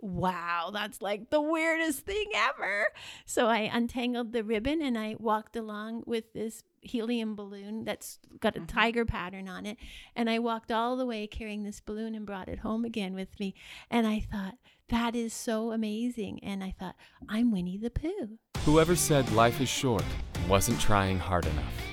wow, 0.00 0.70
that's 0.72 1.02
like 1.02 1.30
the 1.30 1.40
weirdest 1.40 2.00
thing 2.00 2.26
ever. 2.34 2.86
So 3.26 3.46
I 3.46 3.70
untangled 3.72 4.32
the 4.32 4.44
ribbon 4.44 4.82
and 4.82 4.98
I 4.98 5.16
walked 5.18 5.56
along 5.56 6.04
with 6.06 6.32
this 6.32 6.62
helium 6.80 7.34
balloon 7.34 7.84
that's 7.84 8.18
got 8.40 8.56
a 8.56 8.60
mm-hmm. 8.60 8.66
tiger 8.66 9.04
pattern 9.04 9.48
on 9.48 9.66
it. 9.66 9.76
And 10.14 10.30
I 10.30 10.38
walked 10.38 10.70
all 10.70 10.96
the 10.96 11.06
way 11.06 11.26
carrying 11.26 11.64
this 11.64 11.80
balloon 11.80 12.14
and 12.14 12.24
brought 12.26 12.48
it 12.48 12.60
home 12.60 12.84
again 12.84 13.14
with 13.14 13.38
me. 13.40 13.54
And 13.90 14.06
I 14.06 14.20
thought, 14.20 14.54
that 14.88 15.14
is 15.14 15.34
so 15.34 15.72
amazing. 15.72 16.40
And 16.42 16.64
I 16.64 16.74
thought, 16.78 16.96
I'm 17.28 17.50
Winnie 17.50 17.76
the 17.76 17.90
Pooh. 17.90 18.38
Whoever 18.64 18.96
said 18.96 19.30
life 19.32 19.60
is 19.60 19.68
short 19.68 20.04
wasn't 20.48 20.80
trying 20.80 21.18
hard 21.18 21.46
enough. 21.46 21.87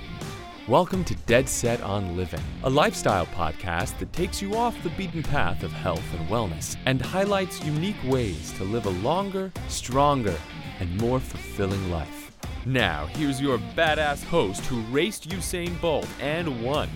Welcome 0.67 1.03
to 1.03 1.15
Dead 1.27 1.47
Set 1.47 1.79
on 1.81 2.17
Living, 2.17 2.41
a 2.63 2.69
lifestyle 2.71 3.27
podcast 3.27 3.99
that 3.99 4.11
takes 4.13 4.41
you 4.41 4.55
off 4.55 4.75
the 4.81 4.89
beaten 4.89 5.21
path 5.21 5.61
of 5.61 5.71
health 5.71 6.03
and 6.17 6.27
wellness 6.27 6.75
and 6.87 6.99
highlights 6.99 7.63
unique 7.63 8.03
ways 8.03 8.51
to 8.53 8.63
live 8.63 8.87
a 8.87 8.89
longer, 8.89 9.51
stronger, 9.67 10.35
and 10.79 10.99
more 10.99 11.19
fulfilling 11.19 11.91
life. 11.91 12.35
Now, 12.65 13.05
here's 13.05 13.39
your 13.39 13.59
badass 13.75 14.23
host 14.23 14.65
who 14.65 14.81
raced 14.85 15.29
Usain 15.29 15.79
Bolt 15.79 16.07
and 16.19 16.63
won, 16.63 16.89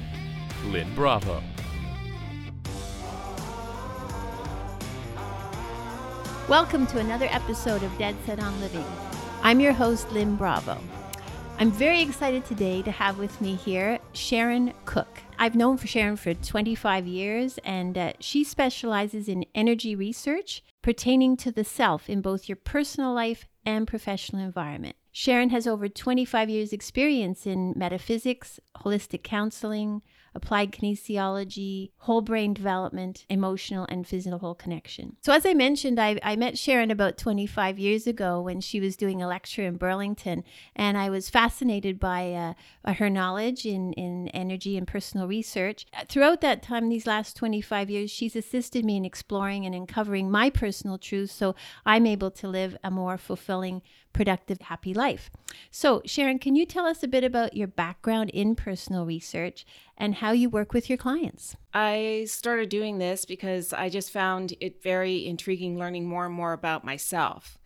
Lynn 0.65 0.91
Bravo. 0.95 1.43
Welcome 6.47 6.87
to 6.87 6.97
another 6.97 7.27
episode 7.29 7.83
of 7.83 7.95
Dead 7.99 8.15
Set 8.25 8.39
on 8.39 8.59
Living. 8.61 8.85
I'm 9.43 9.59
your 9.59 9.73
host, 9.73 10.11
Lynn 10.11 10.37
Bravo. 10.37 10.79
I'm 11.59 11.71
very 11.73 12.01
excited 12.01 12.45
today 12.45 12.81
to 12.83 12.91
have 12.91 13.19
with 13.19 13.41
me 13.41 13.55
here 13.55 13.99
Sharon 14.13 14.73
Cook. 14.85 15.19
I've 15.37 15.55
known 15.55 15.75
for 15.75 15.87
Sharon 15.87 16.15
for 16.15 16.33
25 16.33 17.05
years, 17.05 17.59
and 17.65 17.97
uh, 17.97 18.13
she 18.21 18.45
specializes 18.45 19.27
in 19.27 19.43
energy 19.53 19.93
research 19.93 20.63
pertaining 20.81 21.35
to 21.35 21.51
the 21.51 21.65
self 21.65 22.09
in 22.09 22.21
both 22.21 22.47
your 22.47 22.55
personal 22.55 23.13
life 23.13 23.45
and 23.65 23.85
professional 23.85 24.41
environment. 24.41 24.95
Sharon 25.11 25.49
has 25.49 25.67
over 25.67 25.89
25 25.89 26.49
years' 26.49 26.71
experience 26.71 27.45
in 27.45 27.73
metaphysics, 27.75 28.61
holistic 28.77 29.23
counseling, 29.23 30.01
applied 30.35 30.71
kinesiology, 30.71 31.91
whole 31.97 32.21
brain 32.21 32.53
development, 32.53 33.25
emotional 33.29 33.85
and 33.89 34.07
physical 34.07 34.55
connection. 34.55 35.15
So, 35.21 35.33
as 35.33 35.45
I 35.45 35.53
mentioned, 35.53 35.99
I, 35.99 36.19
I 36.23 36.35
met 36.35 36.57
Sharon 36.57 36.91
about 36.91 37.17
25 37.17 37.79
years 37.79 38.05
ago 38.05 38.41
when 38.41 38.61
she 38.61 38.79
was 38.79 38.95
doing 38.95 39.21
a 39.21 39.27
lecture 39.27 39.65
in 39.65 39.77
Burlington, 39.77 40.43
and 40.75 40.97
I 40.97 41.09
was 41.09 41.29
fascinated 41.29 41.99
by 41.99 42.55
uh, 42.85 42.93
her 42.93 43.09
knowledge 43.09 43.65
in, 43.65 43.93
in 43.93 44.27
energy 44.29 44.77
and 44.77 44.87
personal 44.87 45.27
research. 45.27 45.85
Throughout 46.07 46.41
that 46.41 46.61
time, 46.61 46.89
these 46.89 47.07
last 47.07 47.35
25 47.35 47.89
years, 47.89 48.11
she's 48.11 48.35
assisted 48.35 48.85
me 48.85 48.97
in 48.97 49.05
exploring 49.05 49.65
and 49.65 49.73
uncovering 49.73 50.29
my 50.29 50.49
personal 50.49 50.97
truths 50.97 51.39
so 51.39 51.55
I'm 51.85 52.05
able 52.05 52.31
to 52.31 52.47
live 52.47 52.77
a 52.83 52.91
more 52.91 53.17
fulfilling 53.17 53.81
productive, 54.13 54.61
happy 54.61 54.93
life. 54.93 55.29
So, 55.71 56.01
Sharon, 56.05 56.39
can 56.39 56.55
you 56.55 56.65
tell 56.65 56.85
us 56.85 57.03
a 57.03 57.07
bit 57.07 57.23
about 57.23 57.55
your 57.55 57.67
background 57.67 58.29
in 58.31 58.55
personal 58.55 59.05
research 59.05 59.65
and 59.97 60.15
how 60.15 60.31
you 60.31 60.49
work 60.49 60.73
with 60.73 60.89
your 60.89 60.97
clients? 60.97 61.55
I 61.73 62.25
started 62.27 62.69
doing 62.69 62.97
this 62.97 63.25
because 63.25 63.73
I 63.73 63.89
just 63.89 64.11
found 64.11 64.53
it 64.59 64.81
very 64.81 65.25
intriguing 65.25 65.77
learning 65.77 66.07
more 66.07 66.25
and 66.25 66.35
more 66.35 66.53
about 66.53 66.83
myself 66.83 67.57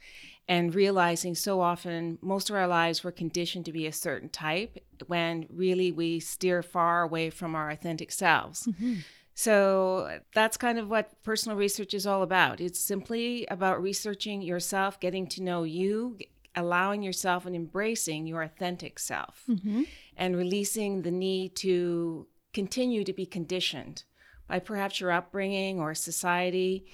and 0.47 0.75
realizing 0.75 1.35
so 1.35 1.61
often 1.61 2.17
most 2.21 2.49
of 2.49 2.55
our 2.55 2.67
lives 2.67 3.03
we're 3.03 3.11
conditioned 3.11 3.65
to 3.65 3.71
be 3.71 3.87
a 3.87 3.93
certain 3.93 4.29
type 4.29 4.77
when 5.07 5.45
really 5.49 5.91
we 5.91 6.19
steer 6.19 6.61
far 6.61 7.01
away 7.03 7.29
from 7.29 7.55
our 7.55 7.69
authentic 7.69 8.11
selves. 8.11 8.67
Mm-hmm. 8.67 8.95
So 9.35 10.19
that's 10.33 10.57
kind 10.57 10.77
of 10.77 10.89
what 10.89 11.11
personal 11.23 11.57
research 11.57 11.93
is 11.93 12.05
all 12.05 12.21
about. 12.21 12.61
It's 12.61 12.79
simply 12.79 13.47
about 13.49 13.81
researching 13.81 14.41
yourself, 14.41 14.99
getting 14.99 15.27
to 15.29 15.41
know 15.41 15.63
you, 15.63 16.17
allowing 16.55 17.01
yourself 17.01 17.45
and 17.45 17.55
embracing 17.55 18.27
your 18.27 18.41
authentic 18.41 18.99
self 18.99 19.43
mm-hmm. 19.49 19.83
and 20.15 20.35
releasing 20.35 21.01
the 21.01 21.11
need 21.11 21.55
to 21.55 22.27
continue 22.53 23.03
to 23.03 23.13
be 23.13 23.25
conditioned 23.25 24.03
by 24.47 24.59
perhaps 24.59 24.99
your 24.99 25.11
upbringing 25.11 25.79
or 25.79 25.95
society 25.95 26.85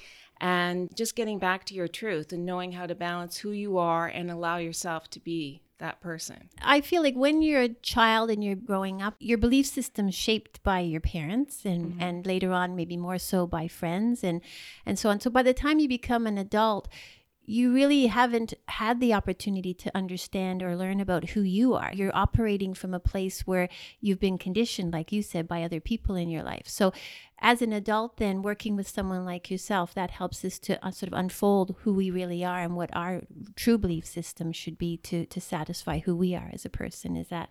and 0.42 0.96
just 0.96 1.16
getting 1.16 1.40
back 1.40 1.66
to 1.66 1.74
your 1.74 1.88
truth 1.88 2.32
and 2.32 2.46
knowing 2.46 2.72
how 2.72 2.86
to 2.86 2.96
balance 2.96 3.38
who 3.38 3.52
you 3.52 3.78
are 3.78 4.08
and 4.08 4.32
allow 4.32 4.58
yourself 4.58 5.10
to 5.10 5.20
be 5.20 5.62
that 5.80 6.02
person. 6.02 6.50
I 6.62 6.82
feel 6.82 7.02
like 7.02 7.16
when 7.16 7.42
you're 7.42 7.62
a 7.62 7.70
child 7.70 8.30
and 8.30 8.44
you're 8.44 8.56
growing 8.56 9.02
up, 9.02 9.16
your 9.20 9.38
belief 9.38 9.66
system 9.66 10.10
is 10.10 10.16
shaped 10.16 10.62
by 10.62 10.82
your 10.82 11.00
parents 11.00 11.66
and, 11.66 11.94
mm-hmm. 11.94 12.02
and 12.02 12.26
later 12.26 12.52
on 12.52 12.76
maybe 12.76 12.98
more 12.98 13.18
so 13.18 13.48
by 13.48 13.68
friends 13.68 14.24
and 14.24 14.42
and 14.86 15.00
so 15.00 15.10
on. 15.10 15.20
So 15.20 15.30
by 15.30 15.44
the 15.44 15.54
time 15.54 15.80
you 15.80 15.88
become 15.88 16.28
an 16.28 16.38
adult, 16.38 16.90
you 17.50 17.74
really 17.74 18.06
haven't 18.06 18.54
had 18.68 19.00
the 19.00 19.12
opportunity 19.12 19.74
to 19.74 19.98
understand 19.98 20.62
or 20.62 20.76
learn 20.76 21.00
about 21.00 21.32
who 21.32 21.42
you 21.42 21.74
are. 21.74 21.90
You're 21.92 22.16
operating 22.16 22.76
from 22.76 22.94
a 22.94 23.00
place 23.00 23.42
where 23.48 23.70
you've 24.00 24.20
been 24.20 24.38
conditioned, 24.38 24.94
like 24.94 25.12
you 25.12 25.24
said, 25.24 25.48
by 25.48 25.64
other 25.64 25.80
people 25.80 26.16
in 26.16 26.30
your 26.30 26.44
life. 26.44 26.68
So, 26.68 26.94
as 27.40 27.64
an 27.64 27.74
adult, 27.74 28.18
then 28.18 28.44
working 28.44 28.76
with 28.76 28.88
someone 28.88 29.26
like 29.26 29.50
yourself, 29.50 29.96
that 29.96 30.12
helps 30.12 30.46
us 30.46 30.60
to 30.60 30.86
uh, 30.86 30.92
sort 30.92 31.12
of 31.12 31.18
unfold 31.18 31.76
who 31.80 31.94
we 31.94 32.12
really 32.12 32.46
are 32.46 32.60
and 32.60 32.76
what 32.76 32.96
our 32.96 33.24
true 33.56 33.80
belief 33.80 34.06
system 34.06 34.52
should 34.52 34.78
be 34.78 34.98
to 34.98 35.26
to 35.26 35.42
satisfy 35.42 36.00
who 36.00 36.16
we 36.16 36.36
are 36.36 36.52
as 36.54 36.66
a 36.66 36.70
person. 36.70 37.16
Is 37.16 37.30
that 37.30 37.50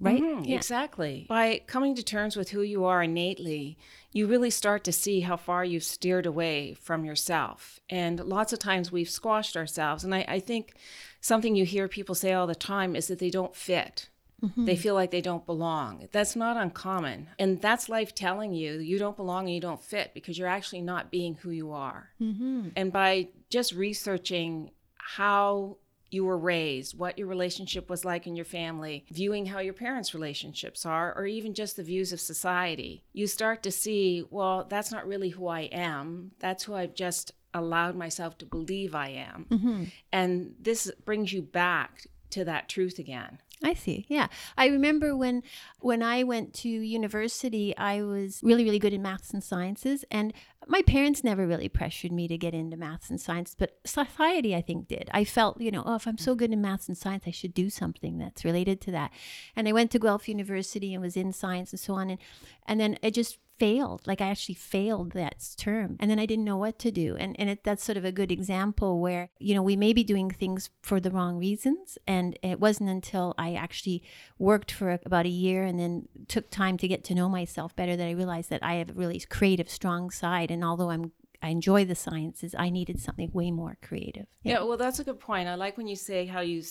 right? 0.00 0.20
Mm-hmm, 0.20 0.44
yeah. 0.44 0.56
Exactly. 0.56 1.26
By 1.28 1.62
coming 1.66 1.94
to 1.94 2.02
terms 2.02 2.36
with 2.36 2.50
who 2.50 2.62
you 2.62 2.84
are 2.84 3.02
innately, 3.02 3.78
you 4.12 4.26
really 4.26 4.50
start 4.50 4.84
to 4.84 4.92
see 4.92 5.20
how 5.20 5.36
far 5.36 5.64
you've 5.64 5.84
steered 5.84 6.26
away 6.26 6.74
from 6.74 7.04
yourself. 7.04 7.80
And 7.90 8.20
lots 8.20 8.52
of 8.52 8.58
times 8.58 8.92
we've 8.92 9.10
squashed 9.10 9.56
ourselves. 9.56 10.04
And 10.04 10.14
I, 10.14 10.24
I 10.28 10.40
think 10.40 10.74
something 11.20 11.54
you 11.56 11.64
hear 11.64 11.88
people 11.88 12.14
say 12.14 12.32
all 12.32 12.46
the 12.46 12.54
time 12.54 12.94
is 12.96 13.08
that 13.08 13.18
they 13.18 13.30
don't 13.30 13.56
fit. 13.56 14.08
Mm-hmm. 14.42 14.66
They 14.66 14.76
feel 14.76 14.94
like 14.94 15.10
they 15.10 15.20
don't 15.20 15.46
belong. 15.46 16.08
That's 16.12 16.36
not 16.36 16.56
uncommon. 16.56 17.28
And 17.38 17.60
that's 17.62 17.88
life 17.88 18.14
telling 18.14 18.52
you 18.52 18.78
you 18.78 18.98
don't 18.98 19.16
belong 19.16 19.46
and 19.46 19.54
you 19.54 19.60
don't 19.60 19.82
fit 19.82 20.12
because 20.12 20.38
you're 20.38 20.48
actually 20.48 20.82
not 20.82 21.10
being 21.10 21.34
who 21.36 21.50
you 21.50 21.72
are. 21.72 22.10
Mm-hmm. 22.20 22.68
And 22.76 22.92
by 22.92 23.28
just 23.48 23.72
researching 23.72 24.70
how 24.96 25.78
you 26.14 26.24
were 26.24 26.38
raised, 26.38 26.96
what 26.96 27.18
your 27.18 27.26
relationship 27.26 27.90
was 27.90 28.04
like 28.04 28.26
in 28.26 28.36
your 28.36 28.44
family, 28.44 29.04
viewing 29.10 29.46
how 29.46 29.58
your 29.58 29.74
parents' 29.74 30.14
relationships 30.14 30.86
are, 30.86 31.12
or 31.16 31.26
even 31.26 31.52
just 31.52 31.76
the 31.76 31.82
views 31.82 32.12
of 32.12 32.20
society, 32.20 33.04
you 33.12 33.26
start 33.26 33.62
to 33.64 33.70
see, 33.70 34.24
well, 34.30 34.64
that's 34.68 34.92
not 34.92 35.06
really 35.06 35.30
who 35.30 35.48
I 35.48 35.62
am. 35.62 36.30
That's 36.38 36.64
who 36.64 36.74
I've 36.74 36.94
just 36.94 37.32
allowed 37.52 37.96
myself 37.96 38.38
to 38.38 38.46
believe 38.46 38.94
I 38.94 39.08
am. 39.10 39.46
Mm-hmm. 39.50 39.84
And 40.12 40.54
this 40.60 40.90
brings 41.04 41.32
you 41.32 41.42
back 41.42 42.06
to 42.34 42.44
that 42.44 42.68
truth 42.68 42.98
again. 42.98 43.38
I 43.62 43.74
see. 43.74 44.04
Yeah. 44.08 44.26
I 44.58 44.66
remember 44.66 45.16
when 45.16 45.42
when 45.80 46.02
I 46.02 46.22
went 46.22 46.52
to 46.54 46.68
university, 46.68 47.76
I 47.76 48.02
was 48.02 48.40
really 48.42 48.64
really 48.64 48.78
good 48.78 48.92
in 48.92 49.02
maths 49.02 49.32
and 49.32 49.42
sciences 49.42 50.04
and 50.10 50.32
my 50.66 50.82
parents 50.82 51.22
never 51.22 51.46
really 51.46 51.68
pressured 51.68 52.10
me 52.10 52.26
to 52.26 52.38
get 52.38 52.54
into 52.54 52.76
maths 52.76 53.10
and 53.10 53.20
science, 53.20 53.54
but 53.58 53.76
society 53.84 54.54
I 54.54 54.62
think 54.62 54.88
did. 54.88 55.10
I 55.12 55.24
felt, 55.24 55.60
you 55.60 55.70
know, 55.70 55.82
oh, 55.84 55.96
if 55.96 56.06
I'm 56.06 56.18
so 56.18 56.34
good 56.34 56.52
in 56.52 56.62
maths 56.62 56.88
and 56.88 56.96
science, 56.96 57.24
I 57.26 57.32
should 57.32 57.52
do 57.52 57.68
something 57.68 58.18
that's 58.18 58.44
related 58.44 58.80
to 58.82 58.90
that. 58.92 59.10
And 59.54 59.68
I 59.68 59.72
went 59.72 59.90
to 59.92 59.98
Guelph 59.98 60.28
University 60.28 60.94
and 60.94 61.02
was 61.02 61.16
in 61.16 61.32
science 61.32 61.72
and 61.72 61.80
so 61.80 61.94
on 61.94 62.10
and 62.10 62.18
and 62.66 62.80
then 62.80 62.98
it 63.02 63.12
just 63.12 63.38
failed 63.58 64.02
like 64.06 64.20
i 64.20 64.28
actually 64.28 64.54
failed 64.54 65.12
that 65.12 65.54
term 65.56 65.96
and 66.00 66.10
then 66.10 66.18
i 66.18 66.26
didn't 66.26 66.44
know 66.44 66.56
what 66.56 66.78
to 66.78 66.90
do 66.90 67.16
and, 67.16 67.38
and 67.38 67.48
it, 67.50 67.64
that's 67.64 67.84
sort 67.84 67.96
of 67.96 68.04
a 68.04 68.12
good 68.12 68.32
example 68.32 69.00
where 69.00 69.30
you 69.38 69.54
know 69.54 69.62
we 69.62 69.76
may 69.76 69.92
be 69.92 70.02
doing 70.02 70.30
things 70.30 70.70
for 70.82 70.98
the 70.98 71.10
wrong 71.10 71.38
reasons 71.38 71.96
and 72.06 72.38
it 72.42 72.58
wasn't 72.58 72.88
until 72.88 73.34
i 73.38 73.54
actually 73.54 74.02
worked 74.38 74.72
for 74.72 74.98
about 75.04 75.26
a 75.26 75.30
year 75.30 75.62
and 75.62 75.78
then 75.78 76.08
took 76.26 76.50
time 76.50 76.76
to 76.76 76.88
get 76.88 77.04
to 77.04 77.14
know 77.14 77.28
myself 77.28 77.74
better 77.76 77.96
that 77.96 78.06
i 78.06 78.10
realized 78.10 78.50
that 78.50 78.62
i 78.62 78.74
have 78.74 78.90
a 78.90 78.94
really 78.94 79.20
creative 79.20 79.70
strong 79.70 80.10
side 80.10 80.50
and 80.50 80.64
although 80.64 80.90
i'm 80.90 81.12
I 81.44 81.48
enjoy 81.48 81.84
the 81.84 81.94
sciences. 81.94 82.54
I 82.58 82.70
needed 82.70 82.98
something 82.98 83.30
way 83.34 83.50
more 83.50 83.76
creative. 83.82 84.24
Yeah. 84.42 84.54
yeah, 84.54 84.62
well, 84.62 84.78
that's 84.78 84.98
a 84.98 85.04
good 85.04 85.20
point. 85.20 85.46
I 85.46 85.56
like 85.56 85.76
when 85.76 85.86
you 85.86 85.94
say 85.94 86.24
how 86.24 86.40
you 86.40 86.62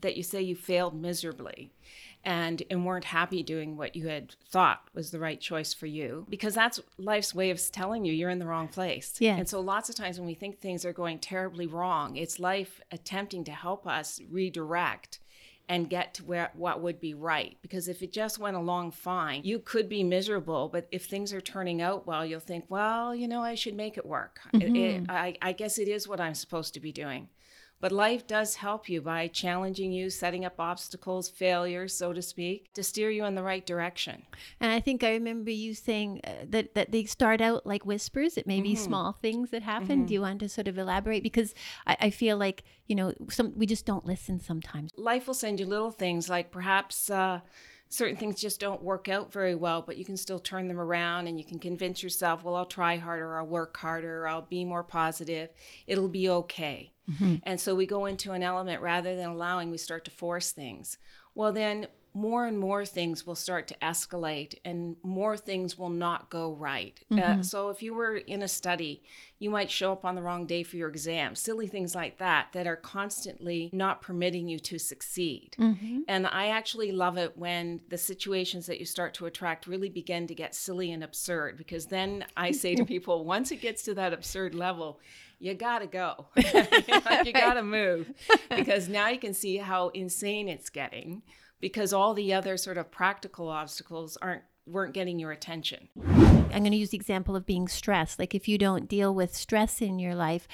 that 0.00 0.16
you 0.16 0.24
say 0.24 0.42
you 0.42 0.56
failed 0.56 1.00
miserably, 1.00 1.70
and 2.26 2.64
and 2.70 2.84
weren't 2.84 3.04
happy 3.04 3.42
doing 3.42 3.76
what 3.76 3.94
you 3.94 4.08
had 4.08 4.34
thought 4.50 4.82
was 4.92 5.12
the 5.12 5.20
right 5.20 5.40
choice 5.40 5.72
for 5.72 5.86
you 5.86 6.26
because 6.28 6.54
that's 6.54 6.80
life's 6.98 7.32
way 7.34 7.50
of 7.50 7.60
telling 7.70 8.04
you 8.04 8.12
you're 8.12 8.28
in 8.28 8.40
the 8.40 8.46
wrong 8.46 8.68
place. 8.68 9.14
Yeah. 9.20 9.36
And 9.36 9.48
so 9.48 9.60
lots 9.60 9.88
of 9.88 9.94
times 9.94 10.18
when 10.18 10.26
we 10.26 10.34
think 10.34 10.58
things 10.58 10.84
are 10.84 10.92
going 10.92 11.20
terribly 11.20 11.66
wrong, 11.66 12.16
it's 12.16 12.40
life 12.40 12.80
attempting 12.90 13.44
to 13.44 13.52
help 13.52 13.86
us 13.86 14.20
redirect 14.28 15.20
and 15.68 15.88
get 15.88 16.14
to 16.14 16.24
where 16.24 16.50
what 16.54 16.80
would 16.80 17.00
be 17.00 17.14
right 17.14 17.56
because 17.62 17.88
if 17.88 18.00
it 18.02 18.12
just 18.12 18.38
went 18.38 18.56
along 18.56 18.92
fine 18.92 19.40
you 19.42 19.58
could 19.58 19.88
be 19.88 20.04
miserable 20.04 20.68
but 20.68 20.86
if 20.92 21.06
things 21.06 21.32
are 21.32 21.40
turning 21.40 21.82
out 21.82 22.06
well 22.06 22.24
you'll 22.24 22.38
think 22.38 22.64
well 22.68 23.12
you 23.12 23.26
know 23.26 23.42
i 23.42 23.56
should 23.56 23.74
make 23.74 23.98
it 23.98 24.06
work 24.06 24.38
mm-hmm. 24.54 24.76
it, 24.76 25.02
it, 25.02 25.06
I, 25.08 25.36
I 25.42 25.50
guess 25.50 25.78
it 25.78 25.88
is 25.88 26.06
what 26.06 26.20
i'm 26.20 26.34
supposed 26.34 26.74
to 26.74 26.80
be 26.80 26.92
doing 26.92 27.28
But 27.78 27.92
life 27.92 28.26
does 28.26 28.56
help 28.56 28.88
you 28.88 29.02
by 29.02 29.28
challenging 29.28 29.92
you, 29.92 30.08
setting 30.08 30.44
up 30.44 30.54
obstacles, 30.58 31.28
failures, 31.28 31.92
so 31.94 32.12
to 32.12 32.22
speak, 32.22 32.72
to 32.72 32.82
steer 32.82 33.10
you 33.10 33.24
in 33.26 33.34
the 33.34 33.42
right 33.42 33.64
direction. 33.66 34.22
And 34.60 34.72
I 34.72 34.80
think 34.80 35.04
I 35.04 35.10
remember 35.10 35.50
you 35.50 35.74
saying 35.74 36.22
uh, 36.24 36.46
that 36.48 36.74
that 36.74 36.90
they 36.90 37.04
start 37.04 37.40
out 37.40 37.66
like 37.66 37.84
whispers. 37.84 38.38
It 38.38 38.46
may 38.46 38.60
be 38.60 38.74
small 38.74 39.12
things 39.12 39.50
that 39.50 39.62
happen. 39.62 40.06
Do 40.06 40.14
you 40.14 40.22
want 40.22 40.40
to 40.40 40.48
sort 40.48 40.68
of 40.68 40.78
elaborate? 40.78 41.22
Because 41.22 41.54
I, 41.86 41.96
I 42.00 42.10
feel 42.10 42.38
like 42.38 42.64
you 42.86 42.94
know 42.94 43.12
some 43.28 43.52
we 43.56 43.66
just 43.66 43.84
don't 43.84 44.06
listen 44.06 44.40
sometimes. 44.40 44.90
Life 44.96 45.26
will 45.26 45.34
send 45.34 45.60
you 45.60 45.66
little 45.66 45.90
things 45.90 46.28
like 46.28 46.50
perhaps. 46.50 47.10
Uh, 47.10 47.40
certain 47.88 48.16
things 48.16 48.40
just 48.40 48.58
don't 48.58 48.82
work 48.82 49.08
out 49.08 49.32
very 49.32 49.54
well, 49.54 49.80
but 49.80 49.96
you 49.96 50.04
can 50.04 50.16
still 50.16 50.40
turn 50.40 50.66
them 50.66 50.80
around 50.80 51.28
and 51.28 51.38
you 51.38 51.44
can 51.44 51.58
convince 51.58 52.02
yourself, 52.02 52.42
well, 52.42 52.56
I'll 52.56 52.66
try 52.66 52.96
harder, 52.96 53.38
I'll 53.38 53.46
work 53.46 53.76
harder, 53.76 54.26
I'll 54.26 54.42
be 54.42 54.64
more 54.64 54.82
positive, 54.82 55.50
it'll 55.86 56.08
be 56.08 56.28
okay. 56.28 56.92
Mm-hmm. 57.10 57.36
And 57.42 57.60
so 57.60 57.74
we 57.74 57.86
go 57.86 58.06
into 58.06 58.32
an 58.32 58.42
element 58.42 58.82
rather 58.82 59.16
than 59.16 59.28
allowing, 59.28 59.70
we 59.70 59.78
start 59.78 60.04
to 60.06 60.10
force 60.10 60.52
things. 60.52 60.98
Well, 61.34 61.52
then 61.52 61.86
more 62.16 62.46
and 62.46 62.58
more 62.58 62.86
things 62.86 63.26
will 63.26 63.34
start 63.34 63.68
to 63.68 63.74
escalate 63.82 64.54
and 64.64 64.96
more 65.02 65.36
things 65.36 65.76
will 65.76 65.90
not 65.90 66.30
go 66.30 66.52
right. 66.54 66.98
Uh, 67.12 67.14
mm-hmm. 67.14 67.42
so 67.42 67.68
if 67.68 67.82
you 67.82 67.92
were 67.92 68.16
in 68.16 68.42
a 68.42 68.48
study, 68.48 69.02
you 69.38 69.50
might 69.50 69.70
show 69.70 69.92
up 69.92 70.02
on 70.02 70.14
the 70.14 70.22
wrong 70.22 70.46
day 70.46 70.62
for 70.62 70.76
your 70.76 70.88
exam, 70.88 71.34
silly 71.34 71.66
things 71.66 71.94
like 71.94 72.16
that, 72.16 72.48
that 72.52 72.66
are 72.66 72.76
constantly 72.76 73.68
not 73.70 74.00
permitting 74.00 74.48
you 74.48 74.58
to 74.58 74.78
succeed. 74.78 75.54
Mm-hmm. 75.58 76.00
And 76.08 76.26
I 76.26 76.46
actually 76.46 76.90
love 76.90 77.18
it 77.18 77.36
when 77.36 77.82
the 77.90 77.98
situations 77.98 78.64
that 78.64 78.80
you 78.80 78.86
start 78.86 79.12
to 79.14 79.26
attract 79.26 79.66
really 79.66 79.90
begin 79.90 80.26
to 80.28 80.34
get 80.34 80.54
silly 80.54 80.92
and 80.92 81.04
absurd 81.04 81.58
because 81.58 81.84
then 81.84 82.24
I 82.34 82.50
say 82.52 82.74
to 82.76 82.84
people, 82.86 83.26
once 83.26 83.52
it 83.52 83.60
gets 83.60 83.82
to 83.82 83.94
that 83.94 84.14
absurd 84.14 84.54
level, 84.54 85.00
you 85.38 85.54
gotta 85.54 85.86
go. 85.86 86.26
you 86.36 87.32
gotta 87.32 87.62
move 87.62 88.12
because 88.50 88.88
now 88.88 89.08
you 89.08 89.18
can 89.18 89.34
see 89.34 89.56
how 89.58 89.88
insane 89.88 90.48
it's 90.48 90.70
getting 90.70 91.22
because 91.60 91.92
all 91.92 92.14
the 92.14 92.32
other 92.32 92.56
sort 92.56 92.78
of 92.78 92.90
practical 92.90 93.48
obstacles 93.48 94.16
aren't 94.20 94.42
weren't 94.66 94.94
getting 94.94 95.18
your 95.18 95.30
attention. 95.30 95.88
I'm 96.04 96.62
going 96.62 96.72
to 96.72 96.76
use 96.76 96.90
the 96.90 96.96
example 96.96 97.36
of 97.36 97.46
being 97.46 97.68
stressed. 97.68 98.18
Like 98.18 98.34
if 98.34 98.48
you 98.48 98.58
don't 98.58 98.88
deal 98.88 99.14
with 99.14 99.34
stress 99.34 99.80
in 99.80 100.00
your 100.00 100.14
life, 100.14 100.48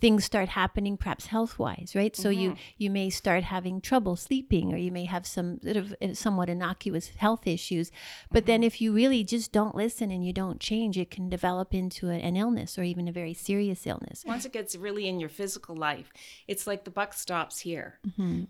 things 0.00 0.24
start 0.24 0.48
happening 0.50 0.96
perhaps 0.96 1.26
health 1.26 1.58
wise 1.58 1.92
right 1.94 2.16
so 2.16 2.28
you 2.30 2.56
you 2.76 2.90
may 2.90 3.10
start 3.10 3.44
having 3.44 3.80
trouble 3.80 4.16
sleeping 4.16 4.72
or 4.72 4.76
you 4.76 4.90
may 4.90 5.04
have 5.04 5.26
some 5.26 5.60
sort 5.62 5.76
of 5.76 5.94
uh, 6.02 6.14
somewhat 6.14 6.48
innocuous 6.48 7.08
health 7.16 7.46
issues 7.46 7.90
but 8.30 8.46
then 8.46 8.62
if 8.62 8.80
you 8.80 8.92
really 8.92 9.22
just 9.24 9.52
don't 9.52 9.74
listen 9.74 10.10
and 10.10 10.24
you 10.26 10.32
don't 10.32 10.60
change 10.60 10.96
it 10.98 11.10
can 11.10 11.28
develop 11.28 11.74
into 11.74 12.08
a, 12.10 12.14
an 12.14 12.36
illness 12.36 12.78
or 12.78 12.82
even 12.82 13.08
a 13.08 13.12
very 13.12 13.34
serious 13.34 13.86
illness 13.86 14.24
Once 14.26 14.44
it 14.44 14.52
gets 14.52 14.74
really 14.76 15.06
in 15.08 15.20
your 15.20 15.28
physical 15.28 15.76
life, 15.76 16.12
it's 16.48 16.66
like 16.66 16.84
the 16.84 16.90
buck 16.90 17.12
stops 17.14 17.58
here 17.60 17.98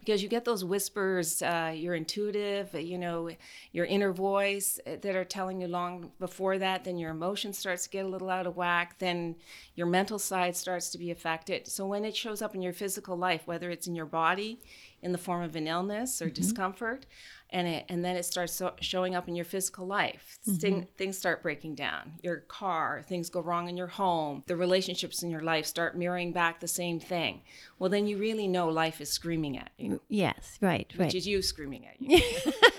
because 0.00 0.22
you 0.22 0.28
get 0.28 0.44
those 0.44 0.64
whispers, 0.64 1.42
uh, 1.42 1.72
your 1.74 1.94
intuitive, 1.94 2.74
you 2.74 2.98
know, 2.98 3.30
your 3.72 3.86
inner 3.86 4.12
voice 4.12 4.78
uh, 4.86 4.96
that 5.02 5.16
are 5.16 5.24
telling 5.24 5.60
you 5.60 5.68
long 5.68 6.12
before 6.20 6.58
that. 6.58 6.84
Then 6.84 6.98
your 6.98 7.10
emotion 7.10 7.52
starts 7.52 7.84
to 7.84 7.90
get 7.90 8.04
a 8.04 8.08
little 8.08 8.30
out 8.30 8.46
of 8.46 8.56
whack. 8.56 8.98
Then 8.98 9.36
your 9.74 9.86
mental 9.86 10.18
side 10.18 10.56
starts 10.56 10.90
to 10.90 10.98
be 10.98 11.10
affected. 11.10 11.39
So 11.68 11.86
when 11.86 12.04
it 12.04 12.16
shows 12.16 12.42
up 12.42 12.54
in 12.54 12.62
your 12.62 12.72
physical 12.72 13.16
life, 13.16 13.46
whether 13.46 13.70
it's 13.70 13.86
in 13.86 13.94
your 13.94 14.06
body 14.06 14.60
in 15.02 15.12
the 15.12 15.18
form 15.18 15.42
of 15.42 15.56
an 15.56 15.66
illness 15.66 16.20
or 16.20 16.26
mm-hmm. 16.26 16.34
discomfort, 16.34 17.06
and 17.52 17.66
it, 17.66 17.84
and 17.88 18.04
then 18.04 18.16
it 18.16 18.24
starts 18.24 18.54
so, 18.54 18.72
showing 18.80 19.14
up 19.14 19.28
in 19.28 19.36
your 19.36 19.44
physical 19.44 19.86
life. 19.86 20.38
Thing, 20.44 20.82
mm-hmm. 20.82 20.94
things 20.96 21.18
start 21.18 21.42
breaking 21.42 21.74
down. 21.74 22.12
Your 22.22 22.38
car, 22.48 23.02
things 23.06 23.30
go 23.30 23.40
wrong 23.40 23.68
in 23.68 23.76
your 23.76 23.86
home. 23.86 24.42
The 24.46 24.56
relationships 24.56 25.22
in 25.22 25.30
your 25.30 25.40
life 25.40 25.66
start 25.66 25.96
mirroring 25.96 26.32
back 26.32 26.60
the 26.60 26.68
same 26.68 27.00
thing. 27.00 27.42
Well, 27.78 27.90
then 27.90 28.06
you 28.06 28.18
really 28.18 28.48
know 28.48 28.68
life 28.68 29.00
is 29.00 29.10
screaming 29.10 29.58
at 29.58 29.70
you, 29.78 29.90
mm, 29.90 30.00
yes 30.08 30.58
right 30.60 30.92
right 30.98 31.06
which 31.06 31.14
is 31.14 31.26
you 31.26 31.42
screaming 31.42 31.86
at 31.86 31.94
you. 32.00 32.20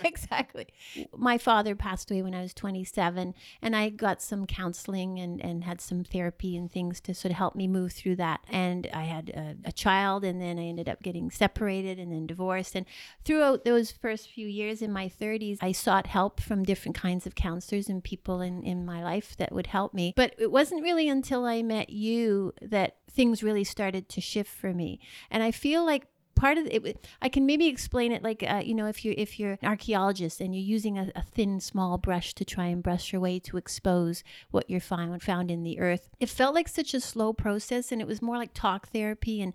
exactly. 0.03 0.67
My 1.15 1.37
father 1.37 1.75
passed 1.75 2.11
away 2.11 2.21
when 2.21 2.33
I 2.33 2.41
was 2.41 2.53
27, 2.53 3.33
and 3.61 3.75
I 3.75 3.89
got 3.89 4.21
some 4.21 4.45
counseling 4.45 5.19
and, 5.19 5.41
and 5.41 5.63
had 5.63 5.81
some 5.81 6.03
therapy 6.03 6.55
and 6.55 6.71
things 6.71 6.99
to 7.01 7.13
sort 7.13 7.31
of 7.31 7.37
help 7.37 7.55
me 7.55 7.67
move 7.67 7.93
through 7.93 8.17
that. 8.17 8.41
And 8.49 8.87
I 8.93 9.03
had 9.03 9.29
a, 9.29 9.55
a 9.65 9.71
child, 9.71 10.23
and 10.23 10.41
then 10.41 10.59
I 10.59 10.63
ended 10.63 10.89
up 10.89 11.01
getting 11.01 11.31
separated 11.31 11.99
and 11.99 12.11
then 12.11 12.27
divorced. 12.27 12.75
And 12.75 12.85
throughout 13.25 13.65
those 13.65 13.91
first 13.91 14.29
few 14.29 14.47
years 14.47 14.60
in 14.81 14.91
my 14.91 15.09
30s, 15.09 15.57
I 15.61 15.71
sought 15.71 16.07
help 16.07 16.39
from 16.39 16.63
different 16.63 16.95
kinds 16.95 17.25
of 17.25 17.35
counselors 17.35 17.89
and 17.89 18.03
people 18.03 18.41
in, 18.41 18.63
in 18.63 18.85
my 18.85 19.03
life 19.03 19.35
that 19.37 19.51
would 19.51 19.67
help 19.67 19.93
me. 19.93 20.13
But 20.15 20.35
it 20.37 20.51
wasn't 20.51 20.83
really 20.83 21.09
until 21.09 21.45
I 21.45 21.61
met 21.61 21.89
you 21.89 22.53
that 22.61 22.97
things 23.09 23.43
really 23.43 23.63
started 23.63 24.09
to 24.09 24.21
shift 24.21 24.51
for 24.51 24.73
me. 24.73 24.99
And 25.29 25.43
I 25.43 25.51
feel 25.51 25.85
like 25.85 26.07
part 26.41 26.57
of 26.57 26.65
it 26.65 27.05
i 27.21 27.29
can 27.29 27.45
maybe 27.45 27.67
explain 27.67 28.11
it 28.11 28.23
like 28.23 28.41
uh, 28.41 28.61
you 28.63 28.73
know 28.73 28.87
if 28.87 29.05
you're 29.05 29.13
if 29.15 29.37
you're 29.37 29.59
an 29.61 29.67
archaeologist 29.67 30.41
and 30.41 30.55
you're 30.55 30.63
using 30.63 30.97
a, 30.97 31.11
a 31.15 31.21
thin 31.21 31.59
small 31.59 31.99
brush 31.99 32.33
to 32.33 32.43
try 32.43 32.65
and 32.65 32.81
brush 32.81 33.11
your 33.11 33.21
way 33.21 33.37
to 33.37 33.57
expose 33.57 34.23
what 34.49 34.67
you're 34.67 34.79
found 34.79 35.21
found 35.21 35.51
in 35.51 35.63
the 35.63 35.79
earth 35.79 36.09
it 36.19 36.29
felt 36.29 36.55
like 36.55 36.67
such 36.67 36.93
a 36.95 37.01
slow 37.01 37.31
process 37.31 37.91
and 37.91 38.01
it 38.01 38.07
was 38.07 38.21
more 38.21 38.37
like 38.37 38.53
talk 38.53 38.87
therapy 38.89 39.41
and 39.41 39.53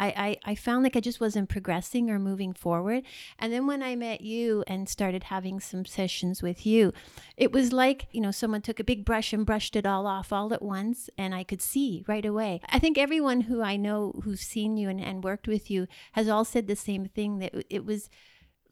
I, 0.00 0.38
I, 0.44 0.52
I 0.52 0.54
found 0.54 0.82
like 0.82 0.96
I 0.96 1.00
just 1.00 1.20
wasn't 1.20 1.50
progressing 1.50 2.10
or 2.10 2.18
moving 2.18 2.54
forward. 2.54 3.04
And 3.38 3.52
then 3.52 3.66
when 3.66 3.82
I 3.82 3.94
met 3.94 4.22
you 4.22 4.64
and 4.66 4.88
started 4.88 5.24
having 5.24 5.60
some 5.60 5.84
sessions 5.84 6.42
with 6.42 6.64
you, 6.64 6.92
it 7.36 7.52
was 7.52 7.70
like, 7.72 8.06
you 8.10 8.22
know, 8.22 8.30
someone 8.30 8.62
took 8.62 8.80
a 8.80 8.84
big 8.84 9.04
brush 9.04 9.34
and 9.34 9.44
brushed 9.44 9.76
it 9.76 9.84
all 9.84 10.06
off 10.06 10.32
all 10.32 10.54
at 10.54 10.62
once 10.62 11.10
and 11.18 11.34
I 11.34 11.44
could 11.44 11.60
see 11.60 12.02
right 12.08 12.24
away. 12.24 12.62
I 12.70 12.78
think 12.78 12.96
everyone 12.96 13.42
who 13.42 13.60
I 13.60 13.76
know 13.76 14.20
who's 14.24 14.40
seen 14.40 14.78
you 14.78 14.88
and, 14.88 15.00
and 15.00 15.22
worked 15.22 15.46
with 15.46 15.70
you 15.70 15.86
has 16.12 16.28
all 16.28 16.46
said 16.46 16.66
the 16.66 16.76
same 16.76 17.04
thing 17.04 17.38
that 17.40 17.52
it 17.68 17.84
was 17.84 18.08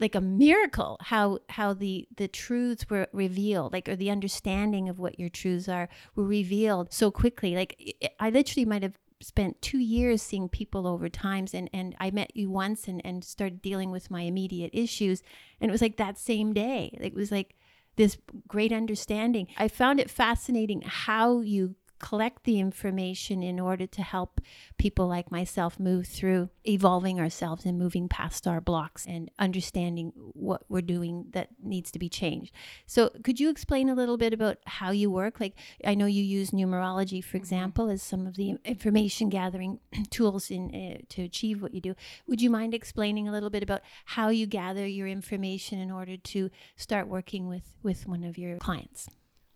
like 0.00 0.14
a 0.14 0.20
miracle 0.20 0.96
how 1.00 1.40
how 1.48 1.74
the 1.74 2.06
the 2.16 2.28
truths 2.28 2.88
were 2.88 3.08
revealed 3.12 3.72
like 3.72 3.88
or 3.88 3.96
the 3.96 4.12
understanding 4.12 4.88
of 4.88 5.00
what 5.00 5.18
your 5.18 5.28
truths 5.28 5.68
are 5.68 5.88
were 6.14 6.24
revealed 6.24 6.92
so 6.92 7.10
quickly 7.10 7.56
like 7.56 7.96
i 8.20 8.30
literally 8.30 8.64
might 8.64 8.84
have 8.84 8.96
spent 9.20 9.60
two 9.60 9.78
years 9.78 10.22
seeing 10.22 10.48
people 10.48 10.86
over 10.86 11.08
times 11.08 11.52
and 11.52 11.68
and 11.72 11.96
i 11.98 12.08
met 12.10 12.30
you 12.36 12.48
once 12.48 12.86
and 12.86 13.04
and 13.04 13.24
started 13.24 13.60
dealing 13.60 13.90
with 13.90 14.10
my 14.10 14.22
immediate 14.22 14.70
issues 14.72 15.22
and 15.60 15.70
it 15.70 15.72
was 15.72 15.82
like 15.82 15.96
that 15.96 16.18
same 16.18 16.52
day. 16.52 16.96
It 17.00 17.14
was 17.14 17.32
like 17.32 17.54
this 17.96 18.16
great 18.46 18.72
understanding. 18.72 19.48
I 19.56 19.68
found 19.68 20.00
it 20.00 20.10
fascinating 20.10 20.82
how 20.86 21.40
you 21.40 21.74
collect 21.98 22.44
the 22.44 22.58
information 22.58 23.42
in 23.42 23.58
order 23.58 23.86
to 23.86 24.02
help 24.02 24.40
people 24.76 25.06
like 25.06 25.30
myself 25.30 25.78
move 25.78 26.06
through 26.06 26.50
evolving 26.66 27.18
ourselves 27.20 27.64
and 27.64 27.78
moving 27.78 28.08
past 28.08 28.46
our 28.46 28.60
blocks 28.60 29.06
and 29.06 29.30
understanding 29.38 30.12
what 30.14 30.62
we're 30.68 30.80
doing 30.80 31.26
that 31.32 31.48
needs 31.62 31.90
to 31.90 31.98
be 31.98 32.08
changed. 32.08 32.52
So, 32.86 33.10
could 33.24 33.40
you 33.40 33.50
explain 33.50 33.88
a 33.88 33.94
little 33.94 34.16
bit 34.16 34.32
about 34.32 34.58
how 34.66 34.90
you 34.90 35.10
work? 35.10 35.40
Like, 35.40 35.54
I 35.84 35.94
know 35.94 36.06
you 36.06 36.22
use 36.22 36.50
numerology, 36.50 37.22
for 37.22 37.36
example, 37.36 37.88
as 37.88 38.02
some 38.02 38.26
of 38.26 38.36
the 38.36 38.56
information 38.64 39.28
gathering 39.28 39.80
tools 40.10 40.50
in 40.50 40.74
uh, 40.74 41.02
to 41.10 41.22
achieve 41.22 41.62
what 41.62 41.74
you 41.74 41.80
do. 41.80 41.94
Would 42.26 42.42
you 42.42 42.50
mind 42.50 42.74
explaining 42.74 43.28
a 43.28 43.32
little 43.32 43.50
bit 43.50 43.62
about 43.62 43.82
how 44.04 44.28
you 44.28 44.46
gather 44.46 44.86
your 44.86 45.08
information 45.08 45.78
in 45.78 45.90
order 45.90 46.16
to 46.16 46.50
start 46.76 47.08
working 47.08 47.48
with 47.48 47.76
with 47.82 48.06
one 48.06 48.24
of 48.24 48.38
your 48.38 48.56
clients? 48.58 49.08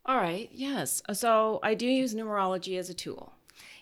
All 0.04 0.16
right, 0.16 0.50
yes. 0.52 1.02
So 1.12 1.61
I 1.62 1.75
do 1.75 1.87
use 1.87 2.14
numerology 2.14 2.78
as 2.78 2.90
a 2.90 2.94
tool. 2.94 3.32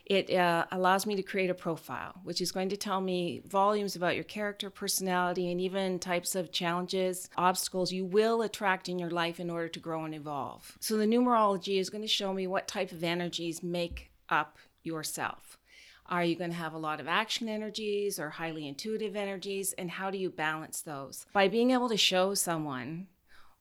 It 0.05 0.35
uh, 0.35 0.67
allows 0.73 1.07
me 1.07 1.15
to 1.15 1.23
create 1.23 1.51
a 1.51 1.55
profile, 1.55 2.17
which 2.25 2.41
is 2.41 2.51
going 2.51 2.69
to 2.71 2.77
tell 2.77 3.01
me 3.01 3.43
volumes 3.47 3.95
about 3.95 4.17
your 4.17 4.25
character, 4.25 4.69
personality, 4.69 5.53
and 5.53 5.61
even 5.61 6.01
types 6.01 6.35
of 6.35 6.51
challenges, 6.51 7.31
obstacles 7.37 7.93
you 7.93 8.05
will 8.05 8.43
attract 8.43 8.89
in 8.89 8.99
your 8.99 9.11
life 9.11 9.39
in 9.39 9.49
order 9.49 9.69
to 9.69 9.79
grow 9.79 10.05
and 10.05 10.15
evolve. 10.15 10.77
So 10.81 10.97
the 10.97 11.07
numerology 11.07 11.79
is 11.79 11.91
going 11.91 12.03
to 12.03 12.09
show 12.09 12.35
me 12.35 12.49
what 12.49 12.67
type 12.67 12.91
of 12.91 13.05
energies 13.05 13.63
make 13.63 14.11
up 14.29 14.59
yourself. 14.83 15.59
Are 16.07 16.25
you 16.25 16.35
going 16.35 16.51
to 16.51 16.57
have 16.57 16.75
a 16.75 16.79
lot 16.79 16.99
of 16.99 17.07
action 17.07 17.49
energies 17.49 18.19
or 18.19 18.31
highly 18.31 18.67
intuitive 18.67 19.15
energies? 19.15 19.73
And 19.75 19.93
how 19.93 20.11
do 20.11 20.19
you 20.19 20.29
balance 20.29 20.83
those? 20.83 21.25
By 21.33 21.47
being 21.47 21.71
able 21.71 21.89
to 21.89 21.97
show 21.97 22.35
someone 22.35 23.07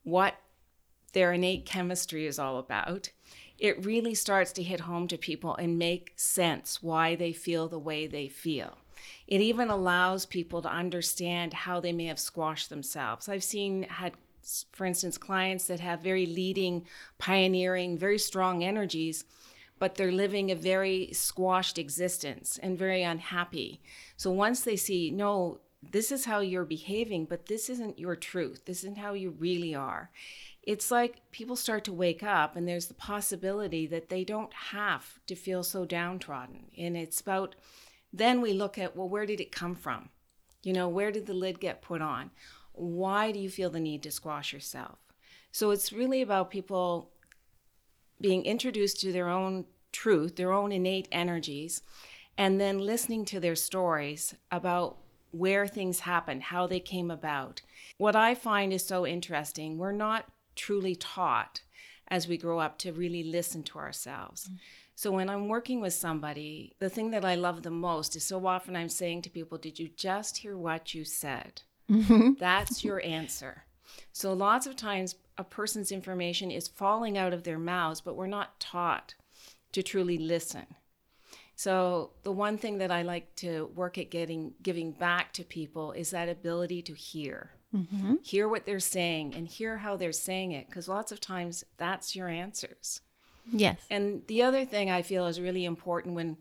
what 0.02 0.34
their 1.12 1.32
innate 1.32 1.66
chemistry 1.66 2.26
is 2.26 2.38
all 2.38 2.58
about, 2.58 3.10
it 3.58 3.84
really 3.84 4.14
starts 4.14 4.52
to 4.52 4.62
hit 4.62 4.80
home 4.80 5.06
to 5.08 5.18
people 5.18 5.54
and 5.56 5.78
make 5.78 6.14
sense 6.16 6.82
why 6.82 7.14
they 7.14 7.32
feel 7.32 7.68
the 7.68 7.78
way 7.78 8.06
they 8.06 8.26
feel. 8.28 8.78
It 9.26 9.40
even 9.40 9.68
allows 9.68 10.26
people 10.26 10.62
to 10.62 10.68
understand 10.68 11.52
how 11.52 11.80
they 11.80 11.92
may 11.92 12.06
have 12.06 12.18
squashed 12.18 12.70
themselves. 12.70 13.28
I've 13.28 13.44
seen, 13.44 13.84
had, 13.84 14.14
for 14.72 14.86
instance, 14.86 15.18
clients 15.18 15.66
that 15.66 15.80
have 15.80 16.00
very 16.00 16.26
leading, 16.26 16.86
pioneering, 17.18 17.98
very 17.98 18.18
strong 18.18 18.64
energies, 18.64 19.24
but 19.78 19.94
they're 19.94 20.12
living 20.12 20.50
a 20.50 20.54
very 20.54 21.10
squashed 21.12 21.78
existence 21.78 22.58
and 22.62 22.78
very 22.78 23.02
unhappy. 23.02 23.80
So 24.16 24.30
once 24.30 24.60
they 24.60 24.76
see, 24.76 25.10
no, 25.10 25.60
this 25.82 26.12
is 26.12 26.26
how 26.26 26.40
you're 26.40 26.64
behaving, 26.64 27.24
but 27.24 27.46
this 27.46 27.70
isn't 27.70 27.98
your 27.98 28.16
truth, 28.16 28.66
this 28.66 28.78
isn't 28.78 28.98
how 28.98 29.14
you 29.14 29.30
really 29.30 29.74
are 29.74 30.10
it's 30.72 30.90
like 30.90 31.14
people 31.32 31.56
start 31.56 31.82
to 31.84 31.92
wake 31.92 32.22
up 32.22 32.54
and 32.54 32.66
there's 32.66 32.86
the 32.86 32.94
possibility 32.94 33.84
that 33.88 34.08
they 34.08 34.22
don't 34.24 34.52
have 34.52 35.18
to 35.26 35.34
feel 35.34 35.62
so 35.64 35.84
downtrodden 35.84 36.60
and 36.78 36.96
it's 36.96 37.20
about 37.20 37.56
Then 38.12 38.40
we 38.40 38.52
look 38.52 38.78
at, 38.78 38.96
well, 38.96 39.08
where 39.08 39.26
did 39.26 39.40
it 39.40 39.52
come 39.52 39.74
from? 39.74 40.08
You 40.62 40.72
know, 40.72 40.88
where 40.88 41.12
did 41.12 41.26
the 41.26 41.34
lid 41.34 41.60
get 41.60 41.82
put 41.82 42.02
on? 42.02 42.30
Why 42.72 43.32
do 43.32 43.38
you 43.38 43.48
feel 43.50 43.70
the 43.70 43.80
need 43.80 44.02
to 44.02 44.10
squash 44.10 44.52
yourself? 44.52 44.98
So 45.52 45.70
it's 45.70 45.92
really 45.92 46.22
about 46.22 46.50
people 46.50 47.10
being 48.20 48.44
introduced 48.44 49.00
to 49.00 49.12
their 49.12 49.28
own 49.28 49.64
truth, 49.92 50.36
their 50.36 50.52
own 50.52 50.72
innate 50.72 51.08
energies, 51.10 51.82
and 52.36 52.60
then 52.60 52.78
listening 52.78 53.24
to 53.26 53.40
their 53.40 53.56
stories 53.56 54.34
about 54.50 54.98
where 55.32 55.66
things 55.66 56.00
happened, 56.00 56.42
how 56.42 56.66
they 56.66 56.80
came 56.80 57.10
about. 57.10 57.62
What 57.98 58.16
I 58.16 58.34
find 58.34 58.72
is 58.72 58.84
so 58.84 59.06
interesting, 59.06 59.78
we're 59.78 59.92
not 59.92 60.26
truly 60.54 60.94
taught 60.94 61.62
as 62.08 62.26
we 62.26 62.36
grow 62.36 62.58
up 62.58 62.78
to 62.78 62.92
really 62.92 63.22
listen 63.22 63.62
to 63.62 63.78
ourselves. 63.78 64.46
Mm-hmm. 64.46 64.56
So 64.94 65.10
when 65.12 65.30
I'm 65.30 65.48
working 65.48 65.80
with 65.80 65.94
somebody, 65.94 66.74
the 66.78 66.90
thing 66.90 67.10
that 67.12 67.24
I 67.24 67.34
love 67.34 67.62
the 67.62 67.70
most 67.70 68.16
is 68.16 68.24
so 68.24 68.46
often 68.46 68.76
I'm 68.76 68.88
saying 68.88 69.22
to 69.22 69.30
people, 69.30 69.56
Did 69.56 69.78
you 69.78 69.88
just 69.96 70.38
hear 70.38 70.58
what 70.58 70.94
you 70.94 71.04
said? 71.04 71.62
Mm-hmm. 71.90 72.32
That's 72.38 72.84
your 72.84 73.02
answer. 73.04 73.64
So 74.12 74.32
lots 74.32 74.66
of 74.66 74.76
times 74.76 75.14
a 75.38 75.44
person's 75.44 75.90
information 75.90 76.50
is 76.50 76.68
falling 76.68 77.16
out 77.16 77.32
of 77.32 77.44
their 77.44 77.58
mouths, 77.58 78.00
but 78.00 78.16
we're 78.16 78.26
not 78.26 78.60
taught 78.60 79.14
to 79.72 79.82
truly 79.82 80.18
listen. 80.18 80.66
So 81.56 82.12
the 82.22 82.32
one 82.32 82.58
thing 82.58 82.78
that 82.78 82.90
I 82.90 83.02
like 83.02 83.34
to 83.36 83.70
work 83.74 83.98
at 83.98 84.10
getting 84.10 84.54
giving 84.62 84.92
back 84.92 85.32
to 85.34 85.44
people 85.44 85.92
is 85.92 86.10
that 86.10 86.28
ability 86.28 86.82
to 86.82 86.94
hear. 86.94 87.52
Mm-hmm. 87.74 88.14
Hear 88.22 88.48
what 88.48 88.66
they're 88.66 88.80
saying 88.80 89.34
and 89.34 89.46
hear 89.46 89.78
how 89.78 89.96
they're 89.96 90.12
saying 90.12 90.52
it 90.52 90.66
because 90.66 90.88
lots 90.88 91.12
of 91.12 91.20
times 91.20 91.64
that's 91.76 92.16
your 92.16 92.28
answers. 92.28 93.00
Yes. 93.52 93.78
And 93.90 94.22
the 94.26 94.42
other 94.42 94.64
thing 94.64 94.90
I 94.90 95.02
feel 95.02 95.26
is 95.26 95.40
really 95.40 95.64
important 95.64 96.14
when 96.14 96.38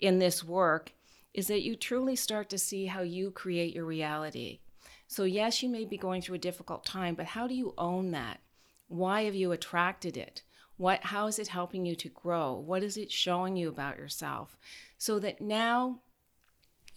in 0.00 0.18
this 0.18 0.44
work 0.44 0.92
is 1.34 1.48
that 1.48 1.62
you 1.62 1.76
truly 1.76 2.16
start 2.16 2.48
to 2.50 2.58
see 2.58 2.86
how 2.86 3.02
you 3.02 3.30
create 3.30 3.74
your 3.74 3.84
reality. 3.84 4.60
So, 5.06 5.24
yes, 5.24 5.62
you 5.62 5.68
may 5.68 5.84
be 5.84 5.96
going 5.96 6.20
through 6.20 6.36
a 6.36 6.38
difficult 6.38 6.84
time, 6.84 7.14
but 7.14 7.26
how 7.26 7.46
do 7.46 7.54
you 7.54 7.74
own 7.78 8.10
that? 8.12 8.40
Why 8.88 9.22
have 9.24 9.34
you 9.34 9.52
attracted 9.52 10.16
it? 10.16 10.42
What, 10.76 11.04
how 11.04 11.26
is 11.26 11.38
it 11.38 11.48
helping 11.48 11.86
you 11.86 11.96
to 11.96 12.08
grow? 12.08 12.52
What 12.52 12.82
is 12.82 12.96
it 12.96 13.10
showing 13.10 13.56
you 13.56 13.68
about 13.68 13.98
yourself? 13.98 14.56
So 14.96 15.18
that 15.18 15.40
now 15.40 16.00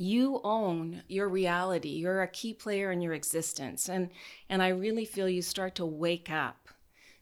you 0.02 0.42
own 0.44 1.04
your 1.08 1.30
reality. 1.30 1.90
You're 1.90 2.24
a 2.24 2.28
key 2.28 2.54
player 2.54 2.92
in 2.92 3.02
your 3.02 3.14
existence. 3.14 3.88
And, 3.88 4.10
and 4.50 4.62
I 4.62 4.70
really 4.70 5.06
feel 5.06 5.30
you 5.30 5.42
start 5.42 5.76
to 5.76 5.86
wake 5.86 6.30
up 6.30 6.70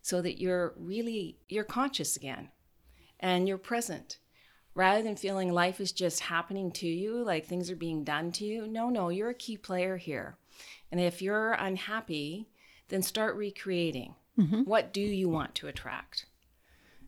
so 0.01 0.21
that 0.21 0.39
you're 0.39 0.73
really, 0.77 1.37
you're 1.49 1.65
conscious 1.65 2.15
again 2.15 2.49
and 3.19 3.47
you're 3.47 3.57
present 3.57 4.17
rather 4.75 5.03
than 5.03 5.17
feeling 5.17 5.51
life 5.51 5.81
is 5.81 5.91
just 5.91 6.21
happening 6.21 6.71
to 6.71 6.87
you, 6.87 7.21
like 7.21 7.45
things 7.45 7.69
are 7.69 7.75
being 7.75 8.05
done 8.05 8.31
to 8.31 8.45
you. 8.45 8.65
No, 8.65 8.89
no, 8.89 9.09
you're 9.09 9.29
a 9.29 9.35
key 9.35 9.57
player 9.57 9.97
here. 9.97 10.37
And 10.89 11.01
if 11.01 11.21
you're 11.21 11.51
unhappy, 11.53 12.47
then 12.87 13.01
start 13.01 13.35
recreating. 13.35 14.15
Mm-hmm. 14.37 14.61
What 14.61 14.93
do 14.93 15.01
you 15.01 15.27
want 15.27 15.53
to 15.55 15.67
attract? 15.67 16.27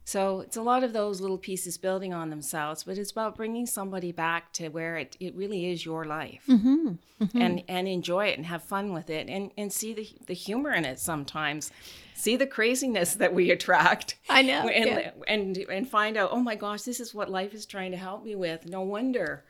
So 0.03 0.41
it's 0.41 0.57
a 0.57 0.61
lot 0.61 0.83
of 0.83 0.93
those 0.93 1.21
little 1.21 1.37
pieces 1.37 1.77
building 1.77 2.13
on 2.13 2.29
themselves, 2.29 2.83
but 2.83 2.97
it's 2.97 3.11
about 3.11 3.35
bringing 3.35 3.65
somebody 3.65 4.11
back 4.11 4.51
to 4.53 4.69
where 4.69 4.97
it, 4.97 5.15
it 5.19 5.35
really 5.35 5.71
is 5.71 5.85
your 5.85 6.05
life 6.05 6.43
mm-hmm. 6.49 6.93
Mm-hmm. 7.21 7.41
and 7.41 7.63
and 7.67 7.87
enjoy 7.87 8.27
it 8.27 8.37
and 8.37 8.45
have 8.47 8.63
fun 8.63 8.93
with 8.93 9.09
it 9.09 9.29
and, 9.29 9.51
and 9.57 9.71
see 9.71 9.93
the, 9.93 10.09
the 10.25 10.33
humor 10.33 10.71
in 10.71 10.85
it 10.85 10.99
sometimes. 10.99 11.71
See 12.13 12.35
the 12.35 12.47
craziness 12.47 13.15
that 13.15 13.33
we 13.33 13.49
attract. 13.51 14.15
I 14.29 14.43
know. 14.43 14.67
And, 14.67 14.85
yeah. 14.85 15.11
and, 15.27 15.57
and 15.57 15.87
find 15.89 16.17
out, 16.17 16.29
oh 16.31 16.39
my 16.39 16.55
gosh, 16.55 16.83
this 16.83 16.99
is 16.99 17.15
what 17.15 17.31
life 17.31 17.53
is 17.53 17.65
trying 17.65 17.91
to 17.91 17.97
help 17.97 18.23
me 18.23 18.35
with. 18.35 18.67
No 18.67 18.81
wonder. 18.81 19.43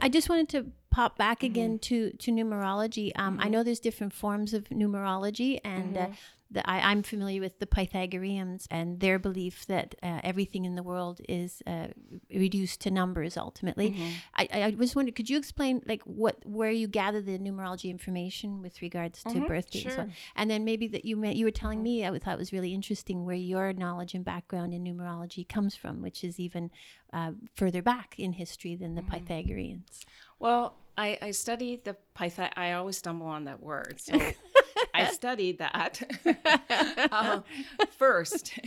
I 0.00 0.08
just 0.08 0.28
wanted 0.28 0.48
to 0.50 0.66
pop 0.92 1.18
back 1.18 1.38
mm-hmm. 1.38 1.46
again 1.46 1.78
to 1.80 2.12
to 2.12 2.30
numerology. 2.30 3.10
Um, 3.16 3.38
I 3.38 3.44
mm-hmm. 3.44 3.52
know 3.52 3.62
there's 3.62 3.80
different 3.80 4.12
forms 4.12 4.54
of 4.54 4.64
numerology, 4.68 5.58
and 5.64 5.96
uh, 5.96 6.00
mm-hmm 6.02 6.12
the, 6.52 6.68
I, 6.68 6.92
am 6.92 7.02
familiar 7.02 7.40
with 7.40 7.58
the 7.58 7.66
Pythagoreans 7.66 8.68
and 8.70 9.00
their 9.00 9.18
belief 9.18 9.66
that 9.66 9.94
uh, 10.02 10.20
everything 10.22 10.64
in 10.64 10.74
the 10.74 10.82
world 10.82 11.20
is 11.28 11.62
uh, 11.66 11.88
reduced 12.30 12.80
to 12.82 12.90
numbers 12.90 13.36
ultimately. 13.36 13.90
Mm-hmm. 13.90 14.10
I, 14.34 14.48
I 14.52 14.74
was 14.76 14.94
wondering, 14.94 15.14
could 15.14 15.30
you 15.30 15.38
explain 15.38 15.82
like 15.86 16.02
what 16.02 16.44
where 16.44 16.70
you 16.70 16.88
gather 16.88 17.20
the 17.20 17.38
numerology 17.38 17.90
information 17.90 18.60
with 18.60 18.82
regards 18.82 19.22
to 19.24 19.30
mm-hmm, 19.30 19.46
birthday 19.46 19.80
sure. 19.80 19.92
and 19.92 20.10
so? 20.10 20.16
And 20.36 20.50
then 20.50 20.64
maybe 20.64 20.86
that 20.88 21.04
you 21.04 21.22
you 21.24 21.44
were 21.44 21.50
telling 21.50 21.82
me 21.82 22.06
I 22.06 22.18
thought 22.18 22.38
was 22.38 22.52
really 22.52 22.74
interesting 22.74 23.24
where 23.24 23.36
your 23.36 23.72
knowledge 23.72 24.14
and 24.14 24.24
background 24.24 24.74
in 24.74 24.84
numerology 24.84 25.48
comes 25.48 25.74
from, 25.74 26.02
which 26.02 26.22
is 26.22 26.38
even 26.38 26.70
uh, 27.12 27.32
further 27.54 27.82
back 27.82 28.14
in 28.18 28.34
history 28.34 28.76
than 28.76 28.94
the 28.94 29.02
mm-hmm. 29.02 29.26
Pythagoreans. 29.26 30.04
Well, 30.38 30.76
I, 30.96 31.18
I 31.22 31.30
studied 31.30 31.84
the 31.84 31.96
Pythag. 32.16 32.50
I 32.56 32.72
always 32.72 32.98
stumble 32.98 33.26
on 33.26 33.44
that 33.44 33.62
word. 33.62 34.00
So 34.00 34.20
I 34.94 35.06
studied 35.06 35.58
that 35.58 36.02
uh, 37.10 37.40
first. 37.96 38.58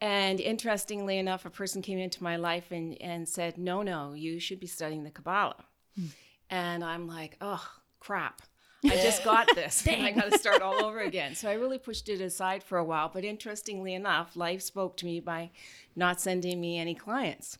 And 0.00 0.40
interestingly 0.40 1.18
enough, 1.18 1.44
a 1.44 1.50
person 1.50 1.82
came 1.82 1.98
into 1.98 2.22
my 2.22 2.36
life 2.36 2.70
and, 2.70 3.00
and 3.02 3.28
said, 3.28 3.58
No, 3.58 3.82
no, 3.82 4.14
you 4.14 4.40
should 4.40 4.60
be 4.60 4.66
studying 4.66 5.04
the 5.04 5.10
Kabbalah. 5.10 5.64
Hmm. 5.94 6.06
And 6.50 6.84
I'm 6.84 7.06
like, 7.06 7.36
Oh, 7.40 7.66
crap. 8.00 8.42
I 8.84 8.88
just 9.02 9.24
got 9.24 9.48
this 9.54 9.86
and 9.86 10.06
I 10.06 10.12
got 10.12 10.30
to 10.30 10.38
start 10.38 10.62
all 10.62 10.84
over 10.84 11.00
again. 11.00 11.34
So 11.34 11.50
I 11.50 11.54
really 11.54 11.78
pushed 11.78 12.08
it 12.08 12.20
aside 12.20 12.62
for 12.62 12.78
a 12.78 12.84
while. 12.84 13.10
But 13.12 13.24
interestingly 13.24 13.94
enough, 13.94 14.36
life 14.36 14.62
spoke 14.62 14.96
to 14.98 15.06
me 15.06 15.20
by 15.20 15.50
not 15.96 16.20
sending 16.20 16.60
me 16.60 16.78
any 16.78 16.94
clients. 16.94 17.58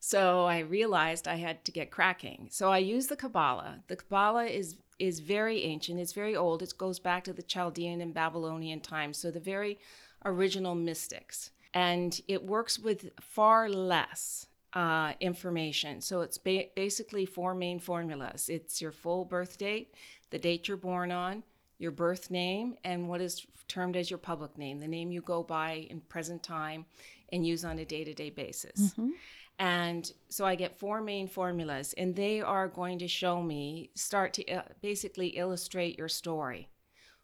So 0.00 0.44
I 0.44 0.60
realized 0.60 1.26
I 1.26 1.36
had 1.36 1.64
to 1.64 1.72
get 1.72 1.90
cracking. 1.90 2.48
So 2.50 2.70
I 2.70 2.78
used 2.78 3.08
the 3.08 3.16
Kabbalah. 3.16 3.82
The 3.88 3.96
Kabbalah 3.96 4.46
is 4.46 4.76
is 4.98 5.20
very 5.20 5.64
ancient. 5.64 6.00
It's 6.00 6.12
very 6.12 6.34
old. 6.34 6.62
It 6.62 6.72
goes 6.78 6.98
back 6.98 7.24
to 7.24 7.32
the 7.32 7.42
Chaldean 7.42 8.00
and 8.00 8.14
Babylonian 8.14 8.80
times. 8.80 9.18
So 9.18 9.30
the 9.30 9.40
very 9.40 9.78
original 10.24 10.74
mystics. 10.74 11.50
And 11.74 12.18
it 12.28 12.42
works 12.42 12.78
with 12.78 13.10
far 13.20 13.68
less 13.68 14.46
uh, 14.72 15.12
information. 15.20 16.00
So 16.00 16.20
it's 16.20 16.38
ba- 16.38 16.68
basically 16.74 17.26
four 17.26 17.54
main 17.54 17.78
formulas 17.78 18.48
it's 18.48 18.80
your 18.80 18.92
full 18.92 19.24
birth 19.24 19.58
date, 19.58 19.94
the 20.30 20.38
date 20.38 20.68
you're 20.68 20.76
born 20.76 21.10
on, 21.10 21.42
your 21.78 21.90
birth 21.90 22.30
name, 22.30 22.76
and 22.84 23.08
what 23.08 23.20
is 23.20 23.46
termed 23.68 23.96
as 23.96 24.10
your 24.10 24.18
public 24.18 24.56
name, 24.58 24.78
the 24.78 24.88
name 24.88 25.10
you 25.10 25.20
go 25.20 25.42
by 25.42 25.86
in 25.90 26.00
present 26.02 26.42
time 26.42 26.84
and 27.32 27.46
use 27.46 27.64
on 27.64 27.78
a 27.78 27.84
day 27.84 28.04
to 28.04 28.14
day 28.14 28.30
basis. 28.30 28.92
Mm-hmm. 28.92 29.10
And 29.58 30.10
so 30.28 30.44
I 30.44 30.54
get 30.54 30.78
four 30.78 31.00
main 31.00 31.28
formulas, 31.28 31.94
and 31.96 32.14
they 32.14 32.40
are 32.42 32.68
going 32.68 32.98
to 32.98 33.08
show 33.08 33.42
me, 33.42 33.90
start 33.94 34.34
to 34.34 34.46
uh, 34.50 34.62
basically 34.82 35.28
illustrate 35.28 35.96
your 35.96 36.08
story, 36.08 36.68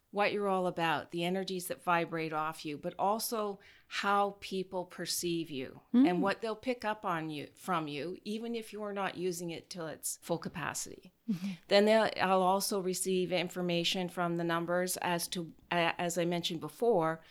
what 0.09 0.31
you're 0.31 0.47
all 0.47 0.67
about, 0.67 1.11
the 1.11 1.23
energies 1.25 1.67
that 1.67 1.83
vibrate 1.83 2.33
off 2.33 2.65
you, 2.65 2.77
but 2.77 2.95
also 2.97 3.59
how 3.87 4.35
people 4.39 4.85
perceive 4.85 5.51
you 5.51 5.79
mm. 5.93 6.09
and 6.09 6.21
what 6.21 6.41
they'll 6.41 6.55
pick 6.55 6.83
up 6.83 7.05
on 7.05 7.29
you 7.29 7.47
from 7.53 7.87
you, 7.87 8.17
even 8.23 8.55
if 8.55 8.73
you're 8.73 8.93
not 8.93 9.15
using 9.15 9.51
it 9.51 9.69
till 9.69 9.85
its 9.85 10.17
full 10.23 10.39
capacity. 10.39 11.13
Mm-hmm. 11.31 11.47
Then 11.67 12.09
I'll 12.19 12.41
also 12.41 12.79
receive 12.79 13.31
information 13.31 14.09
from 14.09 14.37
the 14.37 14.43
numbers 14.43 14.97
as 14.97 15.27
to, 15.29 15.51
as 15.69 16.17
I 16.17 16.25
mentioned 16.25 16.61
before, 16.61 17.21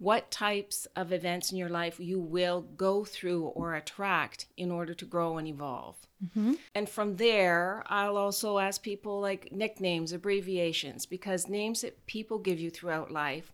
what 0.00 0.30
types 0.30 0.86
of 0.96 1.12
events 1.12 1.52
in 1.52 1.58
your 1.58 1.68
life 1.68 2.00
you 2.00 2.18
will 2.18 2.62
go 2.62 3.04
through 3.04 3.44
or 3.48 3.74
attract 3.74 4.46
in 4.56 4.70
order 4.70 4.94
to 4.94 5.04
grow 5.04 5.36
and 5.36 5.46
evolve. 5.46 5.94
Mm-hmm. 6.24 6.54
And 6.74 6.88
from 6.88 7.16
there, 7.16 7.84
I'll 7.86 8.16
also 8.16 8.58
ask 8.58 8.82
people 8.82 9.20
like 9.20 9.52
nicknames, 9.52 10.12
abbreviations, 10.12 11.04
because 11.04 11.50
names 11.50 11.82
that 11.82 12.06
people 12.06 12.38
give 12.38 12.58
you 12.58 12.70
throughout 12.70 13.10
life 13.10 13.52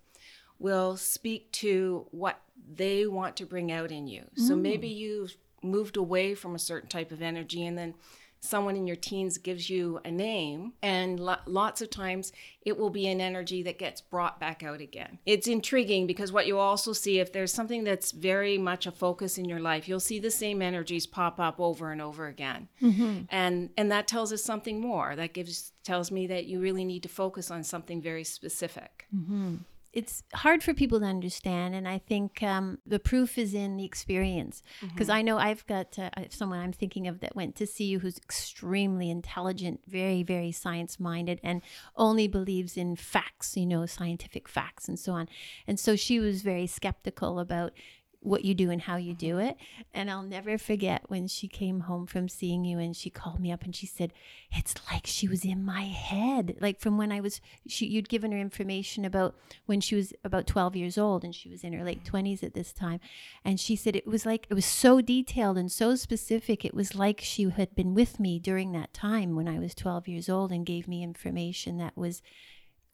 will 0.61 0.97
speak 0.97 1.51
to 1.51 2.07
what 2.13 2.41
they 2.75 3.09
want 3.09 3.35
to 3.37 3.45
bring 3.45 3.73
out 3.73 3.91
in 3.91 4.07
you. 4.07 4.23
Mm. 4.39 4.47
So 4.47 4.55
maybe 4.55 4.87
you've 4.87 5.37
moved 5.65 5.97
away 5.97 6.37
from 6.37 6.55
a 6.55 6.61
certain 6.61 6.89
type 6.89 7.11
of 7.11 7.23
energy 7.23 7.67
and 7.67 7.77
then 7.77 7.95
someone 8.41 8.77
in 8.77 8.87
your 8.87 8.97
teens 8.97 9.39
gives 9.39 9.69
you 9.69 10.01
a 10.05 10.11
name, 10.11 10.73
and 10.83 11.19
lo- 11.19 11.37
lots 11.47 11.81
of 11.81 11.91
times 11.91 12.33
it 12.63 12.79
will 12.79 12.91
be 12.91 13.07
an 13.07 13.21
energy 13.21 13.63
that 13.63 13.79
gets 13.79 14.01
brought 14.01 14.41
back 14.41 14.63
out 14.63 14.81
again. 14.81 15.19
It's 15.27 15.47
intriguing 15.47 16.07
because 16.07 16.33
what 16.33 16.47
you 16.47 16.59
also 16.59 16.93
see, 16.93 17.19
if 17.19 17.33
there's 17.33 17.53
something 17.53 17.85
that's 17.85 18.13
very 18.13 18.59
much 18.59 18.87
a 18.87 18.93
focus 18.93 19.39
in 19.39 19.47
your 19.47 19.61
life, 19.61 19.89
you'll 19.89 20.01
see 20.01 20.19
the 20.19 20.31
same 20.31 20.63
energies 20.63 21.07
pop 21.07 21.41
up 21.41 21.61
over 21.61 21.93
and 21.93 22.01
over 22.01 22.27
again, 22.27 22.69
mm-hmm. 22.81 23.23
and 23.31 23.71
and 23.77 23.91
that 23.91 24.09
tells 24.09 24.33
us 24.33 24.43
something 24.43 24.81
more. 24.81 25.17
That 25.17 25.33
gives 25.33 25.73
tells 25.85 26.11
me 26.11 26.27
that 26.27 26.47
you 26.47 26.61
really 26.61 26.85
need 26.85 27.03
to 27.05 27.09
focus 27.09 27.51
on 27.51 27.63
something 27.63 28.03
very 28.03 28.25
specific. 28.25 29.07
Mm-hmm 29.15 29.57
it's 29.97 30.23
hard 30.35 30.63
for 30.63 30.75
people 30.75 31.01
to 31.01 31.07
understand 31.07 31.75
and 31.75 31.89
i 31.89 31.97
think 31.97 32.43
um, 32.43 32.79
the 32.87 32.99
proof 32.99 33.39
is 33.39 33.55
in 33.55 33.79
the 33.79 33.85
experience 33.85 34.63
because 34.83 35.09
mm-hmm. 35.09 35.17
i 35.17 35.23
know 35.23 35.39
i've 35.39 35.67
got 35.67 35.99
uh, 35.99 36.11
someone 36.29 36.59
i'm 36.61 36.73
thinking 36.73 37.09
of 37.09 37.21
that 37.21 37.35
went 37.35 37.57
to 37.57 37.67
see 37.67 37.85
you 37.85 37.99
who's 37.99 38.19
extremely 38.19 39.11
intelligent 39.11 39.81
very 39.89 40.23
very 40.23 40.53
science 40.53 41.01
minded 41.01 41.41
and 41.43 41.63
only 41.97 42.29
believes 42.29 42.77
in 42.77 42.95
facts 42.95 43.57
you 43.57 43.65
know 43.65 43.87
scientific 43.87 44.49
facts 44.49 44.87
and 44.87 44.99
so 44.99 45.13
on 45.13 45.27
and 45.67 45.81
so 45.81 45.97
she 45.97 46.21
was 46.21 46.43
very 46.43 46.67
skeptical 46.67 47.41
about 47.41 47.73
what 48.21 48.45
you 48.45 48.55
do 48.55 48.71
and 48.71 48.83
how 48.83 48.97
you 48.97 49.15
do 49.15 49.39
it. 49.39 49.57
And 49.95 50.11
I'll 50.11 50.23
never 50.23 50.59
forget 50.59 51.03
when 51.09 51.29
she 51.29 51.49
came 51.49 51.81
home 51.81 52.07
from 52.07 52.29
seeing 52.29 52.65
you 52.65 52.79
and 52.79 52.97
she 52.97 53.11
called 53.11 53.41
me 53.41 53.53
up 53.53 53.63
and 53.63 53.75
she 53.75 53.87
said, 53.87 54.13
It's 54.53 54.75
like 54.91 55.07
she 55.07 55.29
was 55.29 55.45
in 55.45 55.65
my 55.65 55.83
head. 55.83 56.57
Like 56.61 56.81
from 56.81 56.99
when 56.99 57.13
I 57.13 57.21
was, 57.21 57.41
she, 57.67 57.87
you'd 57.87 58.09
given 58.09 58.33
her 58.33 58.39
information 58.39 59.05
about 59.05 59.35
when 59.67 59.81
she 59.81 59.95
was 59.95 60.13
about 60.25 60.47
12 60.47 60.77
years 60.77 60.99
old 60.99 61.25
and 61.25 61.35
she 61.35 61.49
was 61.49 61.63
in 61.63 61.73
her 61.73 61.85
late 61.85 62.05
20s 62.05 62.43
at 62.43 62.55
this 62.55 62.73
time. 62.73 63.01
And 63.45 63.61
she 63.61 63.77
said, 63.77 63.97
It 63.97 64.07
was 64.07 64.27
like, 64.27 64.47
it 64.51 64.55
was 64.55 64.67
so 64.67 65.01
detailed 65.01 65.59
and 65.59 65.71
so 65.71 65.95
specific. 65.95 66.65
It 66.65 66.75
was 66.75 66.95
like 66.95 67.21
she 67.21 67.49
had 67.49 67.75
been 67.75 67.95
with 67.95 68.19
me 68.19 68.39
during 68.39 68.73
that 68.73 68.93
time 68.93 69.37
when 69.37 69.49
I 69.49 69.59
was 69.59 69.75
12 69.75 70.09
years 70.09 70.29
old 70.29 70.53
and 70.53 70.67
gave 70.67 70.89
me 70.89 71.03
information 71.03 71.79
that 71.79 71.97
was 71.97 72.23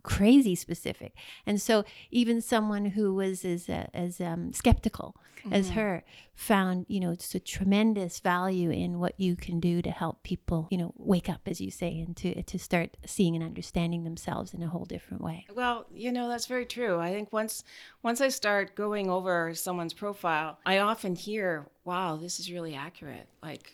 crazy 0.02 0.54
specific. 0.54 1.14
And 1.46 1.60
so 1.60 1.84
even 2.10 2.40
someone 2.40 2.86
who 2.86 3.14
was 3.14 3.44
as 3.44 3.68
uh, 3.68 3.86
as 3.94 4.20
um, 4.20 4.52
skeptical 4.52 5.16
mm-hmm. 5.38 5.52
as 5.52 5.70
her 5.70 6.04
found, 6.34 6.86
you 6.88 7.00
know, 7.00 7.10
it's 7.10 7.34
a 7.34 7.40
tremendous 7.40 8.20
value 8.20 8.70
in 8.70 8.98
what 8.98 9.18
you 9.18 9.36
can 9.36 9.60
do 9.60 9.82
to 9.82 9.90
help 9.90 10.22
people, 10.22 10.68
you 10.70 10.78
know, 10.78 10.92
wake 10.96 11.28
up, 11.28 11.42
as 11.46 11.60
you 11.60 11.70
say, 11.70 11.98
and 12.00 12.16
to 12.18 12.42
to 12.42 12.58
start 12.58 12.96
seeing 13.06 13.34
and 13.34 13.44
understanding 13.44 14.04
themselves 14.04 14.54
in 14.54 14.62
a 14.62 14.68
whole 14.68 14.84
different 14.84 15.22
way. 15.22 15.46
Well, 15.54 15.86
you 15.92 16.12
know, 16.12 16.28
that's 16.28 16.46
very 16.46 16.66
true. 16.66 16.98
I 16.98 17.12
think 17.12 17.32
once 17.32 17.64
once 18.02 18.20
I 18.20 18.28
start 18.28 18.74
going 18.74 19.10
over 19.10 19.54
someone's 19.54 19.94
profile, 19.94 20.58
I 20.66 20.78
often 20.78 21.14
hear, 21.14 21.66
"Wow, 21.84 22.16
this 22.16 22.40
is 22.40 22.50
really 22.50 22.74
accurate." 22.74 23.28
Like 23.42 23.72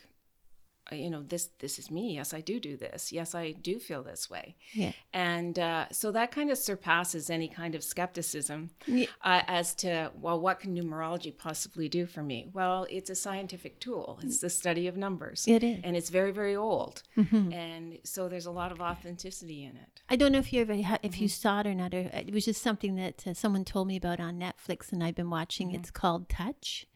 you 0.91 1.09
know 1.09 1.23
this 1.23 1.49
this 1.59 1.79
is 1.79 1.91
me 1.91 2.15
yes 2.15 2.33
i 2.33 2.41
do 2.41 2.59
do 2.59 2.75
this 2.77 3.11
yes 3.11 3.35
i 3.35 3.51
do 3.51 3.79
feel 3.79 4.03
this 4.03 4.29
way 4.29 4.55
yeah. 4.73 4.91
and 5.13 5.59
uh, 5.59 5.85
so 5.91 6.11
that 6.11 6.31
kind 6.31 6.49
of 6.49 6.57
surpasses 6.57 7.29
any 7.29 7.47
kind 7.47 7.75
of 7.75 7.83
skepticism 7.83 8.69
yeah. 8.85 9.05
uh, 9.23 9.41
as 9.47 9.75
to 9.75 10.11
well 10.15 10.39
what 10.39 10.59
can 10.59 10.75
numerology 10.75 11.35
possibly 11.35 11.87
do 11.87 12.05
for 12.05 12.23
me 12.23 12.49
well 12.53 12.85
it's 12.89 13.09
a 13.09 13.15
scientific 13.15 13.79
tool 13.79 14.19
it's 14.23 14.39
the 14.39 14.49
study 14.49 14.87
of 14.87 14.97
numbers 14.97 15.45
it 15.47 15.63
is 15.63 15.79
and 15.83 15.95
it's 15.95 16.09
very 16.09 16.31
very 16.31 16.55
old 16.55 17.03
mm-hmm. 17.17 17.51
and 17.53 17.97
so 18.03 18.27
there's 18.27 18.45
a 18.45 18.51
lot 18.51 18.71
of 18.71 18.81
authenticity 18.81 19.63
in 19.63 19.75
it 19.75 20.01
i 20.09 20.15
don't 20.15 20.31
know 20.31 20.39
if 20.39 20.51
you 20.51 20.61
ever 20.61 20.81
ha- 20.81 20.97
if 21.03 21.13
mm-hmm. 21.13 21.23
you 21.23 21.29
saw 21.29 21.59
it 21.59 21.67
or 21.67 21.75
not 21.75 21.93
or 21.93 22.09
it 22.13 22.33
was 22.33 22.45
just 22.45 22.61
something 22.61 22.95
that 22.95 23.25
uh, 23.27 23.33
someone 23.33 23.65
told 23.65 23.87
me 23.87 23.95
about 23.95 24.19
on 24.19 24.39
netflix 24.39 24.91
and 24.91 25.03
i've 25.03 25.15
been 25.15 25.29
watching 25.29 25.69
mm-hmm. 25.69 25.77
it's 25.77 25.91
called 25.91 26.29
touch 26.29 26.87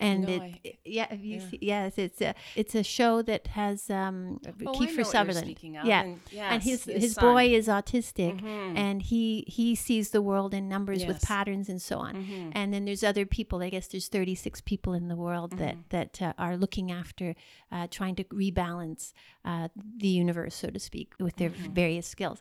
and 0.00 0.22
no, 0.22 0.28
it, 0.34 0.40
I, 0.42 0.60
it, 0.64 0.78
yeah, 0.84 1.14
you 1.14 1.36
yeah. 1.36 1.48
See, 1.50 1.58
yes, 1.60 1.92
it's 1.98 2.20
a 2.20 2.34
it's 2.56 2.74
a 2.74 2.82
show 2.82 3.22
that 3.22 3.46
has 3.48 3.88
um, 3.90 4.40
oh, 4.66 4.72
Kiefer 4.72 5.04
Sutherland. 5.06 5.58
Yeah, 5.62 6.02
and, 6.02 6.20
yes, 6.30 6.52
and 6.52 6.62
his 6.62 6.84
his, 6.84 7.02
his, 7.02 7.14
boy 7.14 7.44
is 7.54 7.68
autistic, 7.68 8.40
Mhm. 8.40 8.76
and 8.76 9.02
he 9.02 9.44
he 9.46 9.74
sees 9.74 10.10
the 10.10 10.22
world 10.22 10.54
in 10.54 10.68
numbers 10.68 11.00
with 11.06 11.22
patterns 11.22 11.68
and 11.68 11.80
so 11.80 11.98
on. 11.98 12.14
Mhm. 12.16 12.52
And 12.54 12.72
then 12.72 12.84
there's 12.86 13.04
other 13.04 13.26
people. 13.26 13.60
I 13.62 13.70
guess 13.70 13.86
there's 13.88 14.08
36 14.08 14.60
people 14.62 14.92
in 14.94 15.08
the 15.08 15.16
world 15.16 15.52
that 15.58 15.74
Mm-hmm. 15.74 15.88
that 15.90 16.22
uh, 16.22 16.32
are 16.38 16.56
looking 16.56 16.90
after 16.90 17.34
uh, 17.70 17.86
trying 17.90 18.14
to 18.16 18.24
rebalance 18.24 19.12
uh, 19.44 19.68
the 19.98 20.08
universe, 20.08 20.54
so 20.54 20.68
to 20.70 20.78
speak, 20.80 21.14
with 21.18 21.36
their 21.36 21.50
Mm-hmm. 21.50 21.72
various 21.74 22.06
skills. 22.06 22.40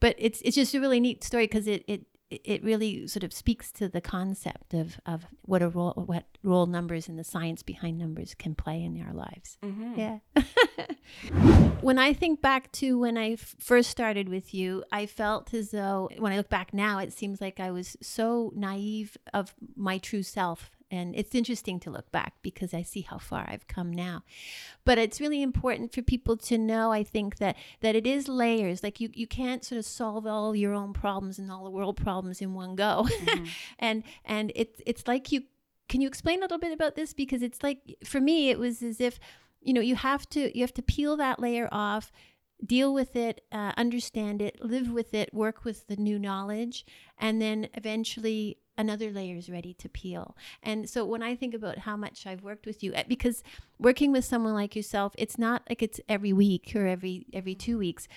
But 0.00 0.14
it's 0.18 0.40
it's 0.42 0.56
just 0.56 0.74
a 0.74 0.80
really 0.80 1.00
neat 1.00 1.24
story 1.24 1.44
because 1.46 1.66
it 1.66 1.84
it 1.86 2.02
it 2.30 2.62
really 2.62 3.06
sort 3.06 3.24
of 3.24 3.32
speaks 3.32 3.72
to 3.72 3.88
the 3.88 4.00
concept 4.00 4.74
of, 4.74 5.00
of 5.06 5.24
what 5.42 5.62
a 5.62 5.68
role 5.68 5.94
what 6.06 6.24
role 6.42 6.66
numbers 6.66 7.08
and 7.08 7.18
the 7.18 7.24
science 7.24 7.62
behind 7.62 7.98
numbers 7.98 8.34
can 8.34 8.54
play 8.54 8.82
in 8.82 9.00
our 9.02 9.14
lives. 9.14 9.56
Mhm. 9.64 9.96
Yeah. 9.96 10.18
when 11.80 11.98
I 11.98 12.12
think 12.12 12.40
back 12.42 12.70
to 12.72 12.98
when 12.98 13.16
I 13.16 13.32
f- 13.32 13.54
first 13.58 13.90
started 13.90 14.28
with 14.28 14.52
you, 14.54 14.84
I 14.92 15.06
felt 15.06 15.54
as 15.54 15.70
though 15.70 16.08
when 16.18 16.32
I 16.32 16.36
look 16.36 16.48
back 16.48 16.74
now, 16.74 16.98
it 16.98 17.12
seems 17.12 17.40
like 17.40 17.60
I 17.60 17.70
was 17.70 17.96
so 18.02 18.52
naive 18.54 19.16
of 19.32 19.54
my 19.76 19.98
true 19.98 20.22
self. 20.22 20.70
And 20.90 21.14
it's 21.14 21.34
interesting 21.34 21.78
to 21.80 21.90
look 21.90 22.10
back 22.10 22.34
because 22.42 22.72
I 22.72 22.82
see 22.82 23.02
how 23.02 23.18
far 23.18 23.44
I've 23.46 23.66
come 23.66 23.92
now. 23.92 24.22
But 24.84 24.98
it's 24.98 25.20
really 25.20 25.42
important 25.42 25.92
for 25.92 26.00
people 26.00 26.36
to 26.38 26.56
know, 26.56 26.92
I 26.92 27.04
think, 27.04 27.36
that 27.38 27.56
that 27.80 27.94
it 27.94 28.06
is 28.06 28.28
layers. 28.28 28.82
Like 28.82 29.00
you, 29.00 29.10
you 29.12 29.26
can't 29.26 29.64
sort 29.64 29.78
of 29.78 29.84
solve 29.84 30.26
all 30.26 30.56
your 30.56 30.72
own 30.72 30.92
problems 30.92 31.38
and 31.38 31.52
all 31.52 31.64
the 31.64 31.70
world 31.70 31.96
problems 31.96 32.40
in 32.40 32.54
one 32.54 32.74
go. 32.74 33.06
Mm-hmm. 33.08 33.44
and 33.78 34.02
and 34.24 34.52
it's 34.54 34.80
it's 34.86 35.06
like 35.06 35.30
you 35.30 35.42
can 35.88 36.00
you 36.00 36.08
explain 36.08 36.38
a 36.38 36.42
little 36.42 36.58
bit 36.58 36.72
about 36.72 36.94
this? 36.94 37.12
Because 37.12 37.42
it's 37.42 37.62
like 37.62 37.96
for 38.04 38.20
me, 38.20 38.50
it 38.50 38.58
was 38.58 38.82
as 38.82 39.00
if 39.00 39.18
you 39.60 39.74
know 39.74 39.80
you 39.80 39.96
have 39.96 40.28
to 40.30 40.56
you 40.56 40.62
have 40.62 40.74
to 40.74 40.82
peel 40.82 41.16
that 41.16 41.38
layer 41.38 41.68
off 41.70 42.10
deal 42.64 42.92
with 42.92 43.14
it 43.14 43.44
uh, 43.52 43.72
understand 43.76 44.42
it 44.42 44.62
live 44.64 44.90
with 44.90 45.14
it 45.14 45.32
work 45.32 45.64
with 45.64 45.86
the 45.86 45.96
new 45.96 46.18
knowledge 46.18 46.84
and 47.18 47.40
then 47.40 47.68
eventually 47.74 48.58
another 48.78 49.10
layer 49.10 49.36
is 49.36 49.50
ready 49.50 49.74
to 49.74 49.88
peel. 49.88 50.36
And 50.62 50.88
so 50.88 51.04
when 51.04 51.22
i 51.22 51.34
think 51.34 51.52
about 51.52 51.78
how 51.78 51.96
much 51.96 52.26
i've 52.26 52.42
worked 52.42 52.64
with 52.64 52.82
you 52.82 52.94
uh, 52.94 53.02
because 53.08 53.42
working 53.78 54.12
with 54.12 54.24
someone 54.24 54.54
like 54.54 54.76
yourself 54.76 55.12
it's 55.18 55.36
not 55.36 55.62
like 55.68 55.82
it's 55.82 56.00
every 56.08 56.32
week 56.32 56.72
or 56.74 56.86
every 56.86 57.26
every 57.32 57.54
two 57.54 57.78
weeks 57.78 58.08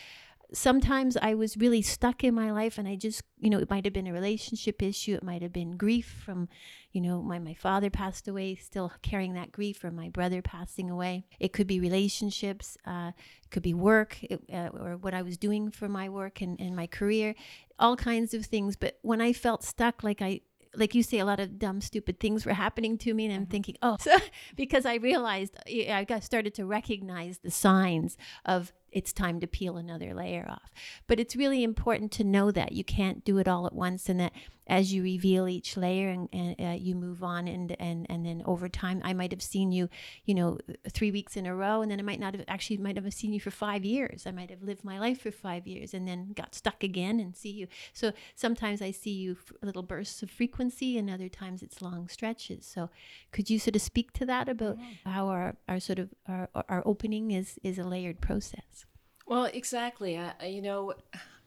sometimes 0.53 1.15
I 1.17 1.33
was 1.33 1.55
really 1.57 1.81
stuck 1.81 2.23
in 2.23 2.33
my 2.33 2.51
life 2.51 2.77
and 2.77 2.87
I 2.87 2.95
just, 2.95 3.23
you 3.39 3.49
know, 3.49 3.59
it 3.59 3.69
might 3.69 3.85
have 3.85 3.93
been 3.93 4.07
a 4.07 4.13
relationship 4.13 4.81
issue. 4.81 5.15
It 5.15 5.23
might 5.23 5.41
have 5.41 5.53
been 5.53 5.77
grief 5.77 6.21
from, 6.25 6.49
you 6.91 7.01
know, 7.01 7.21
my, 7.21 7.39
my 7.39 7.53
father 7.53 7.89
passed 7.89 8.27
away, 8.27 8.55
still 8.55 8.91
carrying 9.01 9.33
that 9.33 9.51
grief, 9.51 9.83
or 9.83 9.91
my 9.91 10.09
brother 10.09 10.41
passing 10.41 10.89
away. 10.89 11.25
It 11.39 11.53
could 11.53 11.67
be 11.67 11.79
relationships, 11.79 12.77
uh, 12.85 13.11
it 13.43 13.49
could 13.49 13.63
be 13.63 13.73
work, 13.73 14.21
it, 14.23 14.41
uh, 14.51 14.69
or 14.73 14.97
what 14.97 15.13
I 15.13 15.21
was 15.21 15.37
doing 15.37 15.71
for 15.71 15.87
my 15.87 16.09
work 16.09 16.41
and, 16.41 16.59
and 16.59 16.75
my 16.75 16.87
career, 16.87 17.33
all 17.79 17.95
kinds 17.95 18.33
of 18.33 18.45
things. 18.45 18.75
But 18.75 18.99
when 19.01 19.21
I 19.21 19.33
felt 19.33 19.63
stuck, 19.63 20.03
like 20.03 20.21
I, 20.21 20.41
like 20.75 20.95
you 20.95 21.03
say, 21.03 21.19
a 21.19 21.25
lot 21.25 21.39
of 21.39 21.59
dumb, 21.59 21.81
stupid 21.81 22.19
things 22.19 22.45
were 22.45 22.53
happening 22.53 22.97
to 22.99 23.13
me, 23.13 23.25
and 23.25 23.33
I'm 23.33 23.41
mm-hmm. 23.41 23.51
thinking, 23.51 23.77
oh, 23.81 23.97
so, 23.99 24.17
because 24.55 24.85
I 24.85 24.95
realized 24.95 25.55
I 25.67 26.05
got 26.07 26.23
started 26.23 26.53
to 26.55 26.65
recognize 26.65 27.39
the 27.39 27.51
signs 27.51 28.17
of 28.45 28.71
it's 28.91 29.13
time 29.13 29.39
to 29.39 29.47
peel 29.47 29.77
another 29.77 30.13
layer 30.13 30.45
off. 30.49 30.71
But 31.07 31.19
it's 31.19 31.35
really 31.35 31.63
important 31.63 32.11
to 32.13 32.23
know 32.23 32.51
that 32.51 32.73
you 32.73 32.83
can't 32.83 33.23
do 33.23 33.37
it 33.37 33.47
all 33.47 33.65
at 33.65 33.73
once, 33.73 34.09
and 34.09 34.19
that 34.19 34.33
as 34.71 34.93
you 34.93 35.03
reveal 35.03 35.47
each 35.49 35.75
layer 35.75 36.07
and, 36.09 36.29
and 36.31 36.55
uh, 36.59 36.77
you 36.79 36.95
move 36.95 37.21
on, 37.23 37.47
and 37.47 37.75
and 37.79 38.07
and 38.09 38.25
then 38.25 38.41
over 38.45 38.69
time, 38.69 39.01
I 39.03 39.13
might 39.13 39.31
have 39.31 39.41
seen 39.43 39.71
you, 39.71 39.89
you 40.25 40.33
know, 40.33 40.57
three 40.89 41.11
weeks 41.11 41.35
in 41.35 41.45
a 41.45 41.53
row, 41.53 41.81
and 41.81 41.91
then 41.91 41.99
I 41.99 42.03
might 42.03 42.19
not 42.21 42.33
have 42.33 42.45
actually 42.47 42.77
might 42.77 42.95
have 42.95 43.13
seen 43.13 43.33
you 43.33 43.39
for 43.41 43.51
five 43.51 43.83
years. 43.85 44.25
I 44.25 44.31
might 44.31 44.49
have 44.49 44.63
lived 44.63 44.83
my 44.85 44.97
life 44.97 45.21
for 45.21 45.31
five 45.31 45.67
years, 45.67 45.93
and 45.93 46.07
then 46.07 46.31
got 46.33 46.55
stuck 46.55 46.83
again 46.83 47.19
and 47.19 47.35
see 47.35 47.51
you. 47.51 47.67
So 47.93 48.13
sometimes 48.33 48.81
I 48.81 48.91
see 48.91 49.11
you 49.11 49.33
f- 49.33 49.51
little 49.61 49.83
bursts 49.83 50.23
of 50.23 50.31
frequency, 50.31 50.97
and 50.97 51.09
other 51.09 51.29
times 51.29 51.61
it's 51.61 51.81
long 51.81 52.07
stretches. 52.07 52.65
So 52.65 52.89
could 53.33 53.49
you 53.49 53.59
sort 53.59 53.75
of 53.75 53.81
speak 53.81 54.13
to 54.13 54.25
that 54.25 54.47
about 54.47 54.77
how 55.05 55.27
our, 55.27 55.57
our 55.67 55.79
sort 55.81 55.99
of 55.99 56.09
our, 56.27 56.47
our 56.69 56.81
opening 56.85 57.31
is 57.31 57.59
is 57.61 57.77
a 57.77 57.83
layered 57.83 58.21
process? 58.21 58.85
Well, 59.27 59.45
exactly. 59.45 60.17
I- 60.17 60.45
you 60.45 60.61
know, 60.61 60.93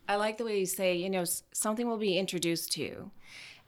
I 0.09 0.17
like 0.17 0.39
the 0.39 0.45
way 0.45 0.59
you 0.59 0.67
say, 0.67 0.95
you 0.97 1.11
know, 1.11 1.25
something 1.53 1.87
will 1.87 1.99
be 1.99 2.19
introduced 2.19 2.73
to 2.73 2.83
you, 2.83 3.11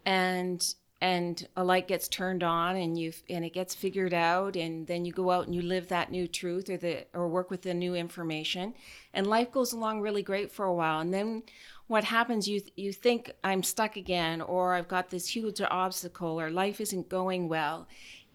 and 0.04 0.74
and 1.00 1.46
a 1.56 1.62
light 1.62 1.88
gets 1.88 2.08
turned 2.08 2.42
on, 2.42 2.76
and 2.76 2.98
you 2.98 3.12
and 3.28 3.44
it 3.44 3.52
gets 3.52 3.74
figured 3.74 4.14
out, 4.14 4.56
and 4.56 4.86
then 4.86 5.04
you 5.04 5.12
go 5.12 5.30
out 5.30 5.46
and 5.46 5.54
you 5.54 5.62
live 5.62 5.88
that 5.88 6.10
new 6.10 6.26
truth 6.26 6.68
or 6.70 6.76
the 6.76 7.06
or 7.14 7.28
work 7.28 7.50
with 7.50 7.62
the 7.62 7.74
new 7.74 7.94
information, 7.94 8.74
and 9.14 9.26
life 9.26 9.50
goes 9.52 9.72
along 9.72 10.00
really 10.00 10.22
great 10.22 10.50
for 10.52 10.64
a 10.66 10.74
while, 10.74 11.00
and 11.00 11.12
then 11.12 11.42
what 11.86 12.04
happens 12.04 12.48
you 12.48 12.60
you 12.76 12.92
think 12.92 13.32
I'm 13.44 13.62
stuck 13.62 13.96
again, 13.96 14.40
or 14.40 14.74
I've 14.74 14.88
got 14.88 15.10
this 15.10 15.28
huge 15.28 15.60
obstacle, 15.60 16.40
or 16.40 16.50
life 16.50 16.80
isn't 16.80 17.08
going 17.08 17.48
well. 17.48 17.88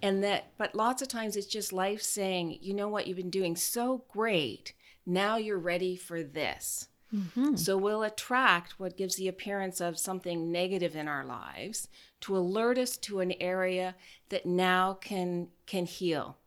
And 0.03 0.23
that, 0.23 0.53
but 0.57 0.73
lots 0.73 1.03
of 1.03 1.09
times 1.09 1.35
it's 1.35 1.45
just 1.45 1.71
life 1.71 2.01
saying, 2.01 2.57
you 2.61 2.73
know 2.73 2.89
what, 2.89 3.05
you've 3.05 3.17
been 3.17 3.29
doing 3.29 3.55
so 3.55 4.03
great. 4.09 4.73
Now 5.05 5.37
you're 5.37 5.59
ready 5.59 5.95
for 5.95 6.23
this. 6.23 6.87
Mm-hmm. 7.13 7.55
So 7.55 7.77
we'll 7.77 8.03
attract 8.03 8.79
what 8.79 8.97
gives 8.97 9.15
the 9.15 9.27
appearance 9.27 9.81
of 9.81 9.99
something 9.99 10.51
negative 10.51 10.95
in 10.95 11.07
our 11.07 11.25
lives 11.25 11.87
to 12.21 12.37
alert 12.37 12.77
us 12.77 12.97
to 12.97 13.19
an 13.19 13.33
area 13.39 13.95
that 14.29 14.45
now 14.45 14.93
can 14.93 15.49
can 15.65 15.85
heal. 15.85 16.37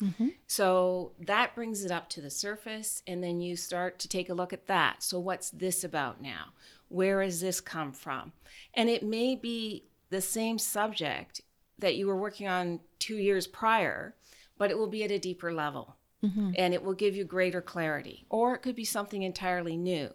Mm-hmm. 0.00 0.28
So 0.46 1.12
that 1.20 1.54
brings 1.54 1.84
it 1.84 1.92
up 1.92 2.08
to 2.10 2.20
the 2.20 2.30
surface, 2.30 3.02
and 3.06 3.22
then 3.22 3.40
you 3.40 3.56
start 3.56 3.98
to 4.00 4.08
take 4.08 4.28
a 4.28 4.34
look 4.34 4.52
at 4.52 4.66
that. 4.66 5.02
So, 5.02 5.18
what's 5.18 5.50
this 5.50 5.84
about 5.84 6.20
now? 6.20 6.46
Where 6.88 7.22
has 7.22 7.40
this 7.40 7.60
come 7.60 7.92
from? 7.92 8.32
And 8.74 8.88
it 8.88 9.02
may 9.02 9.36
be 9.36 9.84
the 10.10 10.20
same 10.20 10.58
subject 10.58 11.40
that 11.78 11.96
you 11.96 12.06
were 12.06 12.16
working 12.16 12.48
on 12.48 12.80
two 12.98 13.16
years 13.16 13.46
prior, 13.46 14.14
but 14.58 14.70
it 14.70 14.78
will 14.78 14.88
be 14.88 15.04
at 15.04 15.10
a 15.10 15.18
deeper 15.18 15.52
level 15.52 15.96
and 16.22 16.72
it 16.72 16.82
will 16.82 16.94
give 16.94 17.16
you 17.16 17.24
greater 17.24 17.60
clarity. 17.60 18.26
Or 18.28 18.54
it 18.54 18.62
could 18.62 18.76
be 18.76 18.84
something 18.84 19.22
entirely 19.22 19.76
new. 19.76 20.10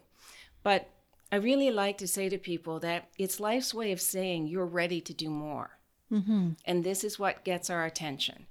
But 0.62 0.88
I 1.30 1.36
really 1.36 1.70
like 1.70 1.98
to 1.98 2.08
say 2.08 2.28
to 2.28 2.38
people 2.38 2.80
that 2.80 3.08
it's 3.18 3.40
life's 3.40 3.74
way 3.74 3.92
of 3.92 4.00
saying 4.00 4.46
you're 4.46 4.66
ready 4.66 5.00
to 5.02 5.12
do 5.12 5.28
more. 5.28 5.78
Mm-hmm. 6.10 6.50
And 6.64 6.84
this 6.84 7.04
is 7.04 7.18
what 7.18 7.44
gets 7.44 7.68
our 7.68 7.84
attention. 7.84 8.46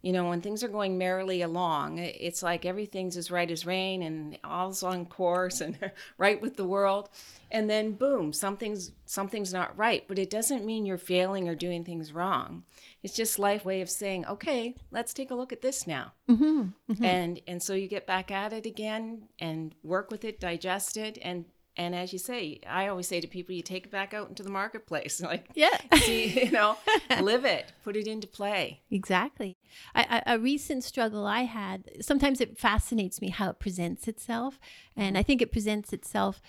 You 0.00 0.12
know, 0.12 0.28
when 0.28 0.40
things 0.40 0.62
are 0.62 0.68
going 0.68 0.96
merrily 0.96 1.42
along, 1.42 1.98
it's 1.98 2.42
like 2.42 2.64
everything's 2.64 3.16
as 3.16 3.32
right 3.32 3.50
as 3.50 3.66
rain 3.66 4.02
and 4.02 4.38
all's 4.44 4.84
on 4.84 5.06
course 5.06 5.60
and 5.60 5.76
right 6.18 6.40
with 6.40 6.56
the 6.56 6.66
world. 6.66 7.08
And 7.50 7.68
then 7.68 7.92
boom, 7.92 8.32
something's 8.32 8.92
something's 9.06 9.52
not 9.52 9.76
right. 9.76 10.04
But 10.06 10.18
it 10.18 10.30
doesn't 10.30 10.64
mean 10.64 10.86
you're 10.86 10.98
failing 10.98 11.48
or 11.48 11.56
doing 11.56 11.84
things 11.84 12.12
wrong. 12.12 12.62
It's 13.02 13.14
just 13.14 13.38
life 13.38 13.64
way 13.64 13.80
of 13.80 13.90
saying, 13.90 14.26
okay, 14.26 14.76
let's 14.90 15.12
take 15.12 15.30
a 15.30 15.34
look 15.34 15.52
at 15.52 15.62
this 15.62 15.86
now. 15.86 16.12
Mm-hmm, 16.28 16.60
mm-hmm. 16.92 17.04
And 17.04 17.40
and 17.48 17.62
so 17.62 17.74
you 17.74 17.88
get 17.88 18.06
back 18.06 18.30
at 18.30 18.52
it 18.52 18.66
again 18.66 19.28
and 19.40 19.74
work 19.82 20.10
with 20.10 20.24
it, 20.24 20.38
digest 20.38 20.96
it, 20.96 21.18
and 21.22 21.44
and 21.78 21.94
as 21.94 22.12
you 22.12 22.18
say, 22.18 22.60
I 22.68 22.88
always 22.88 23.06
say 23.06 23.20
to 23.20 23.28
people, 23.28 23.54
you 23.54 23.62
take 23.62 23.86
it 23.86 23.92
back 23.92 24.12
out 24.12 24.28
into 24.28 24.42
the 24.42 24.50
marketplace. 24.50 25.22
Like, 25.28 25.50
yeah, 25.54 25.76
see, 25.96 26.44
you 26.44 26.50
know, 26.50 26.78
live 27.20 27.44
it, 27.44 27.70
put 27.84 27.96
it 27.96 28.06
into 28.06 28.26
play. 28.26 28.80
Exactly. 28.90 29.58
I, 29.94 30.22
I, 30.24 30.34
a 30.34 30.38
recent 30.38 30.84
struggle 30.84 31.26
I 31.26 31.42
had, 31.42 31.90
sometimes 32.00 32.40
it 32.40 32.58
fascinates 32.58 33.20
me 33.20 33.28
how 33.28 33.50
it 33.50 33.58
presents 33.58 34.08
itself. 34.08 34.58
And 34.96 35.18
I 35.18 35.22
think 35.22 35.42
it 35.42 35.52
presents 35.52 35.92
itself 35.92 36.40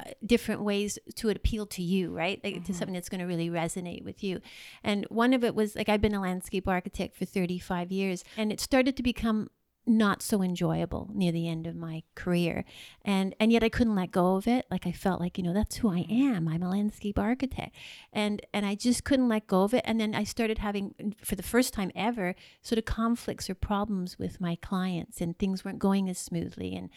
uh, 0.00 0.12
different 0.24 0.62
ways 0.62 0.98
to 1.16 1.28
appeal 1.28 1.66
to 1.66 1.82
you, 1.82 2.10
right? 2.10 2.40
Like 2.42 2.54
mm-hmm. 2.54 2.64
to 2.64 2.74
something 2.74 2.94
that's 2.94 3.10
going 3.10 3.20
to 3.20 3.26
really 3.26 3.50
resonate 3.50 4.02
with 4.02 4.24
you. 4.24 4.40
And 4.82 5.04
one 5.10 5.34
of 5.34 5.44
it 5.44 5.54
was 5.54 5.76
like 5.76 5.90
I've 5.90 6.00
been 6.00 6.14
a 6.14 6.20
landscape 6.22 6.66
architect 6.66 7.14
for 7.14 7.26
35 7.26 7.92
years, 7.92 8.24
and 8.38 8.50
it 8.50 8.60
started 8.60 8.96
to 8.96 9.02
become 9.02 9.50
not 9.86 10.22
so 10.22 10.42
enjoyable 10.42 11.10
near 11.12 11.32
the 11.32 11.48
end 11.48 11.66
of 11.66 11.74
my 11.74 12.02
career. 12.14 12.64
And 13.04 13.34
and 13.40 13.52
yet 13.52 13.64
I 13.64 13.68
couldn't 13.68 13.96
let 13.96 14.12
go 14.12 14.36
of 14.36 14.46
it. 14.46 14.66
Like 14.70 14.86
I 14.86 14.92
felt 14.92 15.20
like 15.20 15.38
you 15.38 15.44
know 15.44 15.52
that's 15.52 15.76
who 15.76 15.88
I 15.90 16.00
mm-hmm. 16.00 16.34
am. 16.34 16.48
I'm 16.48 16.62
a 16.62 16.70
landscape 16.70 17.18
architect. 17.18 17.74
And 18.12 18.40
and 18.52 18.64
I 18.64 18.74
just 18.74 19.04
couldn't 19.04 19.28
let 19.28 19.46
go 19.46 19.62
of 19.62 19.74
it. 19.74 19.82
And 19.84 20.00
then 20.00 20.14
I 20.14 20.24
started 20.24 20.58
having 20.58 21.14
for 21.24 21.34
the 21.34 21.42
first 21.42 21.74
time 21.74 21.90
ever 21.94 22.34
sort 22.62 22.78
of 22.78 22.84
conflicts 22.84 23.50
or 23.50 23.54
problems 23.54 24.18
with 24.18 24.40
my 24.40 24.56
clients 24.56 25.20
and 25.20 25.38
things 25.38 25.64
weren't 25.64 25.78
going 25.78 26.08
as 26.08 26.18
smoothly. 26.18 26.74
And 26.74 26.90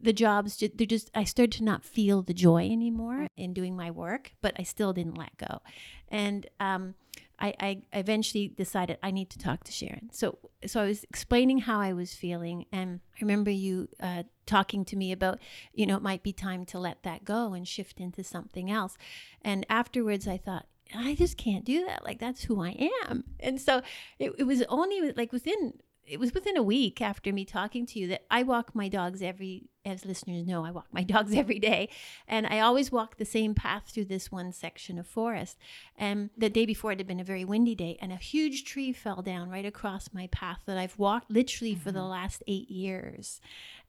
the 0.00 0.12
jobs 0.12 0.62
they're 0.74 0.86
just 0.86 1.10
i 1.14 1.24
started 1.24 1.52
to 1.52 1.64
not 1.64 1.82
feel 1.82 2.20
the 2.20 2.34
joy 2.34 2.68
anymore 2.68 3.26
in 3.38 3.54
doing 3.54 3.74
my 3.74 3.90
work 3.90 4.32
but 4.42 4.52
i 4.58 4.62
still 4.62 4.92
didn't 4.92 5.16
let 5.16 5.34
go. 5.38 5.62
And 6.08 6.46
um, 6.60 6.94
I, 7.38 7.54
I 7.60 7.82
eventually 7.92 8.48
decided 8.48 8.98
I 9.02 9.10
need 9.10 9.30
to 9.30 9.38
talk 9.38 9.64
to 9.64 9.72
Sharon. 9.72 10.10
So 10.12 10.38
so 10.66 10.82
I 10.82 10.86
was 10.86 11.04
explaining 11.04 11.58
how 11.58 11.80
I 11.80 11.92
was 11.92 12.14
feeling, 12.14 12.66
and 12.72 13.00
I 13.14 13.18
remember 13.20 13.50
you 13.50 13.88
uh, 14.00 14.24
talking 14.46 14.84
to 14.86 14.96
me 14.96 15.12
about, 15.12 15.38
you 15.72 15.86
know, 15.86 15.96
it 15.96 16.02
might 16.02 16.22
be 16.22 16.32
time 16.32 16.64
to 16.66 16.78
let 16.78 17.02
that 17.02 17.24
go 17.24 17.52
and 17.52 17.66
shift 17.66 18.00
into 18.00 18.22
something 18.22 18.70
else. 18.70 18.96
And 19.42 19.66
afterwards, 19.68 20.28
I 20.28 20.36
thought, 20.38 20.66
I 20.94 21.14
just 21.14 21.36
can't 21.36 21.64
do 21.64 21.84
that. 21.86 22.04
Like 22.04 22.18
that's 22.18 22.44
who 22.44 22.62
I 22.62 22.90
am. 23.06 23.24
And 23.40 23.60
so 23.60 23.82
it, 24.18 24.32
it 24.38 24.44
was 24.44 24.62
only 24.68 25.12
like 25.12 25.32
within 25.32 25.74
it 26.06 26.20
was 26.20 26.34
within 26.34 26.56
a 26.56 26.62
week 26.62 27.00
after 27.00 27.32
me 27.32 27.44
talking 27.44 27.86
to 27.86 27.98
you 27.98 28.06
that 28.08 28.24
I 28.30 28.42
walk 28.42 28.74
my 28.74 28.88
dogs 28.88 29.22
every 29.22 29.64
as 29.84 30.04
listeners 30.04 30.46
know, 30.46 30.64
I 30.64 30.70
walk 30.70 30.86
my 30.92 31.02
dogs 31.14 31.34
every 31.34 31.58
day, 31.58 31.88
and 32.26 32.46
I 32.46 32.60
always 32.60 32.90
walk 32.90 33.16
the 33.16 33.24
same 33.24 33.54
path 33.54 33.84
through 33.88 34.06
this 34.06 34.32
one 34.32 34.52
section 34.52 34.98
of 34.98 35.06
forest. 35.06 35.58
And 35.96 36.30
the 36.36 36.50
day 36.50 36.66
before, 36.66 36.92
it 36.92 36.98
had 36.98 37.06
been 37.06 37.20
a 37.20 37.24
very 37.24 37.44
windy 37.44 37.74
day, 37.74 37.98
and 38.00 38.12
a 38.12 38.16
huge 38.16 38.64
tree 38.64 38.92
fell 38.92 39.22
down 39.22 39.50
right 39.50 39.66
across 39.66 40.12
my 40.12 40.26
path 40.28 40.60
that 40.66 40.78
I've 40.78 40.98
walked 40.98 41.30
literally 41.30 41.74
mm-hmm. 41.74 41.82
for 41.82 41.92
the 41.92 42.00
mm-hmm. 42.00 42.10
last 42.10 42.42
eight 42.46 42.70
years. 42.70 43.40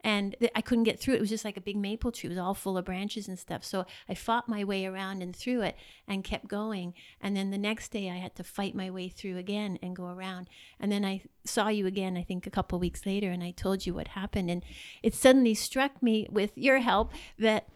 And 0.06 0.36
I 0.54 0.60
couldn't 0.60 0.84
get 0.84 1.00
through 1.00 1.14
it. 1.14 1.20
Was 1.20 1.30
just 1.30 1.44
like 1.44 1.56
a 1.56 1.60
big 1.60 1.76
maple 1.76 2.12
tree. 2.12 2.28
It 2.28 2.30
was 2.30 2.38
all 2.38 2.54
full 2.54 2.78
of 2.78 2.84
branches 2.84 3.26
and 3.26 3.36
stuff. 3.36 3.64
So 3.64 3.86
I 4.08 4.14
fought 4.14 4.48
my 4.48 4.62
way 4.62 4.86
around 4.86 5.20
and 5.20 5.34
through 5.34 5.62
it 5.62 5.76
and 6.06 6.22
kept 6.22 6.46
going. 6.46 6.94
And 7.20 7.36
then 7.36 7.50
the 7.50 7.58
next 7.58 7.88
day, 7.88 8.08
I 8.08 8.18
had 8.18 8.36
to 8.36 8.44
fight 8.44 8.76
my 8.76 8.88
way 8.88 9.08
through 9.08 9.36
again 9.36 9.80
and 9.82 9.96
go 9.96 10.06
around. 10.06 10.48
And 10.78 10.92
then 10.92 11.04
I 11.04 11.22
saw 11.44 11.68
you 11.68 11.86
again, 11.86 12.16
I 12.16 12.22
think 12.22 12.46
a 12.46 12.50
couple 12.50 12.78
weeks 12.78 13.04
later, 13.04 13.32
and 13.32 13.42
I 13.42 13.50
told 13.50 13.84
you 13.84 13.94
what 13.94 14.08
happened. 14.08 14.48
And 14.48 14.64
it 15.02 15.12
suddenly 15.12 15.54
struck 15.54 16.00
me 16.00 16.28
with 16.30 16.56
your 16.56 16.78
help 16.78 17.10
that 17.40 17.66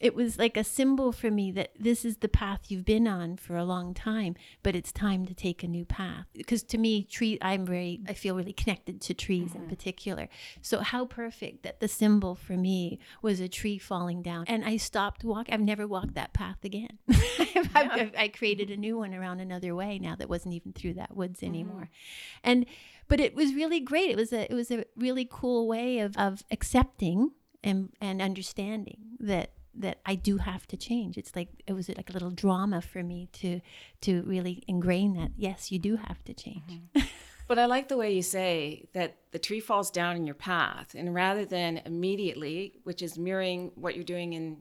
it 0.00 0.14
was 0.14 0.38
like 0.38 0.56
a 0.56 0.64
symbol 0.64 1.12
for 1.12 1.30
me 1.30 1.52
that 1.52 1.70
this 1.78 2.04
is 2.04 2.16
the 2.16 2.28
path 2.28 2.70
you've 2.70 2.84
been 2.84 3.06
on 3.06 3.36
for 3.36 3.56
a 3.56 3.64
long 3.64 3.94
time 3.94 4.34
but 4.62 4.74
it's 4.74 4.90
time 4.90 5.26
to 5.26 5.34
take 5.34 5.62
a 5.62 5.68
new 5.68 5.84
path 5.84 6.26
because 6.32 6.62
to 6.62 6.78
me 6.78 7.04
tree 7.04 7.38
i'm 7.42 7.64
very 7.66 8.00
i 8.08 8.12
feel 8.12 8.34
really 8.34 8.52
connected 8.52 9.00
to 9.00 9.14
trees 9.14 9.50
mm-hmm. 9.50 9.62
in 9.62 9.68
particular 9.68 10.28
so 10.62 10.80
how 10.80 11.04
perfect 11.04 11.62
that 11.62 11.80
the 11.80 11.88
symbol 11.88 12.34
for 12.34 12.54
me 12.54 12.98
was 13.22 13.38
a 13.38 13.48
tree 13.48 13.78
falling 13.78 14.22
down 14.22 14.44
and 14.48 14.64
i 14.64 14.76
stopped 14.76 15.22
walking 15.22 15.54
i've 15.54 15.60
never 15.60 15.86
walked 15.86 16.14
that 16.14 16.32
path 16.32 16.64
again 16.64 16.98
yeah. 17.08 17.64
I, 17.74 18.10
I, 18.16 18.28
created 18.28 18.70
a 18.70 18.76
new 18.76 18.96
one 18.96 19.14
around 19.14 19.40
another 19.40 19.74
way 19.74 19.98
now 19.98 20.16
that 20.16 20.28
wasn't 20.28 20.54
even 20.54 20.72
through 20.72 20.94
that 20.94 21.14
woods 21.14 21.40
mm-hmm. 21.40 21.54
anymore 21.54 21.82
mm-hmm. 21.82 22.50
and 22.50 22.66
but 23.08 23.20
it 23.20 23.34
was 23.34 23.54
really 23.54 23.80
great 23.80 24.10
it 24.10 24.16
was 24.16 24.32
a 24.32 24.50
it 24.50 24.54
was 24.54 24.70
a 24.70 24.84
really 24.96 25.28
cool 25.30 25.68
way 25.68 25.98
of 25.98 26.16
of 26.16 26.44
accepting 26.50 27.32
and 27.62 27.90
and 28.00 28.22
understanding 28.22 28.98
that 29.18 29.52
that 29.74 29.98
I 30.04 30.14
do 30.14 30.38
have 30.38 30.66
to 30.68 30.76
change. 30.76 31.16
It's 31.16 31.34
like 31.36 31.48
it 31.66 31.72
was 31.72 31.88
like 31.88 32.10
a 32.10 32.12
little 32.12 32.30
drama 32.30 32.80
for 32.80 33.02
me 33.02 33.28
to 33.34 33.60
to 34.02 34.22
really 34.22 34.64
ingrain 34.66 35.14
that 35.14 35.32
yes, 35.36 35.70
you 35.70 35.78
do 35.78 35.96
have 35.96 36.22
to 36.24 36.34
change. 36.34 36.64
Mm-hmm. 36.70 37.06
but 37.48 37.58
I 37.58 37.66
like 37.66 37.88
the 37.88 37.96
way 37.96 38.12
you 38.12 38.22
say 38.22 38.88
that 38.92 39.16
the 39.32 39.38
tree 39.38 39.60
falls 39.60 39.90
down 39.90 40.16
in 40.16 40.26
your 40.26 40.34
path, 40.34 40.94
and 40.94 41.14
rather 41.14 41.44
than 41.44 41.82
immediately, 41.84 42.80
which 42.84 43.02
is 43.02 43.18
mirroring 43.18 43.72
what 43.74 43.94
you're 43.94 44.04
doing 44.04 44.32
in 44.32 44.58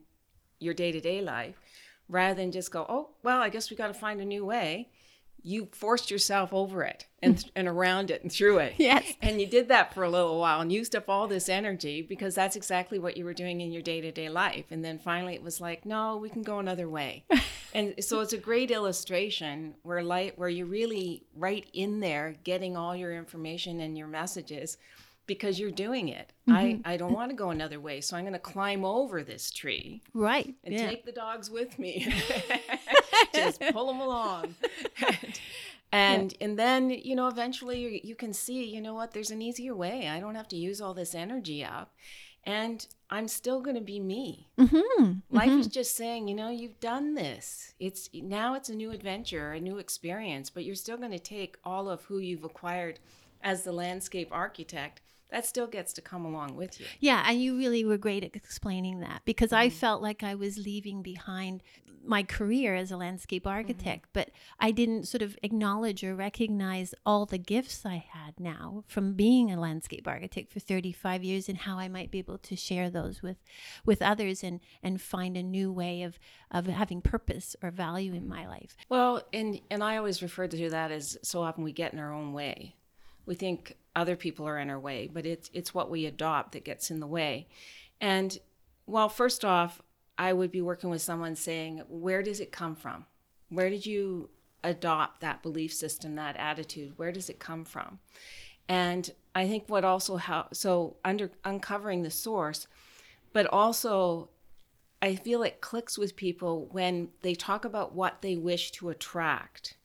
your 0.60 0.74
day 0.74 0.92
to 0.92 1.00
day 1.00 1.22
life, 1.22 1.60
rather 2.08 2.36
than 2.36 2.52
just 2.52 2.72
go, 2.72 2.86
oh 2.88 3.10
well, 3.24 3.42
I 3.42 3.50
guess 3.50 3.70
we 3.70 3.76
got 3.76 3.88
to 3.88 3.94
find 3.94 4.22
a 4.22 4.26
new 4.26 4.46
way 4.46 4.90
you 5.44 5.68
forced 5.72 6.12
yourself 6.12 6.54
over 6.54 6.84
it 6.84 7.08
and, 7.22 7.44
and 7.56 7.68
around 7.68 8.12
it 8.12 8.22
and 8.24 8.32
through 8.32 8.60
it. 8.60 8.74
Yes. 8.78 9.14
And 9.22 9.40
you 9.40 9.48
did 9.48 9.68
that 9.70 9.94
for 9.94 10.04
a 10.04 10.10
little 10.10 10.40
while 10.40 10.62
and 10.62 10.72
used 10.72 10.96
up 10.96 11.10
all 11.10 11.28
this 11.28 11.50
energy 11.50 12.02
because 12.02 12.36
that's 12.36 12.56
exactly 12.56 13.00
what 13.00 13.18
you 13.18 13.26
were 13.26 13.34
doing 13.34 13.62
in 13.62 13.72
your 13.72 13.82
day 13.82 14.02
to 14.02 14.12
day 14.12 14.30
life. 14.30 14.66
And 14.72 14.84
then 14.84 15.00
finally 15.00 15.34
it 15.34 15.44
was 15.44 15.62
like, 15.62 15.86
no, 15.86 16.18
we 16.18 16.30
can 16.30 16.44
go 16.44 16.60
another 16.60 16.90
way. 16.90 17.26
and 17.74 17.96
so 18.04 18.20
it's 18.22 18.34
a 18.34 18.38
great 18.38 18.72
illustration 18.72 19.76
where 19.84 20.04
light 20.04 20.38
where 20.38 20.50
you're 20.50 20.66
really 20.66 21.24
right 21.36 21.68
in 21.74 22.00
there 22.00 22.36
getting 22.44 22.78
all 22.78 22.96
your 22.96 23.14
information 23.14 23.82
and 23.82 23.98
your 23.98 24.08
messages 24.08 24.78
because 25.30 25.60
you're 25.60 25.70
doing 25.70 26.10
it. 26.10 26.34
Mm-hmm. 26.50 26.82
I, 26.88 26.94
I 26.94 26.98
don't 26.98 27.14
want 27.14 27.30
to 27.30 27.36
go 27.36 27.52
another 27.52 27.80
way. 27.80 28.02
So 28.02 28.18
I'm 28.18 28.24
going 28.24 28.34
to 28.34 28.40
climb 28.40 28.84
over 28.84 29.22
this 29.22 29.52
tree. 29.52 30.02
Right. 30.16 30.56
And 30.64 30.74
yeah. 30.74 30.90
take 30.90 31.06
the 31.06 31.12
dogs 31.12 31.52
with 31.52 31.78
me. 31.78 32.12
Just 33.34 33.62
pull 33.72 33.88
them 33.88 34.00
along. 34.00 34.56
and 35.02 35.40
and, 35.92 36.32
yeah. 36.34 36.46
and 36.46 36.60
then, 36.60 36.90
you 36.90 37.16
know, 37.16 37.28
eventually 37.28 37.80
you, 37.80 38.00
you 38.04 38.16
can 38.16 38.34
see, 38.34 38.66
you 38.66 38.82
know 38.82 38.94
what, 38.94 39.12
there's 39.12 39.32
an 39.32 39.42
easier 39.42 39.76
way. 39.76 40.08
I 40.08 40.20
don't 40.20 40.36
have 40.36 40.48
to 40.50 40.56
use 40.56 40.82
all 40.82 40.94
this 40.94 41.16
energy 41.16 41.64
up. 41.64 41.94
And 42.46 42.86
I'm 43.10 43.28
still 43.28 43.62
going 43.62 43.76
to 43.76 43.82
be 43.82 44.00
me. 44.00 44.48
Mm-hmm. 44.58 45.14
Life 45.30 45.50
mm-hmm. 45.50 45.60
is 45.60 45.68
just 45.68 45.96
saying, 45.96 46.28
you 46.28 46.36
know, 46.36 46.50
you've 46.50 46.80
done 46.80 47.16
this. 47.16 47.74
It's 47.80 48.10
now 48.14 48.54
it's 48.54 48.70
a 48.70 48.76
new 48.76 48.92
adventure, 48.92 49.52
a 49.52 49.60
new 49.60 49.78
experience, 49.78 50.50
but 50.50 50.64
you're 50.64 50.76
still 50.76 50.98
going 50.98 51.12
to 51.12 51.20
take 51.20 51.58
all 51.64 51.90
of 51.90 52.04
who 52.06 52.20
you've 52.20 52.44
acquired 52.44 53.00
as 53.42 53.64
the 53.64 53.72
landscape 53.72 54.30
architect 54.32 55.02
that 55.32 55.46
still 55.46 55.68
gets 55.68 55.94
to 55.94 56.02
come 56.02 56.26
along 56.26 56.56
with 56.56 56.80
you. 56.80 56.86
Yeah, 57.00 57.24
and 57.28 57.42
you 57.42 57.58
really 57.58 57.86
were 57.86 57.98
great 57.98 58.24
at 58.24 58.36
explaining 58.36 59.00
that 59.02 59.22
because 59.26 59.50
mm-hmm. 59.50 59.62
I 59.62 59.70
felt 59.70 60.02
like 60.02 60.24
I 60.24 60.36
was 60.36 60.58
leaving 60.58 61.02
behind 61.02 61.64
my 62.04 62.24
career 62.24 62.76
as 62.76 62.92
a 62.92 62.98
landscape 62.98 63.44
mm-hmm. 63.44 63.58
architect, 63.58 64.04
mm-hmm. 64.06 64.12
but 64.14 64.32
I 64.60 64.72
didn't 64.72 65.08
sort 65.08 65.22
of 65.22 65.38
acknowledge 65.44 66.04
or 66.04 66.16
recognize 66.16 66.94
all 67.06 67.26
the 67.26 67.38
gifts 67.38 67.86
I 67.86 68.04
had 68.10 68.40
now 68.40 68.84
from 68.88 69.14
being 69.14 69.52
a 69.52 69.60
landscape 69.60 70.08
architect 70.08 70.52
for 70.52 70.60
35 70.60 71.24
years 71.24 71.50
and 71.50 71.60
how 71.60 71.78
I 71.78 71.88
might 71.88 72.12
be 72.12 72.20
able 72.20 72.38
to 72.40 72.56
share 72.56 72.90
those 72.90 73.22
with 73.22 73.38
with 73.86 74.02
others 74.02 74.44
and 74.44 74.60
and 74.82 75.02
find 75.02 75.38
a 75.38 75.44
new 75.44 75.72
way 75.72 76.04
of 76.04 76.20
of 76.52 76.66
having 76.68 77.02
purpose 77.02 77.56
or 77.62 77.72
value 77.72 78.14
in 78.14 78.28
my 78.28 78.48
life. 78.48 78.76
Well, 78.90 79.24
and 79.34 79.62
and 79.70 79.84
I 79.84 79.98
always 79.98 80.22
refer 80.22 80.48
to 80.48 80.70
that 80.70 80.92
as 80.92 81.18
so 81.22 81.42
often 81.42 81.64
we 81.64 81.72
get 81.72 81.94
in 81.94 82.00
our 82.00 82.14
own 82.14 82.34
way. 82.34 82.76
We 83.30 83.36
think 83.36 83.78
other 83.96 84.16
people 84.16 84.48
are 84.48 84.58
in 84.58 84.72
our 84.72 84.80
way, 84.80 85.08
but 85.14 85.24
it's 85.24 85.52
it's 85.54 85.72
what 85.72 85.92
we 85.92 86.08
adopt 86.08 86.54
that 86.54 86.66
gets 86.66 86.90
in 86.90 87.00
the 87.00 87.06
way. 87.06 87.48
And 88.02 88.36
well, 88.88 89.08
first 89.08 89.46
off, 89.46 89.84
I 90.18 90.34
would 90.34 90.50
be 90.50 90.64
working 90.64 90.90
with 90.90 91.04
someone 91.04 91.36
saying, 91.36 91.84
where 91.88 92.24
does 92.24 92.40
it 92.40 92.52
come 92.52 92.76
from? 92.76 93.06
Where 93.50 93.70
did 93.70 93.86
you 93.86 94.32
adopt 94.64 95.22
that 95.22 95.44
belief 95.44 95.72
system, 95.72 96.16
that 96.16 96.38
attitude? 96.38 96.94
Where 96.98 97.12
does 97.12 97.30
it 97.30 97.38
come 97.38 97.66
from? 97.66 98.00
And 98.68 99.12
I 99.36 99.48
think 99.48 99.66
what 99.68 99.86
also 99.86 100.18
how 100.18 100.48
so 100.52 100.98
under 101.06 101.30
uncovering 101.46 102.02
the 102.02 102.10
source, 102.10 102.66
but 103.32 103.46
also 103.46 104.32
I 105.04 105.14
feel 105.14 105.44
it 105.44 105.62
clicks 105.62 106.00
with 106.00 106.16
people 106.16 106.68
when 106.72 107.10
they 107.22 107.36
talk 107.36 107.64
about 107.64 107.94
what 107.94 108.24
they 108.24 108.38
wish 108.38 108.72
to 108.72 108.90
attract. 108.90 109.76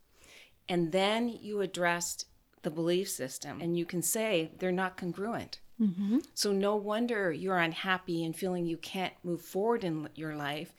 And 0.66 0.92
then 0.92 1.28
you 1.28 1.60
addressed 1.60 2.24
the 2.64 2.70
belief 2.70 3.08
system 3.08 3.60
and 3.60 3.78
you 3.78 3.86
can 3.86 4.02
say 4.02 4.50
they're 4.58 4.72
not 4.72 4.96
congruent. 4.96 5.60
Mm-hmm. 5.80 6.18
So 6.34 6.52
no 6.52 6.76
wonder 6.76 7.32
you're 7.32 7.58
unhappy 7.58 8.24
and 8.24 8.34
feeling 8.34 8.66
you 8.66 8.76
can't 8.76 9.14
move 9.22 9.40
forward 9.40 9.84
in 9.84 10.08
your 10.14 10.36
life 10.36 10.72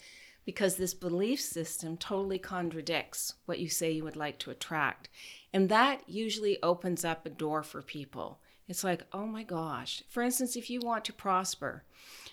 because 0.46 0.76
this 0.76 0.94
belief 0.94 1.42
system 1.42 1.98
totally 1.98 2.40
contradicts 2.40 3.34
what 3.46 3.60
you 3.60 3.68
say 3.68 3.92
you 3.92 4.04
would 4.04 4.16
like 4.16 4.38
to 4.40 4.52
attract. 4.52 5.10
And 5.52 5.70
that 5.70 6.02
usually 6.08 6.62
opens 6.62 7.04
up 7.04 7.26
a 7.26 7.30
door 7.30 7.64
for 7.64 7.82
people. 7.82 8.40
It's 8.68 8.84
like, 8.84 9.04
oh 9.12 9.26
my 9.26 9.44
gosh. 9.44 10.04
For 10.08 10.24
instance, 10.24 10.56
if 10.56 10.70
you 10.70 10.80
want 10.82 11.06
to 11.06 11.14
prosper, 11.14 11.84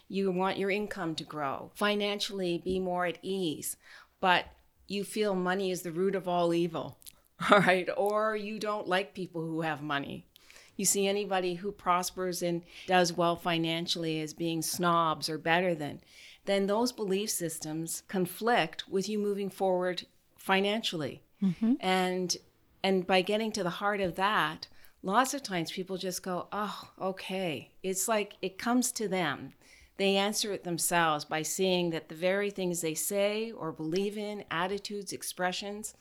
you 0.08 0.30
want 0.30 0.58
your 0.58 0.70
income 0.70 1.14
to 1.16 1.24
grow, 1.24 1.70
financially 1.74 2.58
be 2.58 2.78
more 2.78 3.06
at 3.06 3.18
ease, 3.22 3.76
but 4.20 4.46
you 4.88 5.04
feel 5.04 5.34
money 5.34 5.70
is 5.70 5.82
the 5.82 5.92
root 5.92 6.14
of 6.14 6.28
all 6.28 6.52
evil, 6.52 6.98
all 7.50 7.60
right? 7.60 7.88
Or 7.96 8.36
you 8.36 8.58
don't 8.58 8.88
like 8.88 9.14
people 9.14 9.42
who 9.42 9.62
have 9.62 9.82
money. 9.82 10.26
You 10.76 10.84
see 10.84 11.06
anybody 11.06 11.54
who 11.54 11.70
prospers 11.70 12.42
and 12.42 12.62
does 12.86 13.12
well 13.12 13.36
financially 13.36 14.20
as 14.20 14.32
being 14.32 14.62
snobs 14.62 15.28
or 15.28 15.38
better 15.38 15.74
than 15.74 16.00
then 16.44 16.66
those 16.66 16.92
belief 16.92 17.30
systems 17.30 18.02
conflict 18.08 18.88
with 18.88 19.08
you 19.08 19.18
moving 19.18 19.50
forward 19.50 20.06
financially. 20.36 21.22
Mm-hmm. 21.42 21.74
And 21.80 22.36
and 22.82 23.06
by 23.06 23.22
getting 23.22 23.52
to 23.52 23.62
the 23.62 23.70
heart 23.70 24.00
of 24.00 24.16
that, 24.16 24.66
lots 25.02 25.34
of 25.34 25.42
times 25.42 25.70
people 25.70 25.96
just 25.96 26.22
go, 26.22 26.48
"Oh, 26.52 26.90
okay." 27.00 27.70
It's 27.82 28.08
like 28.08 28.34
it 28.42 28.58
comes 28.58 28.90
to 28.92 29.06
them. 29.08 29.52
They 29.98 30.16
answer 30.16 30.52
it 30.52 30.64
themselves 30.64 31.24
by 31.24 31.42
seeing 31.42 31.90
that 31.90 32.08
the 32.08 32.14
very 32.14 32.50
things 32.50 32.80
they 32.80 32.94
say 32.94 33.52
or 33.52 33.70
believe 33.70 34.18
in, 34.18 34.44
attitudes, 34.50 35.12
expressions, 35.12 35.94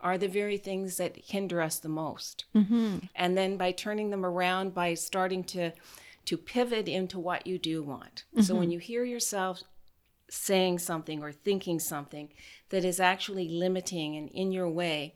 are 0.00 0.18
the 0.18 0.28
very 0.28 0.58
things 0.58 0.96
that 0.98 1.16
hinder 1.16 1.60
us 1.60 1.78
the 1.78 1.88
most. 1.88 2.44
Mm-hmm. 2.54 2.98
And 3.14 3.36
then 3.36 3.56
by 3.56 3.72
turning 3.72 4.10
them 4.10 4.24
around, 4.24 4.74
by 4.74 4.94
starting 4.94 5.44
to 5.44 5.72
to 6.26 6.36
pivot 6.36 6.88
into 6.88 7.18
what 7.18 7.46
you 7.46 7.56
do 7.56 7.82
want. 7.82 8.24
Mm-hmm. 8.32 8.42
So 8.42 8.56
when 8.56 8.70
you 8.70 8.80
hear 8.80 9.04
yourself 9.04 9.62
saying 10.28 10.80
something 10.80 11.22
or 11.22 11.32
thinking 11.32 11.78
something 11.78 12.32
that 12.70 12.84
is 12.84 12.98
actually 12.98 13.48
limiting 13.48 14.16
and 14.16 14.28
in 14.30 14.50
your 14.50 14.68
way, 14.68 15.14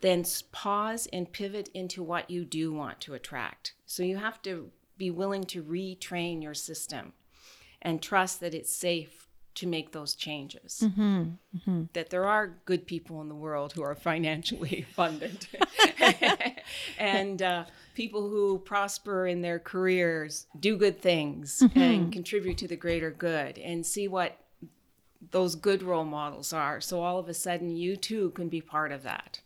then 0.00 0.24
pause 0.52 1.06
and 1.12 1.32
pivot 1.32 1.68
into 1.74 2.02
what 2.02 2.28
you 2.28 2.44
do 2.44 2.72
want 2.72 3.00
to 3.02 3.14
attract. 3.14 3.74
So 3.86 4.02
you 4.02 4.16
have 4.16 4.42
to 4.42 4.70
be 4.96 5.10
willing 5.10 5.44
to 5.44 5.62
retrain 5.62 6.42
your 6.42 6.54
system 6.54 7.12
and 7.80 8.02
trust 8.02 8.40
that 8.40 8.54
it's 8.54 8.74
safe 8.74 9.27
to 9.58 9.66
make 9.66 9.90
those 9.90 10.14
changes. 10.14 10.84
Mm-hmm, 10.84 11.22
mm-hmm. 11.56 11.82
That 11.92 12.10
there 12.10 12.26
are 12.26 12.58
good 12.64 12.86
people 12.86 13.20
in 13.20 13.28
the 13.28 13.34
world 13.34 13.72
who 13.72 13.82
are 13.82 13.96
financially 13.96 14.86
abundant 14.92 15.48
and 16.98 17.42
uh, 17.42 17.64
people 17.94 18.28
who 18.28 18.58
prosper 18.58 19.26
in 19.26 19.42
their 19.42 19.58
careers, 19.58 20.46
do 20.60 20.76
good 20.76 21.00
things, 21.00 21.60
mm-hmm. 21.60 21.78
and 21.78 22.12
contribute 22.12 22.58
to 22.58 22.68
the 22.68 22.76
greater 22.76 23.10
good, 23.10 23.58
and 23.58 23.84
see 23.84 24.06
what 24.06 24.38
those 25.32 25.56
good 25.56 25.82
role 25.82 26.04
models 26.04 26.52
are. 26.52 26.80
So 26.80 27.02
all 27.02 27.18
of 27.18 27.28
a 27.28 27.34
sudden, 27.34 27.76
you 27.76 27.96
too 27.96 28.30
can 28.30 28.48
be 28.48 28.60
part 28.60 28.92
of 28.92 29.02
that. 29.02 29.40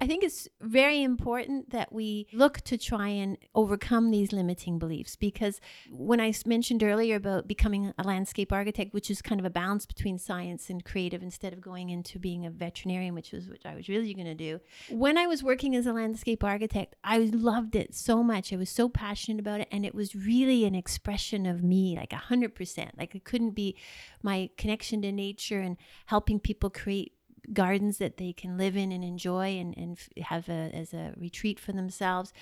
I 0.00 0.06
think 0.06 0.22
it's 0.22 0.48
very 0.60 1.02
important 1.02 1.70
that 1.70 1.92
we 1.92 2.26
look 2.32 2.60
to 2.62 2.76
try 2.76 3.08
and 3.08 3.38
overcome 3.54 4.10
these 4.10 4.32
limiting 4.32 4.78
beliefs 4.78 5.16
because 5.16 5.60
when 5.90 6.20
I 6.20 6.32
mentioned 6.46 6.82
earlier 6.82 7.16
about 7.16 7.48
becoming 7.48 7.92
a 7.98 8.02
landscape 8.02 8.52
architect, 8.52 8.92
which 8.92 9.10
is 9.10 9.22
kind 9.22 9.40
of 9.40 9.44
a 9.44 9.50
balance 9.50 9.86
between 9.86 10.18
science 10.18 10.68
and 10.68 10.84
creative 10.84 11.22
instead 11.22 11.52
of 11.52 11.60
going 11.60 11.90
into 11.90 12.18
being 12.18 12.44
a 12.44 12.50
veterinarian, 12.50 13.14
which 13.14 13.32
was 13.32 13.48
what 13.48 13.64
I 13.64 13.74
was 13.74 13.88
really 13.88 14.12
going 14.14 14.26
to 14.26 14.34
do. 14.34 14.60
When 14.90 15.16
I 15.16 15.26
was 15.26 15.42
working 15.42 15.74
as 15.74 15.86
a 15.86 15.92
landscape 15.92 16.44
architect, 16.44 16.96
I 17.02 17.18
loved 17.18 17.74
it 17.74 17.94
so 17.94 18.22
much. 18.22 18.52
I 18.52 18.56
was 18.56 18.70
so 18.70 18.88
passionate 18.88 19.40
about 19.40 19.60
it. 19.60 19.68
And 19.70 19.86
it 19.86 19.94
was 19.94 20.14
really 20.14 20.64
an 20.64 20.74
expression 20.74 21.46
of 21.46 21.62
me, 21.62 21.96
like 21.96 22.10
100%. 22.10 22.90
Like 22.98 23.14
it 23.14 23.24
couldn't 23.24 23.52
be 23.52 23.76
my 24.22 24.50
connection 24.58 25.02
to 25.02 25.12
nature 25.12 25.60
and 25.60 25.76
helping 26.06 26.40
people 26.40 26.70
create 26.70 27.12
gardens 27.52 27.98
that 27.98 28.16
they 28.16 28.32
can 28.32 28.56
live 28.56 28.76
in 28.76 28.92
and 28.92 29.04
enjoy 29.04 29.58
and, 29.58 29.76
and 29.76 29.98
have 30.22 30.48
a, 30.48 30.70
as 30.72 30.94
a 30.94 31.12
retreat 31.16 31.58
for 31.60 31.72
themselves. 31.72 32.32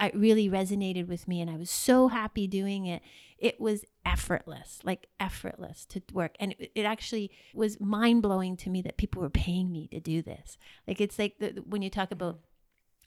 It 0.00 0.14
really 0.16 0.48
resonated 0.48 1.06
with 1.06 1.28
me, 1.28 1.40
and 1.40 1.50
I 1.50 1.56
was 1.56 1.70
so 1.70 2.08
happy 2.08 2.46
doing 2.46 2.86
it. 2.86 3.02
It 3.38 3.60
was 3.60 3.84
effortless, 4.04 4.80
like 4.82 5.06
effortless 5.20 5.84
to 5.86 6.02
work. 6.12 6.34
And 6.40 6.54
it, 6.58 6.72
it 6.74 6.84
actually 6.84 7.30
was 7.54 7.78
mind 7.80 8.22
blowing 8.22 8.56
to 8.58 8.70
me 8.70 8.82
that 8.82 8.96
people 8.96 9.22
were 9.22 9.30
paying 9.30 9.70
me 9.70 9.88
to 9.88 10.00
do 10.00 10.22
this. 10.22 10.58
Like, 10.88 11.00
it's 11.00 11.18
like 11.18 11.38
the, 11.38 11.62
when 11.66 11.82
you 11.82 11.90
talk 11.90 12.10
about 12.10 12.40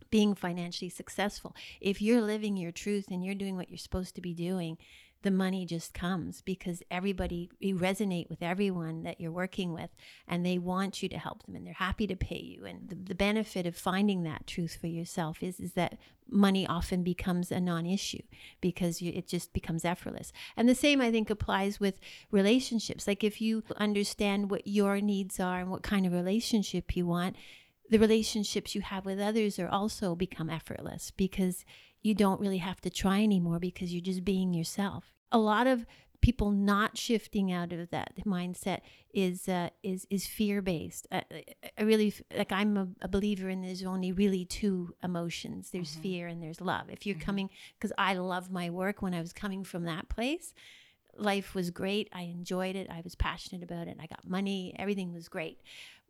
being 0.10 0.36
financially 0.36 0.90
successful, 0.90 1.56
if 1.82 2.02
you're 2.02 2.22
living 2.22 2.58
your 2.58 2.72
truth 2.72 3.08
and 3.10 3.24
you're 3.24 3.36
doing 3.36 3.56
what 3.56 3.70
you're 3.70 3.78
supposed 3.78 4.16
to 4.16 4.22
be 4.22 4.34
doing, 4.34 4.78
the 5.26 5.32
money 5.32 5.66
just 5.66 5.92
comes 5.92 6.42
because 6.42 6.84
everybody 6.92 7.50
you 7.60 7.76
resonate 7.76 8.30
with 8.30 8.44
everyone 8.44 9.02
that 9.02 9.20
you're 9.20 9.32
working 9.32 9.74
with 9.74 9.90
and 10.28 10.46
they 10.46 10.60
want 10.60 11.02
you 11.02 11.10
to 11.10 11.18
help 11.18 11.44
them 11.44 11.56
and 11.56 11.66
they're 11.66 11.74
happy 11.74 12.06
to 12.06 12.16
pay 12.16 12.40
you. 12.40 12.64
And 12.64 12.90
the, 12.90 12.96
the 12.96 13.16
benefit 13.16 13.66
of 13.66 13.76
finding 13.76 14.22
that 14.22 14.46
truth 14.46 14.78
for 14.80 14.86
yourself 14.86 15.42
is 15.42 15.60
is 15.60 15.74
that 15.74 15.98
money 16.30 16.68
often 16.68 17.02
becomes 17.02 17.52
a 17.52 17.60
non-issue 17.60 18.22
because 18.62 19.02
you, 19.02 19.12
it 19.16 19.28
just 19.28 19.52
becomes 19.52 19.84
effortless. 19.84 20.32
And 20.56 20.70
the 20.70 20.76
same 20.76 21.02
i 21.02 21.10
think 21.10 21.32
applies 21.32 21.80
with 21.80 22.00
relationships. 22.30 23.08
Like 23.08 23.24
if 23.24 23.42
you 23.42 23.64
understand 23.78 24.52
what 24.52 24.68
your 24.68 25.02
needs 25.02 25.40
are 25.40 25.60
and 25.60 25.72
what 25.72 25.82
kind 25.82 26.06
of 26.06 26.14
relationship 26.14 26.96
you 26.96 27.08
want 27.08 27.36
the 27.90 28.00
relationships 28.00 28.76
you 28.76 28.82
have 28.82 29.06
with 29.06 29.20
others 29.20 29.60
are 29.60 29.70
also 29.70 30.16
become 30.16 30.50
effortless 30.50 31.12
because 31.12 31.66
you 32.02 32.14
don't 32.14 32.42
really 32.42 32.60
have 32.60 32.82
to 32.82 32.90
try 32.90 33.22
anymore 33.22 33.60
because 33.60 33.94
you're 33.94 34.02
just 34.02 34.26
being 34.26 34.54
yourself 34.54 35.12
a 35.32 35.38
lot 35.38 35.68
of 35.68 35.86
people 36.26 36.50
not 36.50 36.98
shifting 36.98 37.52
out 37.52 37.72
of 37.72 37.90
that 37.92 38.14
mindset 38.26 38.80
is 39.14 39.48
uh, 39.48 39.70
is 39.84 40.08
is 40.10 40.26
fear 40.26 40.60
based. 40.60 41.08
I, 41.12 41.22
I, 41.78 41.84
really 41.84 42.14
like 42.36 42.52
I'm 42.52 42.78
a, 42.78 42.88
a, 43.04 43.08
believer 43.08 43.48
in 43.48 43.62
there's 43.62 43.84
only 43.84 44.12
really 44.12 44.44
two 44.44 44.96
emotions. 45.04 45.70
There's 45.70 45.92
mm-hmm. 45.92 46.02
fear 46.02 46.28
and 46.28 46.42
there's 46.42 46.62
love. 46.62 46.90
If 46.90 47.06
you're 47.06 47.16
mm-hmm. 47.16 47.26
coming 47.26 47.50
because 47.78 47.94
I 47.98 48.16
love 48.16 48.50
my 48.50 48.72
work 48.72 49.04
when 49.04 49.14
I 49.14 49.22
was 49.22 49.34
coming 49.34 49.64
from 49.64 49.84
that 49.84 50.10
place, 50.10 50.56
life 51.16 51.54
was 51.54 51.70
great. 51.70 52.10
I 52.12 52.24
enjoyed 52.24 52.76
it. 52.76 52.88
I 52.90 53.02
was 53.04 53.14
passionate 53.14 53.64
about 53.64 53.88
it. 53.88 53.98
I 54.02 54.08
got 54.08 54.28
money. 54.28 54.76
Everything 54.80 55.14
was 55.14 55.28
great 55.28 55.60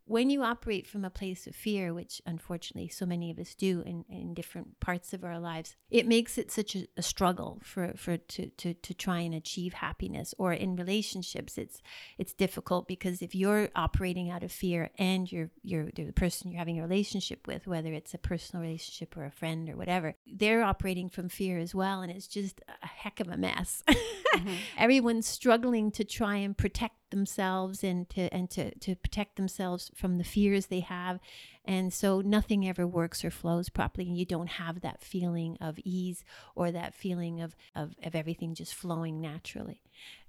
when 0.08 0.30
you 0.30 0.44
operate 0.44 0.86
from 0.86 1.04
a 1.04 1.10
place 1.10 1.48
of 1.48 1.56
fear, 1.56 1.94
which 1.94 2.22
unfortunately 2.26 2.88
so 2.88 3.06
many 3.06 3.32
of 3.32 3.40
us 3.40 3.56
do 3.56 3.82
in, 3.82 4.06
in 4.08 4.34
different 4.36 4.80
parts 4.80 5.14
of 5.14 5.24
our 5.24 5.40
lives, 5.40 5.76
it 5.90 6.08
makes 6.08 6.38
it 6.38 6.52
such 6.52 6.76
a, 6.76 6.88
a, 6.96 7.02
struggle 7.02 7.60
for, 7.64 7.94
for 7.96 8.18
to, 8.18 8.48
to, 8.50 8.74
to 8.76 8.94
try 8.94 9.20
and 9.20 9.34
achieve 9.34 9.74
happiness. 9.74 10.34
Or 10.38 10.54
in 10.54 10.76
relationships, 10.76 11.58
it's 11.58 11.82
it's 12.18 12.34
difficult 12.34 12.88
because 12.88 13.22
if 13.22 13.34
you're 13.34 13.70
operating 13.76 14.30
out 14.30 14.44
of 14.44 14.52
fear 14.52 14.92
and 14.98 15.32
you're 15.32 15.50
you're 15.64 15.90
the 15.96 16.12
person 16.12 16.52
you're 16.52 16.60
having 16.60 16.80
a 16.80 16.84
relationship 16.84 17.48
with, 17.48 17.66
whether 17.66 17.92
it's 17.92 18.14
a 18.14 18.20
personal 18.20 18.64
relationship 18.64 19.18
or 19.18 19.26
a 19.26 19.32
friend 19.32 19.70
or 19.70 19.76
whatever, 19.76 20.16
they're 20.32 20.64
operating 20.64 21.10
from 21.10 21.30
fear 21.30 21.58
as 21.58 21.74
well, 21.74 22.02
and 22.02 22.12
it's 22.12 22.28
just 22.28 22.62
a 22.84 22.88
heck 22.88 23.20
of 23.20 23.30
a 23.30 23.38
mess. 23.38 23.84
mm-hmm. 23.90 24.54
Everyone's 24.78 25.28
struggling 25.28 25.92
to 25.92 26.04
try 26.04 26.38
and 26.38 26.56
protect 26.56 26.96
themselves 27.16 27.84
and 27.84 28.08
to 28.10 28.32
and 28.32 28.50
to 28.52 28.76
to 28.80 28.96
protect 28.96 29.38
themselves 29.38 29.90
from 29.96 30.18
the 30.18 30.24
fears 30.24 30.68
they 30.68 30.82
have. 30.82 31.20
And 31.64 31.92
so 31.92 32.22
nothing 32.22 32.68
ever 32.68 32.86
works 32.86 33.26
or 33.26 33.32
flows 33.32 33.70
properly 33.70 34.08
and 34.08 34.18
you 34.18 34.26
don't 34.26 34.50
have 34.50 34.82
that 34.82 35.02
feeling 35.02 35.58
of 35.60 35.80
ease 35.84 36.24
or 36.54 36.72
that 36.72 36.94
feeling 36.94 37.42
of 37.42 37.56
of, 37.76 37.96
of 38.04 38.14
everything 38.14 38.54
just 38.54 38.76
flowing 38.76 39.20
naturally 39.20 39.82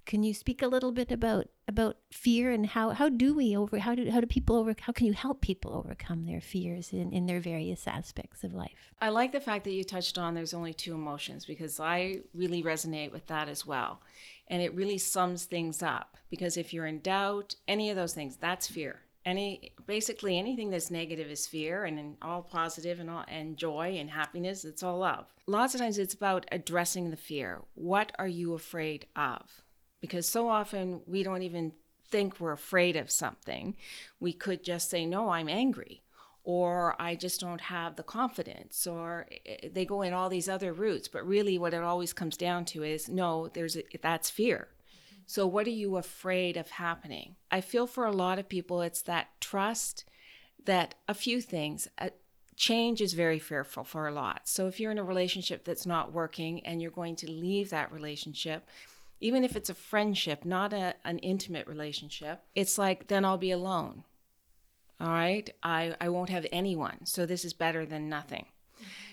can 0.06 0.22
you 0.22 0.32
speak 0.32 0.62
a 0.62 0.68
little 0.68 0.92
bit 0.92 1.10
about 1.10 1.48
about 1.68 1.96
fear 2.12 2.52
and 2.52 2.64
how 2.64 2.90
how 2.90 3.08
do 3.08 3.34
we 3.34 3.56
over 3.56 3.78
how 3.78 3.94
do 3.94 4.08
how 4.10 4.20
do 4.20 4.26
people 4.26 4.56
over 4.56 4.74
how 4.80 4.92
can 4.92 5.06
you 5.06 5.12
help 5.12 5.40
people 5.40 5.74
overcome 5.74 6.24
their 6.24 6.40
fears 6.40 6.92
in, 6.92 7.12
in 7.12 7.26
their 7.26 7.40
various 7.40 7.86
aspects 7.86 8.44
of 8.44 8.54
life? 8.54 8.92
I 9.00 9.10
like 9.10 9.32
the 9.32 9.40
fact 9.40 9.64
that 9.64 9.72
you 9.72 9.84
touched 9.84 10.16
on 10.16 10.34
there's 10.34 10.54
only 10.54 10.72
two 10.72 10.94
emotions 10.94 11.44
because 11.44 11.80
i 11.80 12.20
really 12.32 12.62
resonate 12.62 13.12
with 13.12 13.26
that 13.26 13.48
as 13.48 13.66
well. 13.66 14.00
And 14.48 14.62
it 14.62 14.72
really 14.74 14.98
sums 14.98 15.44
things 15.44 15.82
up 15.82 16.16
because 16.30 16.56
if 16.56 16.72
you're 16.72 16.86
in 16.86 17.00
doubt 17.00 17.56
any 17.66 17.90
of 17.90 17.96
those 17.96 18.14
things 18.14 18.36
that's 18.36 18.68
fear. 18.68 19.00
Any 19.24 19.72
basically 19.88 20.38
anything 20.38 20.70
that's 20.70 20.88
negative 20.88 21.28
is 21.28 21.48
fear 21.48 21.84
and 21.84 22.16
all 22.22 22.42
positive 22.42 23.00
and 23.00 23.10
all 23.10 23.24
and 23.26 23.56
joy 23.56 23.96
and 23.98 24.08
happiness 24.08 24.64
it's 24.64 24.84
all 24.84 24.98
love. 24.98 25.34
Lots 25.48 25.74
of 25.74 25.80
times 25.80 25.98
it's 25.98 26.14
about 26.14 26.46
addressing 26.52 27.10
the 27.10 27.16
fear. 27.16 27.62
What 27.74 28.12
are 28.20 28.28
you 28.28 28.54
afraid 28.54 29.06
of 29.16 29.65
because 30.06 30.28
so 30.28 30.48
often 30.48 31.00
we 31.06 31.22
don't 31.22 31.42
even 31.42 31.72
think 32.08 32.38
we're 32.38 32.52
afraid 32.52 32.96
of 32.96 33.10
something 33.10 33.74
we 34.20 34.32
could 34.32 34.62
just 34.62 34.88
say 34.88 35.04
no 35.04 35.30
i'm 35.30 35.48
angry 35.48 36.02
or 36.46 36.94
I 37.00 37.16
just 37.16 37.40
don't 37.40 37.60
have 37.60 37.96
the 37.96 38.04
confidence, 38.04 38.86
or 38.86 39.26
eh, 39.44 39.68
they 39.74 39.84
go 39.84 40.02
in 40.02 40.12
all 40.12 40.28
these 40.28 40.48
other 40.48 40.72
routes. 40.72 41.08
But 41.08 41.26
really, 41.26 41.58
what 41.58 41.74
it 41.74 41.82
always 41.82 42.12
comes 42.12 42.36
down 42.36 42.64
to 42.66 42.84
is 42.84 43.08
no, 43.08 43.48
there's 43.48 43.76
a, 43.76 43.82
that's 44.00 44.30
fear. 44.30 44.68
So, 45.26 45.44
what 45.44 45.66
are 45.66 45.70
you 45.70 45.96
afraid 45.96 46.56
of 46.56 46.70
happening? 46.70 47.34
I 47.50 47.60
feel 47.60 47.88
for 47.88 48.06
a 48.06 48.12
lot 48.12 48.38
of 48.38 48.48
people, 48.48 48.80
it's 48.80 49.02
that 49.02 49.40
trust 49.40 50.04
that 50.64 50.94
a 51.08 51.14
few 51.14 51.40
things. 51.40 51.88
Uh, 51.98 52.10
change 52.54 53.02
is 53.02 53.12
very 53.12 53.38
fearful 53.38 53.84
for 53.84 54.06
a 54.06 54.12
lot. 54.12 54.42
So, 54.44 54.68
if 54.68 54.78
you're 54.78 54.92
in 54.92 54.98
a 54.98 55.04
relationship 55.04 55.64
that's 55.64 55.84
not 55.84 56.12
working 56.12 56.64
and 56.64 56.80
you're 56.80 56.92
going 56.92 57.16
to 57.16 57.30
leave 57.30 57.70
that 57.70 57.90
relationship, 57.90 58.68
even 59.20 59.44
if 59.44 59.56
it's 59.56 59.70
a 59.70 59.74
friendship, 59.74 60.44
not 60.44 60.72
a, 60.72 60.94
an 61.04 61.18
intimate 61.18 61.66
relationship, 61.66 62.42
it's 62.54 62.78
like, 62.78 63.08
then 63.08 63.24
I'll 63.24 63.38
be 63.38 63.50
alone. 63.50 64.04
All 65.00 65.08
right. 65.08 65.48
I, 65.62 65.94
I 66.00 66.08
won't 66.08 66.30
have 66.30 66.46
anyone. 66.52 67.04
So 67.04 67.26
this 67.26 67.44
is 67.44 67.52
better 67.52 67.84
than 67.84 68.08
nothing. 68.08 68.46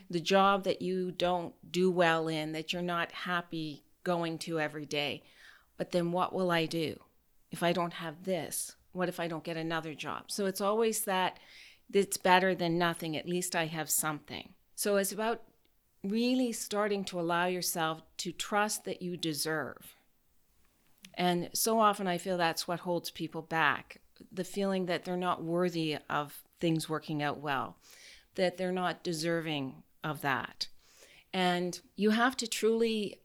The 0.09 0.19
job 0.19 0.63
that 0.63 0.81
you 0.81 1.11
don't 1.11 1.53
do 1.69 1.89
well 1.89 2.27
in, 2.27 2.51
that 2.51 2.73
you're 2.73 2.81
not 2.81 3.11
happy 3.11 3.83
going 4.03 4.37
to 4.39 4.59
every 4.59 4.85
day. 4.85 5.23
But 5.77 5.91
then 5.91 6.11
what 6.11 6.33
will 6.33 6.51
I 6.51 6.65
do 6.65 6.99
if 7.51 7.63
I 7.63 7.73
don't 7.73 7.93
have 7.93 8.23
this? 8.23 8.75
What 8.91 9.09
if 9.09 9.19
I 9.19 9.27
don't 9.27 9.43
get 9.43 9.57
another 9.57 9.93
job? 9.93 10.25
So 10.27 10.45
it's 10.45 10.61
always 10.61 11.01
that 11.05 11.39
it's 11.91 12.17
better 12.17 12.53
than 12.53 12.77
nothing. 12.77 13.17
At 13.17 13.27
least 13.27 13.55
I 13.55 13.65
have 13.65 13.89
something. 13.89 14.53
So 14.75 14.97
it's 14.97 15.11
about 15.11 15.41
really 16.03 16.51
starting 16.51 17.03
to 17.05 17.19
allow 17.19 17.45
yourself 17.45 18.01
to 18.17 18.31
trust 18.31 18.83
that 18.85 19.01
you 19.01 19.17
deserve. 19.17 19.95
And 21.15 21.49
so 21.53 21.79
often 21.79 22.07
I 22.07 22.17
feel 22.17 22.37
that's 22.37 22.67
what 22.67 22.81
holds 22.81 23.11
people 23.11 23.41
back 23.41 23.99
the 24.31 24.43
feeling 24.43 24.85
that 24.85 25.03
they're 25.03 25.17
not 25.17 25.43
worthy 25.43 25.97
of 26.09 26.43
things 26.59 26.87
working 26.87 27.21
out 27.21 27.39
well, 27.39 27.77
that 28.35 28.57
they're 28.57 28.71
not 28.71 29.03
deserving 29.03 29.83
of 30.03 30.21
that. 30.21 30.67
And 31.33 31.79
you 31.95 32.11
have 32.11 32.37
to 32.37 32.47
truly 32.47 33.19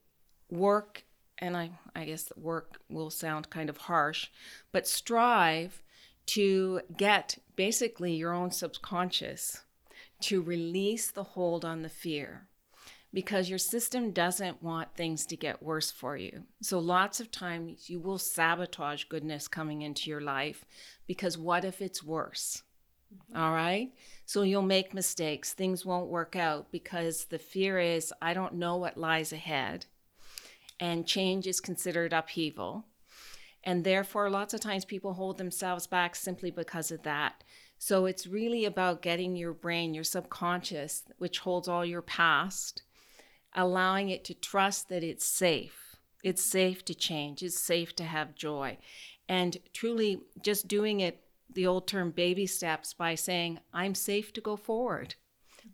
work, 0.50 1.04
and 1.38 1.56
I, 1.56 1.70
I 1.94 2.06
guess 2.06 2.32
work 2.36 2.80
will 2.88 3.10
sound 3.10 3.50
kind 3.50 3.68
of 3.68 3.76
harsh, 3.76 4.28
but 4.72 4.86
strive 4.86 5.82
to 6.26 6.80
get 6.96 7.38
basically 7.54 8.14
your 8.14 8.32
own 8.32 8.50
subconscious 8.50 9.62
to 10.20 10.42
release 10.42 11.10
the 11.10 11.22
hold 11.22 11.64
on 11.64 11.82
the 11.82 11.88
fear 11.88 12.47
because 13.12 13.48
your 13.48 13.58
system 13.58 14.10
doesn't 14.10 14.62
want 14.62 14.94
things 14.94 15.24
to 15.26 15.36
get 15.36 15.62
worse 15.62 15.90
for 15.90 16.16
you. 16.16 16.42
So, 16.60 16.78
lots 16.78 17.20
of 17.20 17.30
times 17.30 17.88
you 17.88 18.00
will 18.00 18.18
sabotage 18.18 19.04
goodness 19.04 19.48
coming 19.48 19.82
into 19.82 20.10
your 20.10 20.20
life 20.20 20.64
because 21.06 21.38
what 21.38 21.64
if 21.64 21.80
it's 21.80 22.02
worse? 22.02 22.62
All 23.34 23.52
right. 23.52 23.90
So, 24.26 24.42
you'll 24.42 24.62
make 24.62 24.92
mistakes. 24.92 25.52
Things 25.52 25.86
won't 25.86 26.10
work 26.10 26.36
out 26.36 26.70
because 26.70 27.26
the 27.26 27.38
fear 27.38 27.78
is, 27.78 28.12
I 28.20 28.34
don't 28.34 28.54
know 28.54 28.76
what 28.76 28.98
lies 28.98 29.32
ahead. 29.32 29.86
And 30.78 31.06
change 31.06 31.46
is 31.46 31.60
considered 31.60 32.12
upheaval. 32.12 32.84
And 33.64 33.84
therefore, 33.84 34.30
lots 34.30 34.54
of 34.54 34.60
times 34.60 34.84
people 34.84 35.14
hold 35.14 35.38
themselves 35.38 35.86
back 35.86 36.14
simply 36.14 36.50
because 36.50 36.90
of 36.90 37.02
that. 37.02 37.42
So, 37.78 38.04
it's 38.04 38.26
really 38.26 38.66
about 38.66 39.00
getting 39.00 39.34
your 39.34 39.54
brain, 39.54 39.94
your 39.94 40.04
subconscious, 40.04 41.04
which 41.16 41.38
holds 41.38 41.68
all 41.68 41.86
your 41.86 42.02
past, 42.02 42.82
allowing 43.58 44.08
it 44.08 44.24
to 44.24 44.34
trust 44.34 44.88
that 44.88 45.02
it's 45.02 45.26
safe. 45.26 45.96
It's 46.22 46.42
safe 46.42 46.84
to 46.86 46.94
change, 46.94 47.42
it's 47.42 47.60
safe 47.60 47.94
to 47.96 48.04
have 48.04 48.34
joy. 48.34 48.78
And 49.28 49.58
truly 49.74 50.20
just 50.40 50.68
doing 50.68 51.00
it 51.00 51.20
the 51.52 51.66
old 51.66 51.86
term 51.88 52.10
baby 52.12 52.46
steps 52.46 52.94
by 52.94 53.14
saying, 53.14 53.58
I'm 53.72 53.94
safe 53.94 54.32
to 54.34 54.40
go 54.40 54.56
forward. 54.56 55.16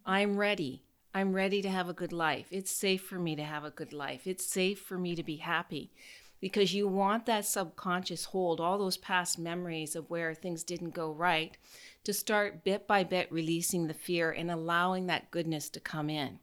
I'm 0.07 0.37
ready. 0.37 0.83
I'm 1.13 1.33
ready 1.33 1.63
to 1.63 1.69
have 1.69 1.89
a 1.89 1.93
good 1.93 2.13
life. 2.13 2.47
It's 2.51 2.71
safe 2.71 3.03
for 3.03 3.19
me 3.19 3.37
to 3.37 3.45
have 3.45 3.65
a 3.65 3.71
good 3.71 3.93
life. 3.93 4.27
It's 4.27 4.47
safe 4.47 4.81
for 4.81 4.99
me 4.99 5.15
to 5.15 5.23
be 5.23 5.37
happy 5.37 5.93
because 6.41 6.75
you 6.75 6.89
want 6.89 7.27
that 7.27 7.47
subconscious 7.47 8.27
hold, 8.27 8.61
all 8.61 8.79
those 8.79 8.97
past 8.97 9.39
memories 9.39 9.95
of 9.95 10.11
where 10.11 10.35
things 10.35 10.65
didn't 10.65 10.95
go 10.95 11.13
right, 11.13 11.57
to 12.03 12.13
start 12.13 12.65
bit 12.65 12.87
by 12.87 13.05
bit 13.05 13.31
releasing 13.31 13.87
the 13.87 13.95
fear 13.95 14.31
and 14.31 14.51
allowing 14.51 15.07
that 15.07 15.31
goodness 15.31 15.69
to 15.71 15.81
come 15.81 16.11
in. 16.11 16.39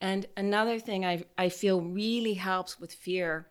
And 0.00 0.26
another 0.36 0.78
thing 0.78 1.04
I, 1.04 1.24
I 1.38 1.48
feel 1.48 1.80
really 1.80 2.34
helps 2.34 2.78
with 2.78 2.92
fear 2.92 3.48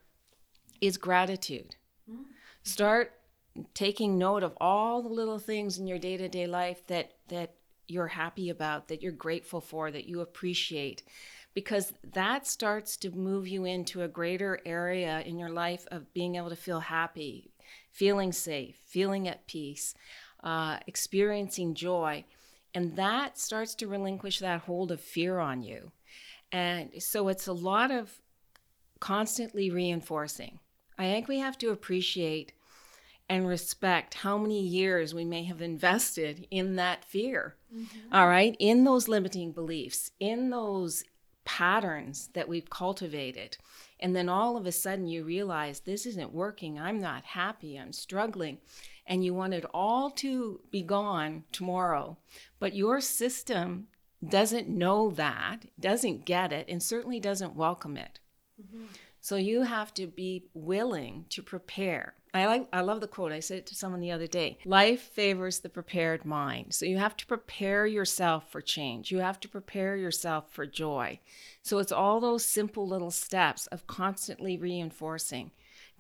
is 0.81 0.97
gratitude. 0.97 1.75
Mm-hmm. 2.09 2.23
Start 2.63 3.13
taking 3.73 4.17
note 4.17 4.43
of 4.43 4.53
all 4.59 5.01
the 5.01 5.09
little 5.09 5.39
things 5.39 5.79
in 5.79 5.87
your 5.87 5.97
day-to-day 5.97 6.45
life 6.45 6.85
that 6.87 7.13
that 7.29 7.55
you're 7.87 8.07
happy 8.07 8.49
about, 8.49 8.87
that 8.87 9.01
you're 9.01 9.11
grateful 9.11 9.61
for, 9.61 9.91
that 9.91 10.05
you 10.05 10.21
appreciate 10.21 11.03
because 11.55 11.93
that 12.13 12.45
starts 12.45 12.97
to 12.97 13.09
move 13.11 13.47
you 13.47 13.65
into 13.65 14.03
a 14.03 14.07
greater 14.07 14.59
area 14.65 15.21
in 15.21 15.39
your 15.39 15.49
life 15.49 15.87
of 15.89 16.13
being 16.13 16.35
able 16.35 16.49
to 16.49 16.55
feel 16.55 16.81
happy, 16.81 17.49
feeling 17.91 18.31
safe, 18.31 18.75
feeling 18.85 19.27
at 19.27 19.47
peace, 19.47 19.95
uh, 20.43 20.77
experiencing 20.85 21.73
joy. 21.73 22.25
And 22.73 22.97
that 22.97 23.39
starts 23.39 23.73
to 23.75 23.87
relinquish 23.87 24.39
that 24.39 24.61
hold 24.61 24.91
of 24.91 24.99
fear 24.99 25.39
on 25.39 25.63
you. 25.63 25.91
And 26.55 27.03
so 27.03 27.27
it's 27.27 27.47
a 27.47 27.53
lot 27.53 27.91
of 27.91 28.21
constantly 29.01 29.69
reinforcing. 29.69 30.59
I 30.97 31.03
think 31.03 31.27
we 31.27 31.39
have 31.39 31.57
to 31.57 31.71
appreciate 31.71 32.53
and 33.27 33.45
respect 33.45 34.13
how 34.13 34.37
many 34.37 34.61
years 34.61 35.13
we 35.13 35.25
may 35.25 35.43
have 35.43 35.61
invested 35.61 36.47
in 36.49 36.77
that 36.77 37.03
fear. 37.03 37.57
Mm-hmm. 37.75 38.15
All 38.15 38.29
right, 38.29 38.55
in 38.57 38.85
those 38.85 39.09
limiting 39.09 39.51
beliefs, 39.51 40.11
in 40.21 40.49
those 40.49 41.03
patterns 41.43 42.29
that 42.31 42.47
we've 42.47 42.69
cultivated. 42.69 43.57
And 43.99 44.15
then 44.15 44.29
all 44.29 44.55
of 44.55 44.65
a 44.65 44.71
sudden 44.71 45.07
you 45.07 45.25
realize 45.25 45.81
this 45.81 46.05
isn't 46.05 46.31
working. 46.31 46.79
I'm 46.79 47.01
not 47.01 47.25
happy. 47.25 47.77
I'm 47.77 47.91
struggling. 47.91 48.59
And 49.05 49.25
you 49.25 49.33
want 49.33 49.53
it 49.53 49.65
all 49.73 50.09
to 50.11 50.61
be 50.71 50.83
gone 50.83 51.43
tomorrow. 51.51 52.17
But 52.59 52.75
your 52.75 53.01
system 53.01 53.87
doesn't 54.29 54.69
know 54.69 55.11
that, 55.11 55.65
doesn't 55.79 56.25
get 56.25 56.51
it, 56.51 56.67
and 56.69 56.81
certainly 56.81 57.19
doesn't 57.19 57.55
welcome 57.55 57.97
it. 57.97 58.19
Mm-hmm. 58.61 58.85
So 59.21 59.37
you 59.37 59.63
have 59.63 59.93
to 59.95 60.05
be 60.05 60.45
willing 60.53 61.25
to 61.29 61.41
prepare. 61.41 62.13
I 62.35 62.45
like 62.45 62.67
I 62.71 62.81
love 62.81 63.01
the 63.01 63.07
quote. 63.07 63.31
I 63.31 63.39
said 63.39 63.57
it 63.57 63.65
to 63.67 63.75
someone 63.75 64.01
the 64.01 64.11
other 64.11 64.27
day. 64.27 64.59
Life 64.65 65.01
favors 65.01 65.59
the 65.59 65.69
prepared 65.69 66.25
mind. 66.25 66.75
So 66.75 66.85
you 66.85 66.97
have 66.97 67.17
to 67.17 67.25
prepare 67.25 67.87
yourself 67.87 68.51
for 68.51 68.61
change. 68.61 69.09
You 69.09 69.19
have 69.19 69.39
to 69.39 69.49
prepare 69.49 69.95
yourself 69.95 70.51
for 70.51 70.67
joy. 70.67 71.19
So 71.63 71.79
it's 71.79 71.91
all 71.91 72.19
those 72.19 72.45
simple 72.45 72.87
little 72.87 73.09
steps 73.09 73.67
of 73.67 73.87
constantly 73.87 74.57
reinforcing. 74.57 75.51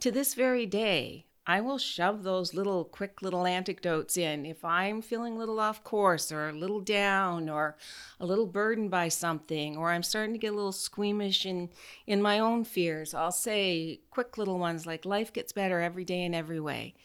To 0.01 0.11
this 0.11 0.33
very 0.33 0.65
day, 0.65 1.25
I 1.47 1.61
will 1.61 1.77
shove 1.77 2.23
those 2.23 2.55
little 2.55 2.83
quick 2.83 3.21
little 3.21 3.45
anecdotes 3.45 4.17
in. 4.17 4.47
If 4.47 4.65
I'm 4.65 5.01
feeling 5.03 5.35
a 5.35 5.37
little 5.37 5.59
off 5.59 5.83
course 5.83 6.31
or 6.31 6.49
a 6.49 6.53
little 6.53 6.81
down 6.81 7.49
or 7.49 7.77
a 8.19 8.25
little 8.25 8.47
burdened 8.47 8.89
by 8.89 9.09
something, 9.09 9.77
or 9.77 9.91
I'm 9.91 10.01
starting 10.01 10.33
to 10.33 10.39
get 10.39 10.53
a 10.53 10.55
little 10.55 10.71
squeamish 10.71 11.45
in, 11.45 11.69
in 12.07 12.19
my 12.21 12.39
own 12.39 12.63
fears, 12.63 13.13
I'll 13.13 13.31
say 13.31 13.99
quick 14.09 14.39
little 14.39 14.57
ones 14.57 14.87
like 14.87 15.05
life 15.05 15.31
gets 15.31 15.51
better 15.51 15.81
every 15.81 16.03
day 16.03 16.23
in 16.23 16.33
every 16.33 16.59
way. 16.59 16.95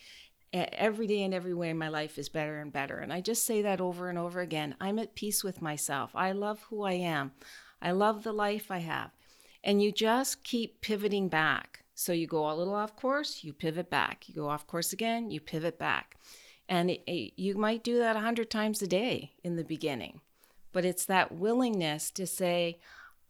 Every 0.52 1.06
day 1.06 1.22
in 1.22 1.34
every 1.34 1.54
way, 1.54 1.72
my 1.74 1.88
life 1.88 2.18
is 2.18 2.28
better 2.28 2.58
and 2.60 2.72
better. 2.72 2.98
And 2.98 3.12
I 3.12 3.20
just 3.20 3.44
say 3.44 3.62
that 3.62 3.80
over 3.80 4.08
and 4.08 4.18
over 4.18 4.40
again. 4.40 4.74
I'm 4.80 4.98
at 4.98 5.14
peace 5.14 5.44
with 5.44 5.62
myself. 5.62 6.10
I 6.14 6.32
love 6.32 6.62
who 6.70 6.82
I 6.82 6.94
am. 6.94 7.32
I 7.80 7.92
love 7.92 8.24
the 8.24 8.32
life 8.32 8.70
I 8.70 8.78
have. 8.78 9.10
And 9.62 9.82
you 9.82 9.92
just 9.92 10.42
keep 10.42 10.80
pivoting 10.80 11.28
back 11.28 11.79
so 12.00 12.14
you 12.14 12.26
go 12.26 12.50
a 12.50 12.56
little 12.56 12.74
off 12.74 12.96
course, 12.96 13.44
you 13.44 13.52
pivot 13.52 13.90
back. 13.90 14.26
You 14.26 14.34
go 14.34 14.48
off 14.48 14.66
course 14.66 14.94
again, 14.94 15.30
you 15.30 15.38
pivot 15.38 15.78
back. 15.78 16.16
And 16.66 16.90
it, 16.90 17.02
it, 17.06 17.34
you 17.36 17.58
might 17.58 17.84
do 17.84 17.98
that 17.98 18.16
a 18.16 18.20
hundred 18.20 18.48
times 18.48 18.80
a 18.80 18.86
day 18.86 19.32
in 19.44 19.56
the 19.56 19.64
beginning. 19.64 20.22
But 20.72 20.86
it's 20.86 21.04
that 21.04 21.30
willingness 21.30 22.10
to 22.12 22.26
say, 22.26 22.78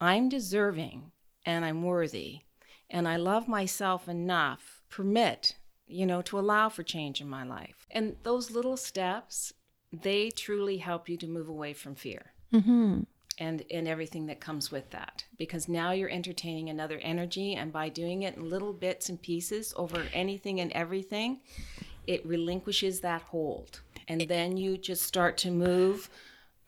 I'm 0.00 0.28
deserving 0.28 1.11
and 1.44 1.64
I'm 1.64 1.83
worthy 1.83 2.42
and 2.88 3.09
I 3.09 3.16
love 3.16 3.48
myself 3.48 4.09
enough, 4.09 4.83
permit, 4.88 5.56
you 5.88 6.06
know, 6.06 6.22
to 6.22 6.38
allow 6.38 6.68
for 6.68 6.85
change 6.85 7.20
in 7.20 7.28
my 7.28 7.42
life. 7.42 7.88
And 7.90 8.14
those 8.22 8.52
little 8.52 8.76
steps, 8.76 9.52
they 9.92 10.30
truly 10.30 10.76
help 10.76 11.09
you 11.09 11.16
to 11.16 11.26
move 11.26 11.48
away 11.48 11.72
from 11.72 11.96
fear. 11.96 12.35
Mm-hmm 12.54 13.00
and 13.40 13.64
and 13.70 13.88
everything 13.88 14.26
that 14.26 14.38
comes 14.38 14.70
with 14.70 14.90
that. 14.90 15.24
Because 15.37 15.68
now 15.68 15.90
you're 15.90 16.11
entertaining 16.11 16.68
another 16.68 16.98
energy 16.98 17.55
and 17.55 17.72
by 17.72 17.88
doing 17.88 18.22
it 18.22 18.37
in 18.37 18.48
little 18.48 18.72
bits 18.72 19.09
and 19.09 19.20
pieces 19.20 19.74
over 19.76 20.05
anything 20.12 20.61
and 20.61 20.70
everything 20.72 21.40
it 22.07 22.24
relinquishes 22.26 23.00
that 23.00 23.22
hold. 23.22 23.81
And 24.09 24.22
then 24.22 24.57
you 24.57 24.76
just 24.76 25.03
start 25.03 25.37
to 25.38 25.50
move 25.50 26.11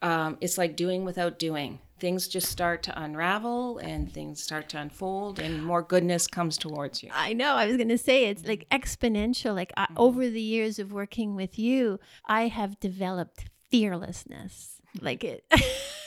um, 0.01 0.37
it's 0.41 0.57
like 0.57 0.75
doing 0.75 1.05
without 1.05 1.39
doing. 1.39 1.79
Things 1.97 2.27
just 2.27 2.49
start 2.49 2.83
to 2.83 3.01
unravel 3.01 3.77
and 3.77 4.11
things 4.11 4.43
start 4.43 4.67
to 4.69 4.77
unfold 4.77 5.39
and 5.39 5.63
more 5.63 5.81
goodness 5.81 6.27
comes 6.27 6.57
towards 6.57 7.01
you. 7.01 7.09
I 7.13 7.31
know 7.31 7.53
i 7.53 7.65
was 7.65 7.77
going 7.77 7.87
to 7.87 7.97
say 7.97 8.25
it's 8.25 8.45
like 8.45 8.67
exponential. 8.69 9.55
Like 9.55 9.71
I, 9.77 9.87
over 9.95 10.29
the 10.29 10.41
years 10.41 10.77
of 10.77 10.91
working 10.91 11.35
with 11.35 11.57
you 11.57 11.99
i 12.25 12.49
have 12.49 12.79
developed 12.81 13.45
fearlessness. 13.71 14.81
Like 15.01 15.23
it 15.23 15.45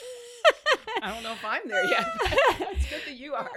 I 1.03 1.13
don't 1.13 1.23
know 1.23 1.33
if 1.33 1.45
I'm 1.45 1.69
there 1.69 1.85
yet. 1.85 2.07
it's 2.73 2.87
good 2.87 3.03
that 3.07 3.17
you 3.17 3.35
are. 3.35 3.51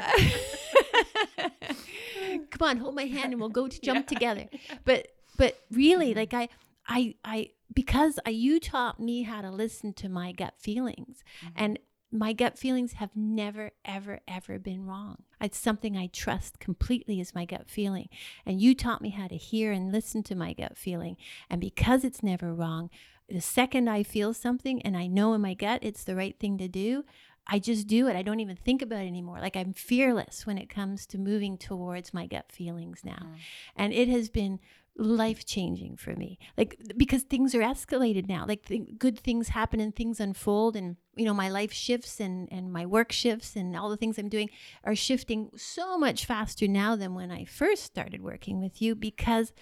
Come 2.52 2.68
on, 2.68 2.78
hold 2.78 2.96
my 2.96 3.06
hand 3.06 3.34
and 3.34 3.40
we'll 3.40 3.50
go 3.50 3.68
to 3.68 3.82
jump 3.84 4.10
yeah. 4.10 4.18
together. 4.18 4.46
But 4.86 5.08
but 5.38 5.60
really, 5.72 6.10
mm-hmm. 6.10 6.20
like 6.20 6.34
I 6.34 6.50
I 6.88 7.16
I 7.24 7.52
because 7.74 8.20
I, 8.26 8.32
you 8.32 8.60
taught 8.60 9.00
me 9.00 9.24
how 9.24 9.42
to 9.42 9.52
listen 9.52 9.94
to 9.94 10.10
my 10.10 10.32
gut 10.32 10.56
feelings, 10.60 11.24
mm-hmm. 11.44 11.54
and 11.56 11.80
my 12.12 12.34
gut 12.34 12.58
feelings 12.58 12.94
have 12.94 13.12
never, 13.16 13.72
ever, 13.86 14.20
ever 14.28 14.58
been 14.58 14.86
wrong. 14.86 15.18
It's 15.40 15.58
something 15.58 15.96
I 15.96 16.08
trust 16.08 16.60
completely 16.60 17.20
is 17.20 17.36
my 17.36 17.46
gut 17.46 17.70
feeling. 17.70 18.10
And 18.48 18.60
you 18.60 18.74
taught 18.74 19.02
me 19.02 19.12
how 19.12 19.28
to 19.28 19.38
hear 19.38 19.72
and 19.72 19.92
listen 19.92 20.24
to 20.24 20.36
my 20.36 20.54
gut 20.54 20.76
feeling. 20.76 21.18
And 21.52 21.62
because 21.62 22.04
it's 22.04 22.24
never 22.24 22.52
wrong, 22.52 22.90
the 23.30 23.42
second 23.42 23.90
I 23.90 24.02
feel 24.02 24.34
something 24.34 24.82
and 24.82 24.98
I 24.98 25.06
know 25.06 25.34
in 25.34 25.42
my 25.42 25.54
gut 25.54 25.80
it's 25.84 26.04
the 26.04 26.16
right 26.16 26.38
thing 26.40 26.58
to 26.58 26.68
do, 26.68 27.06
I 27.50 27.60
just 27.60 27.88
do 27.88 28.08
it. 28.08 28.16
I 28.16 28.22
don't 28.22 28.40
even 28.40 28.56
think 28.56 28.82
about 28.82 29.04
it 29.04 29.08
anymore. 29.08 29.40
Like 29.40 29.56
I'm 29.56 29.74
fearless 29.74 30.46
when 30.46 30.58
it 30.58 30.70
comes 30.70 31.06
to 31.08 31.18
moving 31.18 31.58
towards 31.58 32.14
my 32.14 32.28
gut 32.28 32.52
feelings 32.52 33.02
now. 33.04 33.24
Mm. 33.24 33.36
And 33.76 33.94
it 33.94 34.08
has 34.08 34.30
been 34.30 34.60
life 34.96 35.46
changing 35.46 35.96
for 35.98 36.16
me. 36.16 36.38
Like 36.58 36.80
because 36.96 37.24
things 37.24 37.56
are 37.56 37.62
escalated 37.62 38.28
now. 38.28 38.46
Like 38.48 38.66
th- 38.66 38.98
good 39.00 39.18
things 39.18 39.50
happen 39.50 39.80
and 39.80 39.96
things 39.96 40.20
unfold 40.20 40.76
and 40.76 40.98
you 41.16 41.26
know 41.26 41.34
my 41.34 41.50
life 41.50 41.74
shifts 41.74 42.20
and 42.20 42.48
and 42.52 42.72
my 42.72 42.86
work 42.86 43.12
shifts 43.12 43.56
and 43.56 43.76
all 43.76 43.90
the 43.90 43.98
things 43.98 44.20
I'm 44.20 44.30
doing 44.30 44.50
are 44.84 44.96
shifting 44.96 45.50
so 45.56 45.98
much 45.98 46.26
faster 46.26 46.68
now 46.68 46.96
than 46.96 47.16
when 47.16 47.32
I 47.32 47.46
first 47.46 47.84
started 47.84 48.22
working 48.22 48.62
with 48.62 48.82
you 48.82 48.94
because 48.94 49.54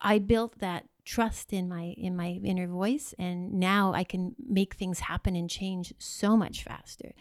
I 0.00 0.18
built 0.18 0.58
that 0.58 0.86
trust 1.04 1.52
in 1.52 1.68
my 1.68 1.94
in 1.96 2.16
my 2.16 2.40
inner 2.44 2.66
voice 2.66 3.14
and 3.18 3.54
now 3.54 3.92
I 3.92 4.04
can 4.04 4.34
make 4.38 4.74
things 4.74 5.00
happen 5.00 5.36
and 5.36 5.48
change 5.48 5.92
so 5.98 6.36
much 6.36 6.64
faster. 6.64 7.12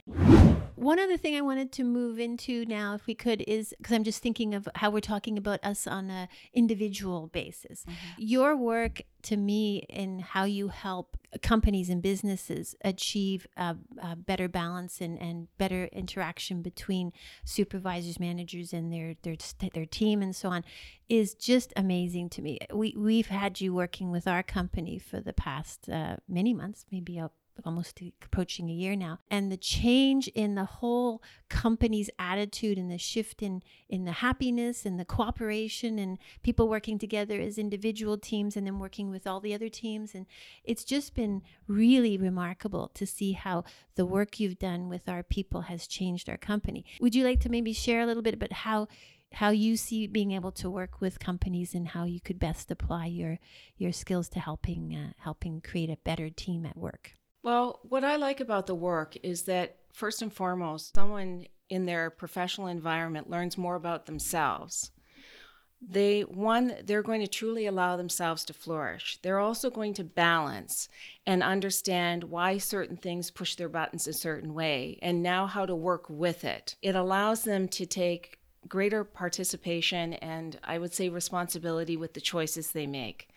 One 0.76 1.00
other 1.00 1.18
thing 1.18 1.36
I 1.36 1.42
wanted 1.42 1.72
to 1.74 1.84
move 1.84 2.20
into 2.20 2.66
now 2.66 2.94
if 2.96 3.06
we 3.06 3.14
could 3.14 3.44
is 3.48 3.74
because 3.78 3.94
I'm 3.94 4.04
just 4.04 4.22
thinking 4.22 4.54
of 4.54 4.68
how 4.76 4.90
we're 4.90 5.02
talking 5.02 5.38
about 5.38 5.64
us 5.64 5.86
on 5.88 6.10
a 6.10 6.30
individual 6.54 7.28
basis. 7.28 7.84
Mm-hmm. 7.84 7.94
Your 8.18 8.56
work 8.56 9.02
to 9.24 9.38
me 9.38 9.86
in 9.90 10.20
how 10.20 10.44
you 10.44 10.70
help 10.70 11.18
companies 11.42 11.90
and 11.90 12.02
businesses 12.02 12.76
achieve 12.84 13.48
a, 13.58 13.76
a, 14.02 14.16
better 14.16 14.48
balance 14.48 15.02
and, 15.02 15.20
and 15.22 15.48
better 15.58 15.86
interaction 15.92 16.62
between 16.62 17.12
supervisors, 17.46 18.20
managers, 18.20 18.74
and 18.74 18.92
their 18.92 19.16
their 19.24 19.36
their 19.74 19.86
team 19.86 20.22
and 20.22 20.36
so 20.36 20.50
on 20.50 20.64
is 21.08 21.34
just 21.34 21.74
amazing 21.76 22.30
to 22.30 22.42
me. 22.42 22.60
We 22.74 22.94
we've 22.98 23.28
had 23.28 23.62
you 23.62 23.74
working 23.74 24.12
with 24.12 24.28
our 24.28 24.44
company 24.44 25.00
for 25.00 25.20
the 25.20 25.34
past 25.34 25.90
uh, 25.90 26.18
many 26.28 26.54
months, 26.54 26.86
maybe 26.92 27.20
almost 27.66 28.02
approaching 28.24 28.70
a 28.70 28.74
year 28.74 28.96
now. 28.96 29.20
And 29.30 29.52
the 29.52 29.58
change 29.58 30.28
in 30.30 30.56
the 30.56 30.66
whole 30.66 31.22
company's 31.50 32.10
attitude 32.20 32.78
and 32.78 32.92
the 32.92 32.98
shift 32.98 33.42
in 33.42 33.64
in 33.88 34.06
the 34.06 34.12
happiness 34.12 34.86
and 34.86 35.00
the 35.00 35.06
cooperation 35.06 35.98
and 35.98 36.18
people 36.44 36.70
working 36.70 37.00
together 37.00 37.40
as 37.40 37.58
individual 37.58 38.18
teams 38.18 38.56
and 38.56 38.68
then 38.68 38.80
working 38.80 39.10
with 39.10 39.26
all 39.26 39.40
the 39.40 39.54
other 39.54 39.70
teams. 39.70 40.14
And 40.14 40.26
it's 40.64 40.84
just 40.84 41.16
been 41.16 41.42
really 41.68 42.18
remarkable 42.18 42.90
to 42.94 43.06
see 43.06 43.34
how 43.34 43.64
the 43.96 44.06
work 44.06 44.40
you've 44.40 44.60
done 44.60 44.90
with 44.90 45.10
our 45.10 45.24
people 45.24 45.62
has 45.62 45.88
changed 45.88 46.30
our 46.30 46.38
company. 46.38 46.86
Would 47.02 47.16
you 47.16 47.24
like 47.24 47.40
to 47.42 47.50
maybe 47.50 47.74
share 47.74 48.02
a 48.02 48.06
little 48.06 48.24
bit 48.24 48.34
about 48.34 48.54
how 48.54 48.88
how 49.34 49.50
you 49.50 49.78
see 49.78 50.08
being 50.08 50.32
able 50.32 50.52
to 50.52 50.70
work 50.70 51.02
with 51.02 51.20
companies 51.20 51.76
and 51.76 51.90
how 51.90 52.04
you 52.04 52.20
could 52.20 52.40
best 52.40 52.72
apply 52.72 53.06
your 53.06 53.40
your 53.78 53.92
skills 53.92 54.30
to 54.30 54.40
helping 54.40 54.96
uh, 54.96 55.14
helping 55.20 55.62
create 55.62 55.90
a 55.90 55.98
better 55.98 56.30
team 56.30 56.66
at 56.66 56.78
work 56.78 57.14
well, 57.44 57.80
what 57.84 58.04
I 58.04 58.16
like 58.18 58.40
about 58.40 58.68
the 58.68 58.76
work 58.76 59.18
is 59.24 59.44
that 59.44 59.78
first 59.94 60.22
and 60.22 60.32
foremost, 60.32 60.96
someone 60.96 61.46
in 61.70 61.86
their 61.86 62.10
professional 62.10 62.68
environment 62.68 63.30
learns 63.30 63.58
more 63.58 63.76
about 63.76 64.06
themselves. 64.06 64.92
They 65.82 66.22
one, 66.22 66.76
they're 66.84 67.04
going 67.04 67.22
to 67.22 67.28
truly 67.28 67.66
allow 67.66 67.96
themselves 67.96 68.44
to 68.46 68.54
flourish. 68.54 69.18
They're 69.22 69.40
also 69.40 69.70
going 69.70 69.94
to 69.94 70.04
balance 70.04 70.90
and 71.26 71.42
understand 71.42 72.26
why 72.26 72.58
certain 72.58 72.98
things 72.98 73.32
push 73.32 73.56
their 73.56 73.70
buttons 73.70 74.06
a 74.06 74.12
certain 74.12 74.54
way 74.54 75.00
and 75.02 75.24
now 75.24 75.48
how 75.48 75.66
to 75.66 75.76
work 75.76 76.06
with 76.10 76.44
it. 76.44 76.76
It 76.82 76.96
allows 76.96 77.44
them 77.44 77.70
to 77.70 77.86
take 77.86 78.40
greater 78.68 79.06
participation 79.06 80.14
and 80.16 80.60
I 80.66 80.80
would 80.80 80.94
say 80.94 81.08
responsibility 81.08 81.96
with 81.96 82.14
the 82.14 82.22
choices 82.22 82.72
they 82.72 82.88
make. 82.88 83.30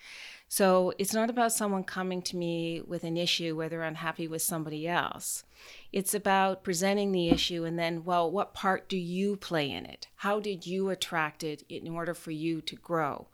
So 0.53 0.93
it's 0.99 1.15
not 1.15 1.31
about 1.31 1.55
someone 1.55 1.83
coming 1.83 2.21
to 2.21 2.37
me 2.37 2.83
with 2.87 3.05
an 3.05 3.17
issue 3.17 3.57
where 3.57 3.71
they're 3.71 3.83
unhappy 3.83 4.29
with 4.29 4.43
somebody 4.43 4.87
else. 4.87 5.45
It's 5.93 6.13
about 6.13 6.63
presenting 6.63 7.11
the 7.11 7.31
issue 7.31 7.65
and 7.65 7.79
then, 7.79 8.05
well, 8.05 8.31
what 8.31 8.53
part 8.53 8.87
do 8.87 8.99
you 8.99 9.37
play 9.37 9.71
in 9.71 9.87
it? 9.87 10.09
How 10.17 10.41
did 10.41 10.67
you 10.67 10.91
attract 10.91 11.43
it 11.43 11.65
in 11.71 11.89
order 11.89 12.13
for 12.13 12.33
you 12.33 12.61
to 12.61 12.77
grow? 12.77 13.29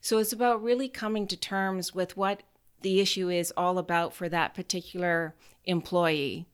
So 0.00 0.16
it's 0.16 0.32
about 0.32 0.62
really 0.62 0.88
coming 0.88 1.26
to 1.26 1.36
terms 1.36 1.94
with 1.94 2.16
what 2.16 2.42
the 2.80 3.00
issue 3.00 3.28
is 3.28 3.52
all 3.54 3.76
about 3.76 4.14
for 4.14 4.30
that 4.30 4.54
particular 4.54 5.34
employee. 5.66 6.46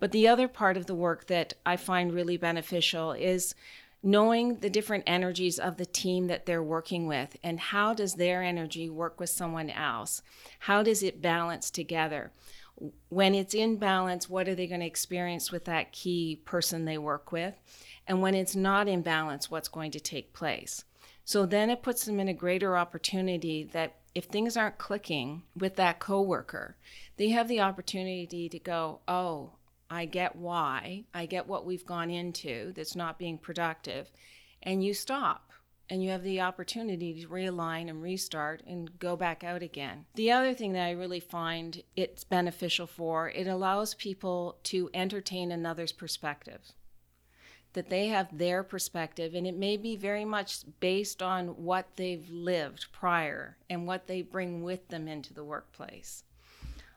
But 0.00 0.10
the 0.10 0.26
other 0.26 0.48
part 0.48 0.76
of 0.76 0.86
the 0.86 0.96
work 0.96 1.28
that 1.28 1.54
I 1.64 1.76
find 1.76 2.12
really 2.12 2.36
beneficial 2.36 3.12
is 3.12 3.54
knowing 4.02 4.56
the 4.56 4.70
different 4.70 5.04
energies 5.06 5.58
of 5.58 5.76
the 5.76 5.86
team 5.86 6.26
that 6.26 6.46
they're 6.46 6.62
working 6.62 7.06
with 7.06 7.36
and 7.42 7.58
how 7.58 7.94
does 7.94 8.14
their 8.14 8.42
energy 8.42 8.90
work 8.90 9.20
with 9.20 9.30
someone 9.30 9.70
else? 9.70 10.22
How 10.60 10.82
does 10.82 11.02
it 11.02 11.22
balance 11.22 11.70
together? 11.70 12.32
When 13.08 13.34
it's 13.34 13.54
in 13.54 13.76
balance 13.76 14.28
what 14.28 14.48
are 14.48 14.54
they 14.54 14.66
going 14.66 14.80
to 14.80 14.86
experience 14.86 15.52
with 15.52 15.66
that 15.66 15.92
key 15.92 16.40
person 16.44 16.84
they 16.84 16.98
work 16.98 17.30
with? 17.30 17.54
And 18.06 18.20
when 18.20 18.34
it's 18.34 18.56
not 18.56 18.88
in 18.88 19.02
balance 19.02 19.50
what's 19.50 19.68
going 19.68 19.92
to 19.92 20.00
take 20.00 20.32
place? 20.32 20.84
So 21.24 21.46
then 21.46 21.70
it 21.70 21.82
puts 21.82 22.04
them 22.04 22.18
in 22.18 22.28
a 22.28 22.34
greater 22.34 22.76
opportunity 22.76 23.62
that 23.72 23.96
if 24.14 24.24
things 24.24 24.56
aren't 24.56 24.78
clicking 24.78 25.42
with 25.56 25.76
that 25.76 25.98
coworker 25.98 26.76
they 27.16 27.30
have 27.30 27.48
the 27.48 27.60
opportunity 27.60 28.48
to 28.48 28.58
go 28.58 29.00
oh 29.08 29.52
I 29.92 30.06
get 30.06 30.36
why, 30.36 31.04
I 31.12 31.26
get 31.26 31.46
what 31.46 31.66
we've 31.66 31.84
gone 31.84 32.10
into 32.10 32.72
that's 32.74 32.96
not 32.96 33.18
being 33.18 33.36
productive, 33.36 34.10
and 34.62 34.82
you 34.82 34.94
stop 34.94 35.52
and 35.90 36.02
you 36.02 36.08
have 36.08 36.22
the 36.22 36.40
opportunity 36.40 37.20
to 37.20 37.28
realign 37.28 37.90
and 37.90 38.02
restart 38.02 38.62
and 38.66 38.98
go 38.98 39.16
back 39.16 39.44
out 39.44 39.62
again. 39.62 40.06
The 40.14 40.32
other 40.32 40.54
thing 40.54 40.72
that 40.72 40.86
I 40.86 40.92
really 40.92 41.20
find 41.20 41.82
it's 41.94 42.24
beneficial 42.24 42.86
for, 42.86 43.28
it 43.28 43.46
allows 43.46 43.92
people 43.92 44.56
to 44.64 44.88
entertain 44.94 45.52
another's 45.52 45.92
perspective. 45.92 46.72
That 47.74 47.90
they 47.90 48.06
have 48.06 48.38
their 48.38 48.62
perspective, 48.62 49.34
and 49.34 49.46
it 49.46 49.58
may 49.58 49.76
be 49.76 49.94
very 49.96 50.24
much 50.24 50.60
based 50.80 51.22
on 51.22 51.48
what 51.48 51.96
they've 51.96 52.26
lived 52.30 52.86
prior 52.92 53.58
and 53.68 53.86
what 53.86 54.06
they 54.06 54.22
bring 54.22 54.62
with 54.62 54.88
them 54.88 55.06
into 55.06 55.34
the 55.34 55.44
workplace. 55.44 56.24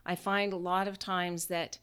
I 0.06 0.14
find 0.14 0.54
a 0.54 0.56
lot 0.56 0.88
of 0.88 0.98
times 0.98 1.46
that 1.46 1.78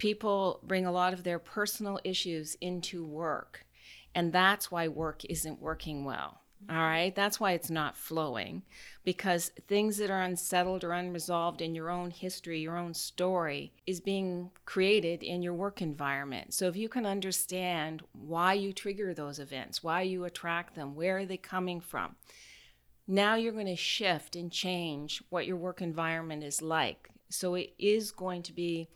people 0.00 0.60
bring 0.62 0.86
a 0.86 0.92
lot 0.92 1.12
of 1.12 1.24
their 1.24 1.38
personal 1.38 2.00
issues 2.02 2.56
into 2.60 3.04
work. 3.04 3.66
And 4.14 4.32
that's 4.32 4.70
why 4.70 4.88
work 4.88 5.24
isn't 5.26 5.60
working 5.60 6.04
well. 6.04 6.40
Mm-hmm. 6.64 6.76
All 6.76 6.82
right. 6.82 7.14
That's 7.14 7.38
why 7.38 7.52
it's 7.52 7.70
not 7.70 7.96
flowing 7.96 8.62
because 9.04 9.52
things 9.68 9.98
that 9.98 10.10
are 10.10 10.22
unsettled 10.22 10.84
or 10.84 10.92
unresolved 10.92 11.60
in 11.60 11.74
your 11.74 11.90
own 11.90 12.10
history, 12.10 12.60
your 12.60 12.78
own 12.78 12.94
story, 12.94 13.74
is 13.86 14.00
being 14.00 14.50
created 14.64 15.22
in 15.22 15.42
your 15.42 15.54
work 15.54 15.82
environment. 15.82 16.54
So 16.54 16.66
if 16.66 16.76
you 16.76 16.88
can 16.88 17.04
understand 17.04 18.02
why 18.12 18.54
you 18.54 18.72
trigger 18.72 19.12
those 19.12 19.38
events, 19.38 19.84
why 19.84 20.00
you 20.02 20.24
attract 20.24 20.74
them, 20.74 20.94
where 20.94 21.18
are 21.18 21.26
they 21.26 21.36
coming 21.36 21.80
from, 21.80 22.16
now 23.06 23.34
you're 23.34 23.52
going 23.52 23.66
to 23.66 23.76
shift 23.76 24.34
and 24.34 24.50
change 24.50 25.22
what 25.28 25.46
your 25.46 25.56
work 25.56 25.82
environment 25.82 26.42
is 26.42 26.62
like. 26.62 27.10
So 27.28 27.54
it 27.54 27.74
is 27.78 28.12
going 28.12 28.42
to 28.44 28.52
be 28.54 28.88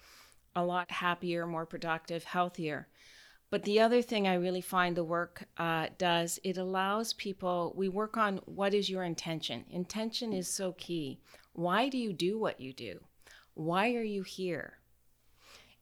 a 0.57 0.65
lot 0.65 0.91
happier, 0.91 1.47
more 1.47 1.67
productive, 1.67 2.25
healthier. 2.25 2.89
But 3.51 3.63
the 3.63 3.81
other 3.81 4.03
thing 4.03 4.27
I 4.27 4.35
really 4.35 4.61
find 4.61 4.97
the 4.97 5.05
work 5.05 5.45
uh, 5.57 5.89
does, 5.97 6.41
it 6.43 6.57
allows 6.57 7.13
people, 7.13 7.73
we 7.77 7.89
work 7.89 8.17
on 8.17 8.39
what 8.47 8.75
is 8.75 8.91
your 8.91 9.05
intention. 9.05 9.65
Intention 9.71 10.33
is 10.33 10.49
so 10.49 10.73
key. 10.73 11.21
Why 11.53 11.89
do 11.89 11.97
you 11.99 12.13
do 12.13 12.39
what 12.39 12.61
you 12.61 12.73
do? 12.73 13.01
Why 13.55 13.95
are 13.95 14.03
you 14.03 14.23
here? 14.23 14.79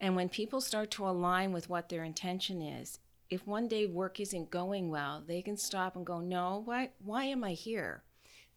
And 0.01 0.17
when 0.17 0.29
people 0.29 0.61
start 0.61 0.91
to 0.93 1.07
align 1.07 1.53
with 1.53 1.71
what 1.71 1.89
their 1.89 2.05
intention 2.05 2.61
is, 2.61 2.99
if 3.31 3.47
one 3.47 3.69
day 3.69 3.87
work 3.87 4.21
isn't 4.21 4.51
going 4.51 4.91
well, 4.91 5.23
they 5.27 5.41
can 5.41 5.57
stop 5.57 5.97
and 5.97 6.05
go, 6.05 6.21
No, 6.21 6.61
why, 6.65 6.91
why 7.03 7.25
am 7.25 7.43
I 7.43 7.53
here? 7.53 8.03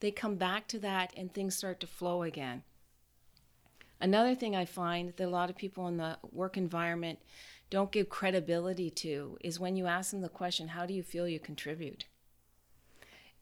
They 0.00 0.10
come 0.10 0.36
back 0.36 0.68
to 0.68 0.78
that 0.80 1.14
and 1.16 1.32
things 1.32 1.56
start 1.56 1.80
to 1.80 1.86
flow 1.86 2.22
again. 2.22 2.64
Another 4.00 4.34
thing 4.34 4.54
I 4.54 4.64
find 4.64 5.12
that 5.16 5.26
a 5.26 5.28
lot 5.28 5.50
of 5.50 5.56
people 5.56 5.88
in 5.88 5.96
the 5.96 6.18
work 6.30 6.56
environment 6.56 7.18
don't 7.70 7.90
give 7.90 8.08
credibility 8.08 8.90
to 8.90 9.38
is 9.40 9.58
when 9.58 9.76
you 9.76 9.86
ask 9.86 10.10
them 10.10 10.20
the 10.20 10.28
question, 10.28 10.68
How 10.68 10.86
do 10.86 10.94
you 10.94 11.02
feel 11.02 11.28
you 11.28 11.40
contribute? 11.40 12.04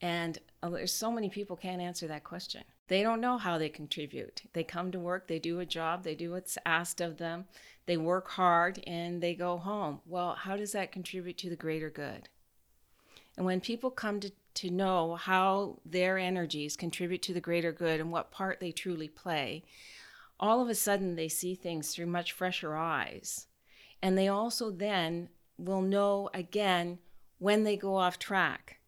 And 0.00 0.38
uh, 0.62 0.70
there's 0.70 0.92
so 0.92 1.10
many 1.10 1.28
people 1.28 1.56
can't 1.56 1.82
answer 1.82 2.06
that 2.08 2.24
question. 2.24 2.62
They 2.88 3.02
don't 3.02 3.20
know 3.20 3.38
how 3.38 3.56
they 3.58 3.68
contribute. 3.68 4.42
They 4.52 4.64
come 4.64 4.90
to 4.92 4.98
work, 4.98 5.26
they 5.26 5.38
do 5.38 5.60
a 5.60 5.66
job, 5.66 6.04
they 6.04 6.14
do 6.14 6.32
what's 6.32 6.58
asked 6.66 7.00
of 7.00 7.16
them, 7.16 7.46
they 7.86 7.96
work 7.96 8.28
hard, 8.30 8.82
and 8.86 9.22
they 9.22 9.34
go 9.34 9.56
home. 9.56 10.00
Well, 10.06 10.34
how 10.34 10.56
does 10.56 10.72
that 10.72 10.92
contribute 10.92 11.38
to 11.38 11.50
the 11.50 11.56
greater 11.56 11.90
good? 11.90 12.28
And 13.36 13.46
when 13.46 13.60
people 13.60 13.90
come 13.90 14.20
to, 14.20 14.32
to 14.54 14.70
know 14.70 15.14
how 15.16 15.78
their 15.84 16.18
energies 16.18 16.76
contribute 16.76 17.22
to 17.22 17.34
the 17.34 17.40
greater 17.40 17.72
good 17.72 18.00
and 18.00 18.12
what 18.12 18.30
part 18.30 18.60
they 18.60 18.72
truly 18.72 19.08
play, 19.08 19.64
all 20.40 20.60
of 20.60 20.68
a 20.68 20.74
sudden 20.74 21.14
they 21.14 21.28
see 21.28 21.54
things 21.54 21.94
through 21.94 22.06
much 22.06 22.32
fresher 22.32 22.76
eyes 22.76 23.46
And 24.04 24.18
they 24.18 24.28
also 24.28 24.70
then 24.70 25.30
will 25.56 25.80
know 25.80 26.28
again 26.34 26.98
when 27.38 27.64
they 27.64 27.74
go 27.74 27.96
off 27.96 28.18
track, 28.18 28.80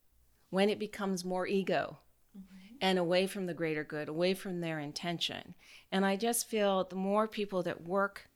when 0.51 0.69
it 0.69 0.79
becomes 0.79 1.25
more 1.25 1.47
ego 1.47 2.01
mm-hmm. 2.37 2.75
and 2.83 2.99
away 2.99 3.27
from 3.27 3.47
the 3.47 3.55
greater 3.55 3.83
good, 3.83 4.11
away 4.11 4.35
from 4.35 4.61
their 4.61 4.79
intention. 4.79 5.55
And 5.91 6.05
I 6.05 6.17
just 6.17 6.51
feel 6.51 6.85
the 6.85 6.97
more 6.97 7.27
people 7.27 7.63
that 7.63 7.89
work 7.89 8.29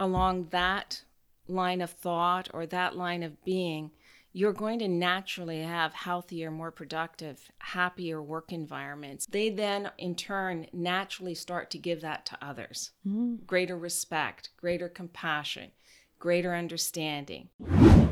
along 0.00 0.48
that 0.52 1.02
line 1.48 1.82
of 1.82 1.90
thought 1.90 2.48
or 2.54 2.64
that 2.64 2.96
line 2.96 3.22
of 3.22 3.44
being, 3.44 3.90
you're 4.36 4.52
going 4.52 4.78
to 4.78 4.86
naturally 4.86 5.62
have 5.62 5.94
healthier, 5.94 6.50
more 6.50 6.70
productive, 6.70 7.50
happier 7.56 8.22
work 8.22 8.52
environments. 8.52 9.24
They 9.24 9.48
then, 9.48 9.90
in 9.96 10.14
turn, 10.14 10.66
naturally 10.74 11.34
start 11.34 11.70
to 11.70 11.78
give 11.78 12.02
that 12.02 12.26
to 12.26 12.38
others 12.42 12.90
mm. 13.08 13.46
greater 13.46 13.78
respect, 13.78 14.50
greater 14.58 14.90
compassion, 14.90 15.70
greater 16.18 16.54
understanding. 16.54 17.48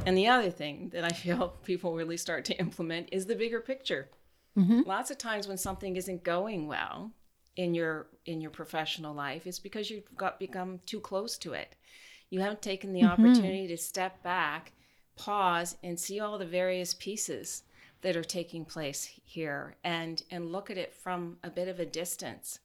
And 0.07 0.17
the 0.17 0.29
other 0.29 0.51
thing 0.51 0.89
that 0.95 1.05
I 1.05 1.11
feel 1.11 1.49
people 1.63 1.95
really 1.95 2.17
start 2.17 2.47
to 2.47 2.59
implement 2.59 3.11
is 3.13 3.27
the 3.27 3.37
bigger 3.37 3.61
picture. 3.61 4.09
Mm-hmm. 4.57 4.81
Lots 4.87 5.11
of 5.11 5.19
times 5.19 5.47
when 5.47 5.59
something 5.59 5.95
isn't 5.95 6.25
going 6.25 6.69
well 6.69 7.11
in 7.57 7.75
your 7.75 8.07
in 8.25 8.41
your 8.41 8.51
professional 8.51 9.15
life, 9.15 9.47
it's 9.47 9.59
because 9.59 9.91
you've 9.91 10.17
got 10.17 10.39
become 10.39 10.81
too 10.87 11.01
close 11.01 11.37
to 11.37 11.53
it. 11.53 11.77
You 12.31 12.41
haven't 12.41 12.63
taken 12.63 12.95
the 12.95 13.03
mm-hmm. 13.03 13.13
opportunity 13.13 13.67
to 13.69 13.77
step 13.77 14.23
back, 14.23 14.73
pause, 15.17 15.77
and 15.83 15.99
see 15.99 16.21
all 16.21 16.39
the 16.39 16.47
various 16.47 16.95
pieces 16.95 17.63
that 18.03 18.17
are 18.17 18.25
taking 18.25 18.65
place 18.65 19.11
here, 19.25 19.77
and 19.85 20.23
and 20.31 20.53
look 20.53 20.71
at 20.71 20.79
it 20.79 20.93
from 20.93 21.39
a 21.43 21.51
bit 21.51 21.69
of 21.69 21.81
a 21.81 21.87
distance, 21.87 22.59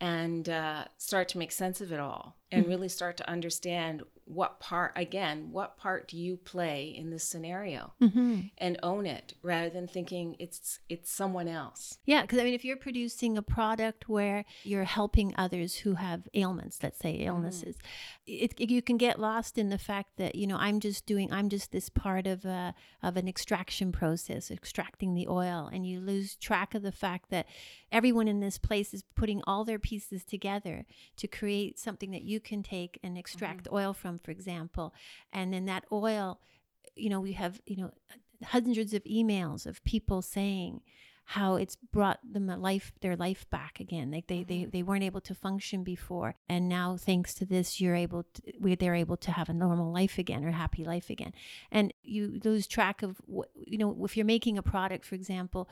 and 0.00 0.48
uh, 0.48 0.84
start 0.96 1.28
to 1.28 1.38
make 1.38 1.52
sense 1.52 1.80
of 1.80 1.92
it 1.92 2.00
all, 2.00 2.36
and 2.50 2.62
mm-hmm. 2.62 2.70
really 2.70 2.88
start 2.88 3.16
to 3.18 3.28
understand 3.28 4.02
what 4.32 4.60
part 4.60 4.92
again 4.94 5.48
what 5.50 5.76
part 5.76 6.06
do 6.06 6.16
you 6.16 6.36
play 6.36 6.94
in 6.96 7.10
this 7.10 7.24
scenario 7.24 7.92
mm-hmm. 8.00 8.40
and 8.58 8.78
own 8.82 9.04
it 9.04 9.34
rather 9.42 9.68
than 9.68 9.88
thinking 9.88 10.36
it's 10.38 10.78
it's 10.88 11.10
someone 11.10 11.48
else 11.48 11.98
yeah 12.06 12.22
because 12.22 12.38
i 12.38 12.44
mean 12.44 12.54
if 12.54 12.64
you're 12.64 12.76
producing 12.76 13.36
a 13.36 13.42
product 13.42 14.08
where 14.08 14.44
you're 14.62 14.84
helping 14.84 15.34
others 15.36 15.74
who 15.76 15.94
have 15.94 16.28
ailments 16.34 16.78
let's 16.82 16.98
say 17.00 17.14
mm-hmm. 17.14 17.26
illnesses 17.26 17.76
mm. 17.76 18.44
it, 18.44 18.54
it, 18.56 18.70
you 18.70 18.80
can 18.80 18.96
get 18.96 19.18
lost 19.18 19.58
in 19.58 19.68
the 19.68 19.78
fact 19.78 20.10
that 20.16 20.36
you 20.36 20.46
know 20.46 20.56
i'm 20.58 20.78
just 20.78 21.06
doing 21.06 21.32
i'm 21.32 21.48
just 21.48 21.72
this 21.72 21.88
part 21.88 22.26
of 22.26 22.44
a 22.44 22.72
of 23.02 23.16
an 23.16 23.26
extraction 23.26 23.90
process 23.90 24.50
extracting 24.50 25.14
the 25.14 25.26
oil 25.26 25.68
and 25.72 25.86
you 25.86 25.98
lose 25.98 26.36
track 26.36 26.74
of 26.74 26.82
the 26.82 26.92
fact 26.92 27.30
that 27.30 27.46
everyone 27.90 28.28
in 28.28 28.38
this 28.38 28.58
place 28.58 28.94
is 28.94 29.02
putting 29.16 29.42
all 29.46 29.64
their 29.64 29.78
pieces 29.78 30.24
together 30.24 30.86
to 31.16 31.26
create 31.26 31.78
something 31.78 32.12
that 32.12 32.22
you 32.22 32.38
can 32.38 32.62
take 32.62 33.00
and 33.02 33.18
extract 33.18 33.64
mm-hmm. 33.64 33.74
oil 33.74 33.92
from 33.92 34.19
for 34.22 34.30
example, 34.30 34.94
and 35.32 35.52
then 35.52 35.66
that 35.66 35.84
oil, 35.90 36.40
you 36.96 37.08
know, 37.08 37.20
we 37.20 37.32
have, 37.32 37.60
you 37.66 37.76
know, 37.76 37.90
hundreds 38.44 38.94
of 38.94 39.04
emails 39.04 39.66
of 39.66 39.84
people 39.84 40.22
saying 40.22 40.80
how 41.30 41.54
it's 41.54 41.76
brought 41.76 42.18
them 42.28 42.50
a 42.50 42.56
life 42.56 42.92
their 43.02 43.14
life 43.14 43.48
back 43.50 43.78
again 43.78 44.10
like 44.10 44.26
they, 44.26 44.42
they 44.42 44.62
mm-hmm. 44.62 44.70
they 44.70 44.82
weren't 44.82 45.04
able 45.04 45.20
to 45.20 45.32
function 45.32 45.84
before 45.84 46.34
and 46.48 46.68
now 46.68 46.96
thanks 46.96 47.34
to 47.34 47.46
this 47.46 47.80
you're 47.80 47.94
able 47.94 48.24
to 48.34 48.42
we, 48.58 48.74
they're 48.74 48.96
able 48.96 49.16
to 49.16 49.30
have 49.30 49.48
a 49.48 49.54
normal 49.54 49.92
life 49.92 50.18
again 50.18 50.44
or 50.44 50.50
happy 50.50 50.82
life 50.82 51.08
again 51.08 51.32
and 51.70 51.94
you 52.02 52.40
lose 52.44 52.66
track 52.66 53.02
of 53.02 53.20
what 53.26 53.48
you 53.54 53.78
know 53.78 53.96
if 54.04 54.16
you're 54.16 54.26
making 54.26 54.58
a 54.58 54.62
product 54.62 55.04
for 55.04 55.14
example 55.14 55.68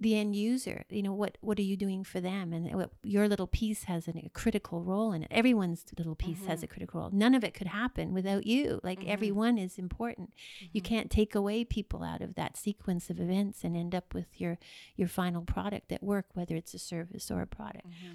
the 0.00 0.16
end 0.16 0.34
user 0.34 0.84
you 0.88 1.02
know 1.02 1.12
what 1.12 1.36
what 1.42 1.58
are 1.58 1.62
you 1.62 1.76
doing 1.76 2.02
for 2.02 2.20
them 2.20 2.52
and 2.54 2.74
what, 2.74 2.90
your 3.02 3.28
little 3.28 3.46
piece 3.46 3.84
has 3.84 4.08
a, 4.08 4.12
a 4.12 4.30
critical 4.32 4.82
role 4.82 5.12
in 5.12 5.22
it 5.22 5.28
everyone's 5.30 5.84
little 5.98 6.14
piece 6.14 6.38
mm-hmm. 6.38 6.48
has 6.48 6.62
a 6.62 6.66
critical 6.66 7.00
role 7.00 7.10
none 7.12 7.34
of 7.34 7.44
it 7.44 7.52
could 7.52 7.66
happen 7.66 8.14
without 8.14 8.46
you 8.46 8.80
like 8.82 9.00
mm-hmm. 9.00 9.10
everyone 9.10 9.58
is 9.58 9.78
important 9.78 10.30
mm-hmm. 10.30 10.70
you 10.72 10.80
can't 10.80 11.10
take 11.10 11.34
away 11.34 11.64
people 11.64 12.02
out 12.02 12.22
of 12.22 12.34
that 12.34 12.56
sequence 12.56 13.10
of 13.10 13.20
events 13.20 13.62
and 13.62 13.76
end 13.76 13.94
up 13.94 14.14
with 14.14 14.40
your 14.40 14.58
your 14.96 15.08
final 15.08 15.42
product 15.42 15.92
at 15.92 16.02
work 16.02 16.26
whether 16.32 16.56
it's 16.56 16.72
a 16.72 16.78
service 16.78 17.30
or 17.30 17.42
a 17.42 17.46
product 17.46 17.86
mm-hmm. 17.86 18.14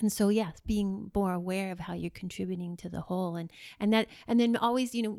and 0.00 0.12
so 0.12 0.28
yes 0.28 0.60
being 0.64 1.10
more 1.14 1.32
aware 1.32 1.72
of 1.72 1.80
how 1.80 1.94
you're 1.94 2.10
contributing 2.10 2.76
to 2.76 2.88
the 2.88 3.02
whole 3.02 3.34
and 3.34 3.50
and 3.80 3.92
that 3.92 4.06
and 4.28 4.38
then 4.38 4.54
always 4.56 4.94
you 4.94 5.02
know 5.02 5.18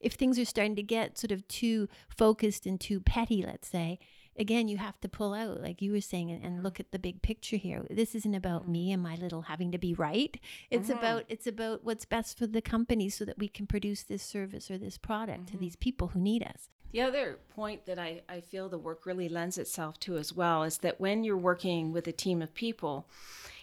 if 0.00 0.14
things 0.14 0.38
are 0.38 0.46
starting 0.46 0.76
to 0.76 0.82
get 0.82 1.18
sort 1.18 1.30
of 1.30 1.46
too 1.46 1.86
focused 2.08 2.64
and 2.64 2.80
too 2.80 3.00
petty 3.00 3.44
let's 3.46 3.68
say 3.68 3.98
again, 4.40 4.66
you 4.66 4.78
have 4.78 4.98
to 5.02 5.08
pull 5.08 5.34
out, 5.34 5.62
like 5.62 5.80
you 5.82 5.92
were 5.92 6.00
saying, 6.00 6.30
and, 6.30 6.42
and, 6.42 6.62
look 6.64 6.80
at 6.80 6.90
the 6.90 6.98
big 6.98 7.22
picture 7.22 7.56
here. 7.56 7.84
This 7.90 8.14
isn't 8.14 8.34
about 8.34 8.66
me 8.66 8.90
and 8.90 9.02
my 9.02 9.14
little 9.14 9.42
having 9.42 9.70
to 9.72 9.78
be 9.78 9.94
right. 9.94 10.40
It's 10.70 10.88
mm-hmm. 10.88 10.98
about 10.98 11.24
it's 11.28 11.46
about 11.46 11.84
what's 11.84 12.04
best 12.04 12.38
for 12.38 12.46
the 12.46 12.62
company 12.62 13.08
so 13.10 13.24
that 13.24 13.38
we 13.38 13.48
can 13.48 13.66
produce 13.66 14.02
this 14.02 14.22
service 14.22 14.70
or 14.70 14.78
this 14.78 14.98
product 14.98 15.46
mm-hmm. 15.46 15.56
to 15.56 15.58
these 15.58 15.76
people 15.76 16.08
who 16.08 16.20
need 16.20 16.42
us. 16.42 16.70
The 16.92 17.02
other 17.02 17.38
point 17.54 17.86
that 17.86 17.98
I, 17.98 18.22
I 18.28 18.40
feel 18.40 18.68
the 18.68 18.78
work 18.78 19.06
really 19.06 19.28
lends 19.28 19.58
itself 19.58 20.00
to 20.00 20.16
as 20.16 20.32
well 20.32 20.64
is 20.64 20.78
that 20.78 21.00
when 21.00 21.22
you're 21.22 21.36
working 21.36 21.92
with 21.92 22.08
a 22.08 22.12
team 22.12 22.42
of 22.42 22.52
people 22.52 23.06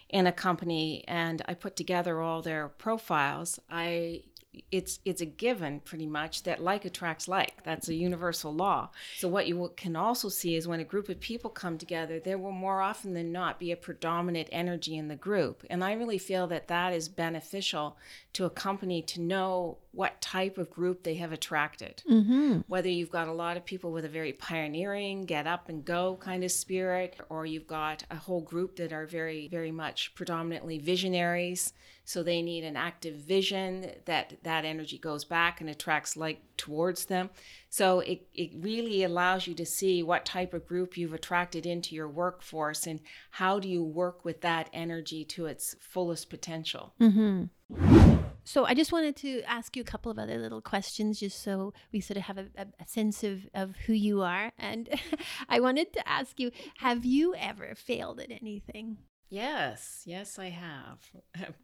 in 0.08 0.26
a 0.26 0.32
company 0.32 1.04
and 1.06 1.42
I 1.46 1.52
put 1.52 1.76
together 1.76 2.22
all 2.22 2.40
their 2.40 2.68
profiles, 2.68 3.60
I 3.68 4.22
it's 4.70 5.00
it's 5.04 5.20
a 5.20 5.26
given 5.26 5.80
pretty 5.80 6.06
much 6.06 6.42
that 6.44 6.62
like 6.62 6.84
attracts 6.84 7.28
like. 7.28 7.62
That's 7.64 7.88
a 7.88 7.94
universal 7.94 8.54
law. 8.54 8.90
So 9.16 9.28
what 9.28 9.46
you 9.46 9.72
can 9.76 9.96
also 9.96 10.28
see 10.28 10.56
is 10.56 10.68
when 10.68 10.80
a 10.80 10.84
group 10.84 11.08
of 11.08 11.20
people 11.20 11.50
come 11.50 11.78
together 11.78 12.20
there 12.20 12.38
will 12.38 12.52
more 12.52 12.80
often 12.80 13.14
than 13.14 13.32
not 13.32 13.58
be 13.58 13.72
a 13.72 13.76
predominant 13.76 14.48
energy 14.52 14.96
in 14.96 15.08
the 15.08 15.16
group. 15.16 15.64
And 15.70 15.84
i 15.84 15.92
really 15.92 16.18
feel 16.18 16.46
that 16.48 16.68
that 16.68 16.92
is 16.92 17.08
beneficial 17.08 17.96
to 18.34 18.44
a 18.44 18.50
company 18.50 19.02
to 19.02 19.20
know 19.20 19.78
what 19.98 20.20
type 20.20 20.58
of 20.58 20.70
group 20.70 21.02
they 21.02 21.16
have 21.16 21.32
attracted. 21.32 22.04
Mm-hmm. 22.08 22.60
Whether 22.68 22.88
you've 22.88 23.10
got 23.10 23.26
a 23.26 23.32
lot 23.32 23.56
of 23.56 23.64
people 23.64 23.90
with 23.90 24.04
a 24.04 24.08
very 24.08 24.32
pioneering, 24.32 25.24
get 25.24 25.48
up 25.48 25.68
and 25.68 25.84
go 25.84 26.16
kind 26.20 26.44
of 26.44 26.52
spirit, 26.52 27.18
or 27.28 27.46
you've 27.46 27.66
got 27.66 28.04
a 28.08 28.14
whole 28.14 28.40
group 28.40 28.76
that 28.76 28.92
are 28.92 29.06
very, 29.06 29.48
very 29.48 29.72
much 29.72 30.14
predominantly 30.14 30.78
visionaries. 30.78 31.72
So 32.04 32.22
they 32.22 32.42
need 32.42 32.62
an 32.62 32.76
active 32.76 33.16
vision 33.16 33.90
that 34.04 34.36
that 34.44 34.64
energy 34.64 34.98
goes 34.98 35.24
back 35.24 35.60
and 35.60 35.68
attracts 35.68 36.16
like 36.16 36.42
towards 36.56 37.06
them. 37.06 37.30
So 37.68 37.98
it, 37.98 38.28
it 38.32 38.52
really 38.54 39.02
allows 39.02 39.48
you 39.48 39.54
to 39.54 39.66
see 39.66 40.04
what 40.04 40.24
type 40.24 40.54
of 40.54 40.64
group 40.64 40.96
you've 40.96 41.12
attracted 41.12 41.66
into 41.66 41.96
your 41.96 42.08
workforce 42.08 42.86
and 42.86 43.00
how 43.32 43.58
do 43.58 43.68
you 43.68 43.82
work 43.82 44.24
with 44.24 44.42
that 44.42 44.70
energy 44.72 45.24
to 45.24 45.46
its 45.46 45.74
fullest 45.80 46.30
potential. 46.30 46.94
Mm-hmm. 47.00 48.17
So 48.48 48.64
I 48.64 48.72
just 48.72 48.92
wanted 48.92 49.14
to 49.16 49.42
ask 49.42 49.76
you 49.76 49.82
a 49.82 49.84
couple 49.84 50.10
of 50.10 50.18
other 50.18 50.38
little 50.38 50.62
questions 50.62 51.20
just 51.20 51.42
so 51.42 51.74
we 51.92 52.00
sort 52.00 52.16
of 52.16 52.22
have 52.22 52.38
a, 52.38 52.46
a 52.56 52.86
sense 52.86 53.22
of, 53.22 53.46
of 53.52 53.76
who 53.84 53.92
you 53.92 54.22
are. 54.22 54.52
And 54.58 54.88
I 55.50 55.60
wanted 55.60 55.92
to 55.92 56.08
ask 56.08 56.40
you, 56.40 56.50
have 56.78 57.04
you 57.04 57.34
ever 57.34 57.74
failed 57.74 58.20
at 58.20 58.30
anything? 58.30 58.96
Yes, 59.28 60.00
yes, 60.06 60.38
I 60.38 60.48
have. 60.48 61.10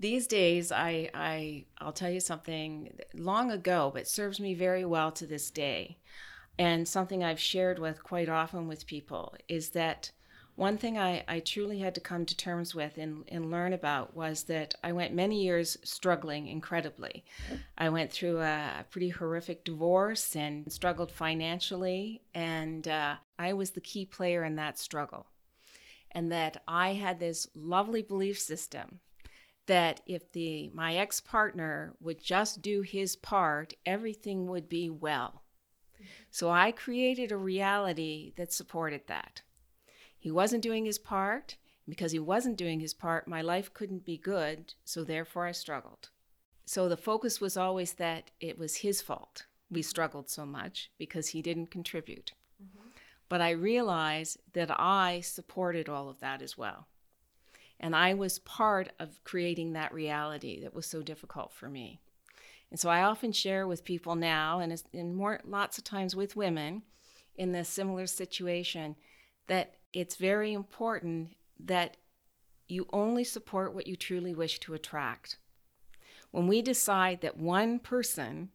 These 0.00 0.26
days, 0.26 0.72
I, 0.72 1.08
I, 1.14 1.66
I'll 1.78 1.92
tell 1.92 2.10
you 2.10 2.18
something 2.18 2.98
long 3.14 3.52
ago, 3.52 3.92
but 3.94 4.08
serves 4.08 4.40
me 4.40 4.54
very 4.54 4.84
well 4.84 5.12
to 5.12 5.24
this 5.24 5.52
day. 5.52 5.98
And 6.58 6.88
something 6.88 7.22
I've 7.22 7.38
shared 7.38 7.78
with 7.78 8.02
quite 8.02 8.28
often 8.28 8.66
with 8.66 8.88
people 8.88 9.36
is 9.46 9.70
that 9.70 10.10
one 10.54 10.76
thing 10.76 10.98
I, 10.98 11.24
I 11.26 11.40
truly 11.40 11.78
had 11.78 11.94
to 11.94 12.00
come 12.00 12.26
to 12.26 12.36
terms 12.36 12.74
with 12.74 12.98
and, 12.98 13.24
and 13.28 13.50
learn 13.50 13.72
about 13.72 14.14
was 14.14 14.44
that 14.44 14.74
I 14.84 14.92
went 14.92 15.14
many 15.14 15.42
years 15.42 15.78
struggling 15.82 16.46
incredibly. 16.46 17.24
I 17.78 17.88
went 17.88 18.12
through 18.12 18.40
a, 18.40 18.84
pretty 18.90 19.08
horrific 19.08 19.64
divorce 19.64 20.36
and 20.36 20.70
struggled 20.70 21.10
financially, 21.10 22.22
and 22.34 22.86
uh, 22.86 23.16
I 23.38 23.54
was 23.54 23.70
the 23.70 23.80
key 23.80 24.04
player 24.04 24.44
in 24.44 24.56
that 24.56 24.78
struggle. 24.78 25.26
And 26.10 26.30
that 26.30 26.62
I 26.68 26.92
had 26.92 27.18
this 27.18 27.48
lovely 27.54 28.02
belief 28.02 28.38
system 28.38 29.00
that 29.66 30.00
if 30.06 30.30
the 30.32 30.70
my 30.74 30.96
ex-partner 30.96 31.94
would 32.00 32.22
just 32.22 32.60
do 32.60 32.82
his 32.82 33.16
part, 33.16 33.72
everything 33.86 34.46
would 34.48 34.68
be 34.68 34.90
well. 34.90 35.42
So 36.30 36.50
I 36.50 36.72
created 36.72 37.32
a 37.32 37.36
reality 37.36 38.32
that 38.36 38.52
supported 38.52 39.02
that. 39.06 39.42
He 40.22 40.30
wasn't 40.30 40.62
doing 40.62 40.86
his 40.86 40.98
part. 40.98 41.56
Because 41.88 42.12
he 42.12 42.20
wasn't 42.20 42.56
doing 42.56 42.78
his 42.78 42.94
part, 42.94 43.26
my 43.26 43.42
life 43.42 43.74
couldn't 43.74 44.04
be 44.04 44.16
good, 44.16 44.72
so 44.84 45.02
therefore 45.02 45.46
I 45.46 45.50
struggled. 45.52 46.10
So 46.64 46.88
the 46.88 46.96
focus 46.96 47.40
was 47.40 47.56
always 47.56 47.94
that 47.94 48.30
it 48.38 48.56
was 48.56 48.76
his 48.76 49.02
fault. 49.02 49.46
We 49.68 49.82
struggled 49.82 50.30
so 50.30 50.46
much 50.46 50.92
because 50.96 51.30
he 51.30 51.42
didn't 51.42 51.72
contribute. 51.72 52.34
Mm-hmm. 52.62 52.88
But 53.28 53.40
I 53.40 53.50
realized 53.50 54.38
that 54.52 54.70
I 54.70 55.22
supported 55.22 55.88
all 55.88 56.08
of 56.08 56.20
that 56.20 56.40
as 56.40 56.56
well. 56.56 56.86
And 57.80 57.96
I 57.96 58.14
was 58.14 58.38
part 58.38 58.92
of 59.00 59.24
creating 59.24 59.72
that 59.72 59.92
reality 59.92 60.60
that 60.60 60.74
was 60.74 60.86
so 60.86 61.02
difficult 61.02 61.52
for 61.52 61.68
me. 61.68 61.98
And 62.70 62.78
so 62.78 62.90
I 62.90 63.02
often 63.02 63.32
share 63.32 63.66
with 63.66 63.84
people 63.84 64.14
now, 64.14 64.60
and, 64.60 64.80
and 64.94 65.16
more 65.16 65.40
lots 65.44 65.78
of 65.78 65.84
times 65.84 66.14
with 66.14 66.36
women 66.36 66.82
in 67.34 67.50
this 67.50 67.68
similar 67.68 68.06
situation, 68.06 68.94
that 69.48 69.74
it's 69.92 70.16
very 70.16 70.52
important 70.52 71.36
that 71.60 71.96
you 72.68 72.86
only 72.92 73.24
support 73.24 73.74
what 73.74 73.86
you 73.86 73.96
truly 73.96 74.34
wish 74.34 74.58
to 74.60 74.74
attract. 74.74 75.38
when 76.30 76.46
we 76.46 76.62
decide 76.62 77.20
that 77.20 77.36
one 77.36 77.78
person 77.78 78.48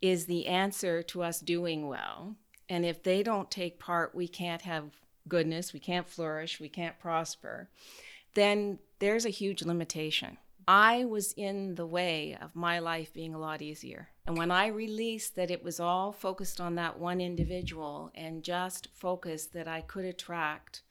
is 0.00 0.26
the 0.26 0.48
answer 0.48 1.04
to 1.04 1.22
us 1.22 1.38
doing 1.38 1.86
well, 1.86 2.34
and 2.68 2.84
if 2.84 3.02
they 3.02 3.22
don't 3.22 3.50
take 3.50 3.78
part, 3.78 4.12
we 4.12 4.26
can't 4.26 4.62
have 4.62 4.90
goodness, 5.28 5.72
we 5.72 5.78
can't 5.78 6.08
flourish, 6.08 6.58
we 6.58 6.68
can't 6.68 6.98
prosper, 6.98 7.68
then 8.34 8.78
there's 8.98 9.24
a 9.24 9.30
huge 9.30 9.62
limitation. 9.62 10.36
I 10.68 11.04
was 11.04 11.32
in 11.32 11.74
the 11.74 11.86
way 11.86 12.36
of 12.40 12.54
my 12.54 12.78
life 12.78 13.12
being 13.12 13.34
a 13.34 13.38
lot 13.38 13.62
easier. 13.62 14.08
And 14.26 14.36
when 14.36 14.50
I 14.50 14.68
released 14.68 15.34
that 15.36 15.50
it 15.50 15.64
was 15.64 15.80
all 15.80 16.12
focused 16.12 16.60
on 16.60 16.76
that 16.76 16.98
one 16.98 17.20
individual 17.20 18.10
and 18.14 18.42
just 18.42 18.88
focused 18.94 19.52
that 19.54 19.66
I 19.66 19.80
could 19.80 20.04
attract 20.04 20.82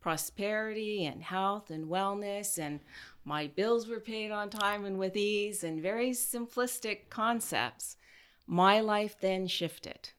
prosperity 0.00 1.04
and 1.04 1.22
health 1.22 1.70
and 1.70 1.86
wellness 1.86 2.58
and 2.58 2.80
my 3.24 3.46
bills 3.46 3.86
were 3.86 4.00
paid 4.00 4.30
on 4.30 4.48
time 4.50 4.84
and 4.84 4.98
with 4.98 5.16
ease 5.16 5.62
and 5.62 5.80
very 5.80 6.10
simplistic 6.10 7.10
concepts, 7.10 7.96
my 8.46 8.80
life 8.80 9.16
then 9.20 9.46
shifted. 9.46 10.10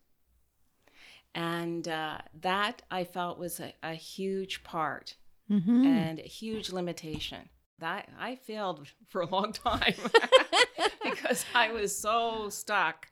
And 1.33 1.87
uh, 1.87 2.19
that 2.41 2.83
I 2.91 3.03
felt 3.03 3.39
was 3.39 3.59
a, 3.59 3.73
a 3.81 3.93
huge 3.93 4.63
part 4.63 5.15
mm-hmm. 5.49 5.85
and 5.85 6.19
a 6.19 6.23
huge 6.23 6.71
limitation. 6.71 7.49
That 7.81 8.09
I 8.19 8.35
failed 8.35 8.87
for 9.09 9.21
a 9.21 9.27
long 9.27 9.51
time 9.51 9.95
because 11.03 11.45
I 11.53 11.71
was 11.71 11.95
so 11.95 12.49
stuck 12.49 13.07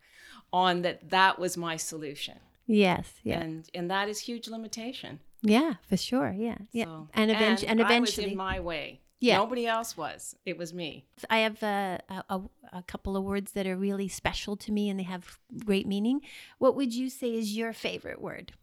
on 0.53 0.83
that 0.83 1.09
that 1.09 1.37
was 1.37 1.57
my 1.57 1.75
solution. 1.75 2.37
Yes, 2.65 3.11
yeah. 3.23 3.39
And 3.39 3.69
and 3.73 3.91
that 3.91 4.07
is 4.07 4.19
huge 4.19 4.47
limitation. 4.47 5.19
Yeah, 5.41 5.75
for 5.87 5.97
sure. 5.97 6.33
Yeah. 6.37 6.57
Yeah. 6.71 6.85
So, 6.85 7.07
and, 7.13 7.31
eventu- 7.31 7.63
and, 7.63 7.63
and 7.63 7.81
eventually 7.81 8.25
I 8.25 8.27
was 8.27 8.31
in 8.31 8.37
my 8.37 8.59
way. 8.59 9.01
Yeah. 9.19 9.37
Nobody 9.37 9.67
else 9.67 9.97
was. 9.97 10.35
It 10.45 10.57
was 10.57 10.73
me. 10.73 11.05
I 11.29 11.39
have 11.39 11.61
uh, 11.61 11.97
a, 12.09 12.23
a, 12.29 12.41
a, 12.71 12.83
couple 12.83 13.17
of 13.17 13.23
words 13.23 13.51
that 13.51 13.67
are 13.67 13.75
really 13.75 14.07
special 14.07 14.55
to 14.57 14.71
me 14.71 14.89
and 14.89 14.97
they 14.97 15.03
have 15.03 15.39
great 15.65 15.85
meaning. 15.85 16.21
What 16.57 16.75
would 16.75 16.93
you 16.93 17.09
say 17.09 17.35
is 17.35 17.57
your 17.57 17.73
favorite 17.73 18.21
word? 18.21 18.53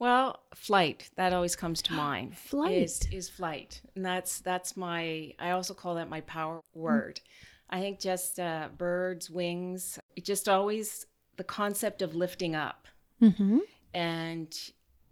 Well, 0.00 0.40
flight. 0.54 1.10
That 1.14 1.32
always 1.32 1.54
comes 1.54 1.80
to 1.82 1.92
mind. 2.08 2.36
flight 2.36 2.72
is, 2.72 3.00
is 3.12 3.28
flight, 3.28 3.80
and 3.94 4.04
that's 4.04 4.40
that's 4.40 4.76
my. 4.76 5.34
I 5.38 5.50
also 5.50 5.74
call 5.74 5.94
that 5.94 6.10
my 6.10 6.22
power 6.22 6.60
word. 6.74 7.20
Mm. 7.22 7.28
I 7.72 7.80
think 7.80 8.00
just 8.00 8.40
uh, 8.40 8.68
birds, 8.76 9.30
wings. 9.30 10.00
Just 10.20 10.48
always 10.48 11.06
the 11.36 11.44
concept 11.44 12.02
of 12.02 12.16
lifting 12.16 12.56
up, 12.56 12.88
mm-hmm. 13.22 13.58
and 13.94 14.58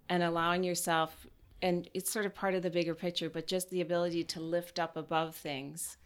and 0.08 0.22
allowing 0.24 0.64
yourself 0.64 1.26
and 1.62 1.88
it's 1.94 2.10
sort 2.10 2.26
of 2.26 2.34
part 2.34 2.54
of 2.54 2.62
the 2.62 2.70
bigger 2.70 2.94
picture, 2.94 3.28
but 3.28 3.46
just 3.46 3.70
the 3.70 3.80
ability 3.80 4.24
to 4.24 4.40
lift 4.40 4.78
up 4.78 4.96
above 4.96 5.34
things. 5.34 5.96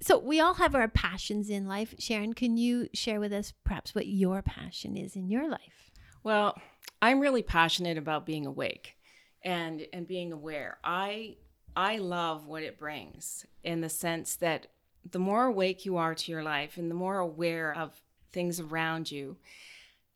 So 0.00 0.18
we 0.18 0.40
all 0.40 0.54
have 0.54 0.74
our 0.74 0.88
passions 0.88 1.48
in 1.48 1.66
life. 1.66 1.94
Sharon, 1.98 2.34
can 2.34 2.56
you 2.56 2.88
share 2.92 3.20
with 3.20 3.32
us 3.32 3.52
perhaps 3.64 3.94
what 3.94 4.06
your 4.06 4.42
passion 4.42 4.96
is 4.96 5.16
in 5.16 5.30
your 5.30 5.48
life? 5.48 5.90
Well, 6.24 6.60
I'm 7.02 7.18
really 7.18 7.42
passionate 7.42 7.98
about 7.98 8.24
being 8.24 8.46
awake 8.46 8.96
and 9.44 9.86
and 9.92 10.06
being 10.06 10.32
aware. 10.32 10.78
I 10.84 11.36
I 11.74 11.98
love 11.98 12.46
what 12.46 12.62
it 12.62 12.78
brings 12.78 13.44
in 13.64 13.80
the 13.80 13.88
sense 13.88 14.36
that 14.36 14.68
the 15.10 15.18
more 15.18 15.46
awake 15.46 15.84
you 15.84 15.96
are 15.96 16.14
to 16.14 16.30
your 16.30 16.44
life 16.44 16.76
and 16.76 16.88
the 16.88 16.94
more 16.94 17.18
aware 17.18 17.76
of 17.76 18.00
things 18.30 18.60
around 18.60 19.10
you, 19.10 19.36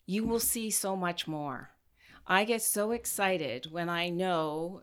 you 0.07 0.25
will 0.25 0.39
see 0.39 0.71
so 0.71 0.95
much 0.95 1.27
more. 1.27 1.71
I 2.25 2.45
get 2.45 2.63
so 2.63 2.93
excited 2.93 3.73
when 3.73 3.89
I 3.89 4.09
know 4.09 4.83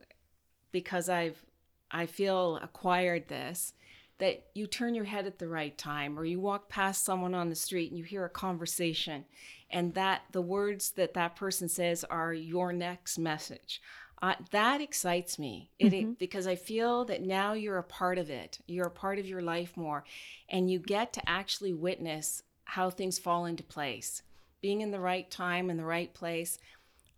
because 0.74 1.08
I've 1.08 1.46
I 1.90 2.06
feel 2.06 2.58
acquired 2.62 3.30
this 3.30 3.74
that 4.18 4.48
you 4.54 4.68
turn 4.68 4.94
your 4.94 5.06
head 5.06 5.26
at 5.26 5.40
the 5.40 5.48
right 5.48 5.78
time 5.78 6.20
or 6.20 6.26
you 6.26 6.40
walk 6.40 6.70
past 6.70 7.06
someone 7.06 7.34
on 7.34 7.50
the 7.50 7.56
street 7.56 7.92
and 7.92 7.98
you 7.98 8.04
hear 8.04 8.26
a 8.26 8.30
conversation 8.30 9.26
and 9.74 9.96
that 9.96 10.22
the 10.32 10.42
words 10.42 10.92
that 10.92 11.16
that 11.16 11.36
person 11.36 11.68
says 11.68 12.06
are 12.06 12.34
your 12.34 12.72
next 12.72 13.18
message. 13.18 13.82
Uh, 14.22 14.36
that 14.52 14.80
excites 14.80 15.38
me. 15.38 15.70
It, 15.80 15.92
mm-hmm. 15.92 16.12
it, 16.12 16.20
because 16.20 16.48
i 16.48 16.56
feel 16.56 17.04
that 17.06 17.24
now 17.24 17.52
you're 17.52 17.80
a 17.80 17.84
part 17.84 18.18
of 18.18 18.30
it. 18.30 18.60
You're 18.68 18.88
a 18.88 18.92
part 18.92 19.20
of 19.20 19.26
your 19.28 19.42
life 19.42 19.76
more 19.76 20.06
and 20.48 20.72
you 20.72 20.80
get 20.80 21.12
to 21.14 21.30
actually 21.30 21.74
witness 21.74 22.44
how 22.64 22.90
things 22.90 23.20
fall 23.20 23.46
into 23.46 23.64
place. 23.64 24.22
Being 24.62 24.80
in 24.80 24.92
the 24.92 25.00
right 25.02 25.30
time 25.30 25.70
in 25.70 25.76
the 25.76 25.84
right 25.84 26.14
place 26.14 26.58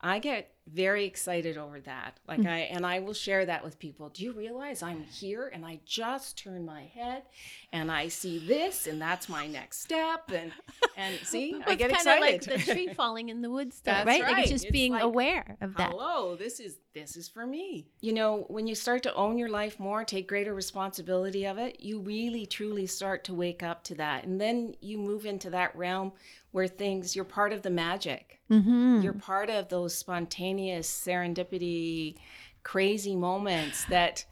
I 0.02 0.20
get 0.20 0.55
very 0.68 1.06
excited 1.06 1.58
over 1.58 1.80
that. 1.82 2.20
Like 2.28 2.40
mm. 2.40 2.50
I 2.50 2.60
and 2.60 2.86
I 2.86 3.00
will 3.00 3.14
share 3.14 3.46
that 3.46 3.64
with 3.64 3.78
people. 3.78 4.10
Do 4.10 4.24
you 4.24 4.32
realize 4.32 4.82
I'm 4.82 5.04
here 5.04 5.52
and 5.54 5.64
I 5.64 5.80
just 5.86 6.38
turn 6.38 6.66
my 6.66 6.84
head 6.84 7.24
and 7.72 7.92
I 7.92 8.08
see 8.08 8.40
this 8.40 8.88
and 8.88 9.00
that's 9.00 9.30
my 9.30 9.46
next 9.46 9.82
step 9.82 10.32
and 10.34 10.52
and 10.98 11.16
see 11.24 11.54
well, 11.54 11.64
I 11.68 11.76
get 11.76 11.92
excited. 11.92 12.48
like 12.48 12.66
the 12.66 12.74
tree 12.74 12.88
falling 12.96 13.30
in 13.30 13.42
the 13.42 13.50
woods 13.50 13.78
stuff, 13.78 14.06
right? 14.06 14.24
right? 14.24 14.32
Like 14.34 14.42
it's 14.44 14.52
just 14.52 14.66
it's 14.66 14.72
being 14.72 14.94
like, 14.94 15.04
aware 15.04 15.58
of 15.62 15.76
that. 15.76 15.92
Hello, 15.92 16.36
this 16.36 16.60
is 16.60 16.78
this 16.96 17.16
is 17.18 17.28
for 17.28 17.46
me. 17.46 17.86
You 18.02 18.14
know, 18.14 18.46
when 18.48 18.66
you 18.66 18.74
start 18.74 19.04
to 19.04 19.14
own 19.14 19.38
your 19.38 19.50
life 19.50 19.80
more, 19.80 20.04
take 20.04 20.28
greater 20.28 20.56
responsibility 20.56 21.46
of 21.46 21.58
it, 21.60 21.82
you 21.82 22.00
really 22.00 22.46
truly 22.46 22.88
start 22.88 23.26
to 23.26 23.34
wake 23.34 23.62
up 23.62 23.84
to 23.84 23.96
that. 23.96 24.24
And 24.24 24.42
then 24.42 24.76
you 24.80 24.98
move 24.98 25.26
into 25.26 25.50
that 25.52 25.76
realm 25.76 26.14
where 26.52 26.68
things 26.68 27.16
you're 27.16 27.26
part 27.26 27.54
of 27.54 27.62
the 27.62 27.70
magic. 27.70 28.40
Mm-hmm. 28.50 29.02
You're 29.02 29.14
part 29.14 29.50
of 29.50 29.68
those 29.68 29.94
spontaneous 29.94 30.90
serendipity, 30.90 32.16
crazy 32.64 33.16
moments 33.16 33.86
that, 33.90 34.26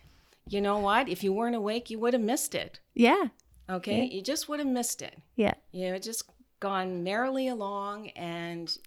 you 0.48 0.62
know 0.62 0.80
what? 0.80 1.10
If 1.10 1.24
you 1.24 1.34
weren't 1.34 1.56
awake, 1.56 1.90
you 1.90 2.00
would 2.00 2.14
have 2.14 2.24
missed 2.24 2.56
it. 2.56 2.80
Yeah. 2.94 3.26
Okay. 3.70 4.06
Yeah. 4.06 4.16
You 4.16 4.22
just 4.22 4.48
would 4.48 4.60
have 4.60 4.68
missed 4.68 5.02
it. 5.02 5.18
Yeah. 5.36 5.54
You 5.74 5.92
know, 5.92 5.98
just 6.00 6.24
gone 6.62 7.04
merrily 7.04 7.50
along 7.50 8.08
and 8.12 8.78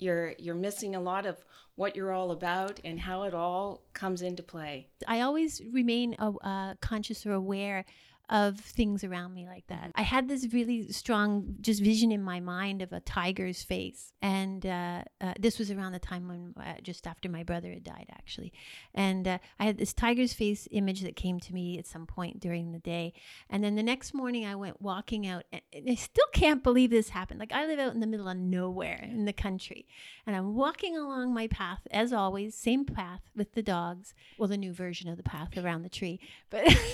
you're 0.00 0.34
you're 0.38 0.54
missing 0.54 0.94
a 0.94 1.00
lot 1.00 1.26
of 1.26 1.44
what 1.76 1.96
you're 1.96 2.12
all 2.12 2.30
about 2.30 2.78
and 2.84 3.00
how 3.00 3.22
it 3.22 3.32
all 3.32 3.82
comes 3.94 4.22
into 4.22 4.42
play. 4.42 4.88
I 5.06 5.20
always 5.20 5.62
remain 5.72 6.14
uh, 6.18 6.74
conscious 6.80 7.24
or 7.24 7.32
aware 7.32 7.84
of 8.30 8.60
things 8.60 9.02
around 9.02 9.34
me 9.34 9.44
like 9.44 9.66
that. 9.66 9.90
I 9.96 10.02
had 10.02 10.28
this 10.28 10.46
really 10.52 10.92
strong 10.92 11.56
just 11.60 11.82
vision 11.82 12.12
in 12.12 12.22
my 12.22 12.38
mind 12.38 12.80
of 12.80 12.92
a 12.92 13.00
tiger's 13.00 13.64
face, 13.64 14.12
and 14.22 14.64
uh, 14.64 15.02
uh, 15.20 15.34
this 15.38 15.58
was 15.58 15.72
around 15.72 15.92
the 15.92 15.98
time 15.98 16.28
when 16.28 16.54
uh, 16.64 16.74
just 16.80 17.08
after 17.08 17.28
my 17.28 17.42
brother 17.42 17.70
had 17.70 17.82
died, 17.82 18.06
actually. 18.12 18.52
And 18.94 19.26
uh, 19.26 19.38
I 19.58 19.64
had 19.64 19.78
this 19.78 19.92
tiger's 19.92 20.32
face 20.32 20.68
image 20.70 21.00
that 21.02 21.16
came 21.16 21.40
to 21.40 21.52
me 21.52 21.76
at 21.76 21.88
some 21.88 22.06
point 22.06 22.38
during 22.38 22.70
the 22.70 22.78
day, 22.78 23.14
and 23.50 23.64
then 23.64 23.74
the 23.74 23.82
next 23.82 24.14
morning 24.14 24.46
I 24.46 24.54
went 24.54 24.80
walking 24.80 25.26
out, 25.26 25.42
and 25.52 25.90
I 25.90 25.96
still 25.96 26.28
can't 26.32 26.62
believe 26.62 26.90
this 26.90 27.08
happened. 27.08 27.40
Like 27.40 27.52
I 27.52 27.66
live 27.66 27.80
out 27.80 27.94
in 27.94 28.00
the 28.00 28.06
middle 28.06 28.28
of 28.28 28.36
nowhere 28.36 29.08
in 29.10 29.24
the 29.24 29.32
country, 29.32 29.88
and 30.24 30.36
I'm 30.36 30.54
walking 30.54 30.96
along 30.96 31.34
my 31.34 31.48
path 31.48 31.80
as 31.90 32.12
always, 32.12 32.54
same 32.54 32.84
path 32.84 33.22
with 33.34 33.54
the 33.54 33.62
dogs. 33.62 34.14
Well, 34.38 34.48
the 34.48 34.56
new 34.56 34.72
version 34.72 35.08
of 35.08 35.16
the 35.16 35.24
path 35.24 35.58
around 35.58 35.82
the 35.82 35.88
tree, 35.88 36.20
but. 36.48 36.64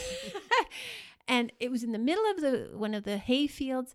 and 1.29 1.53
it 1.61 1.71
was 1.71 1.83
in 1.83 1.93
the 1.93 1.99
middle 1.99 2.25
of 2.31 2.41
the 2.41 2.71
one 2.75 2.95
of 2.95 3.05
the 3.05 3.19
hay 3.19 3.47
fields. 3.47 3.95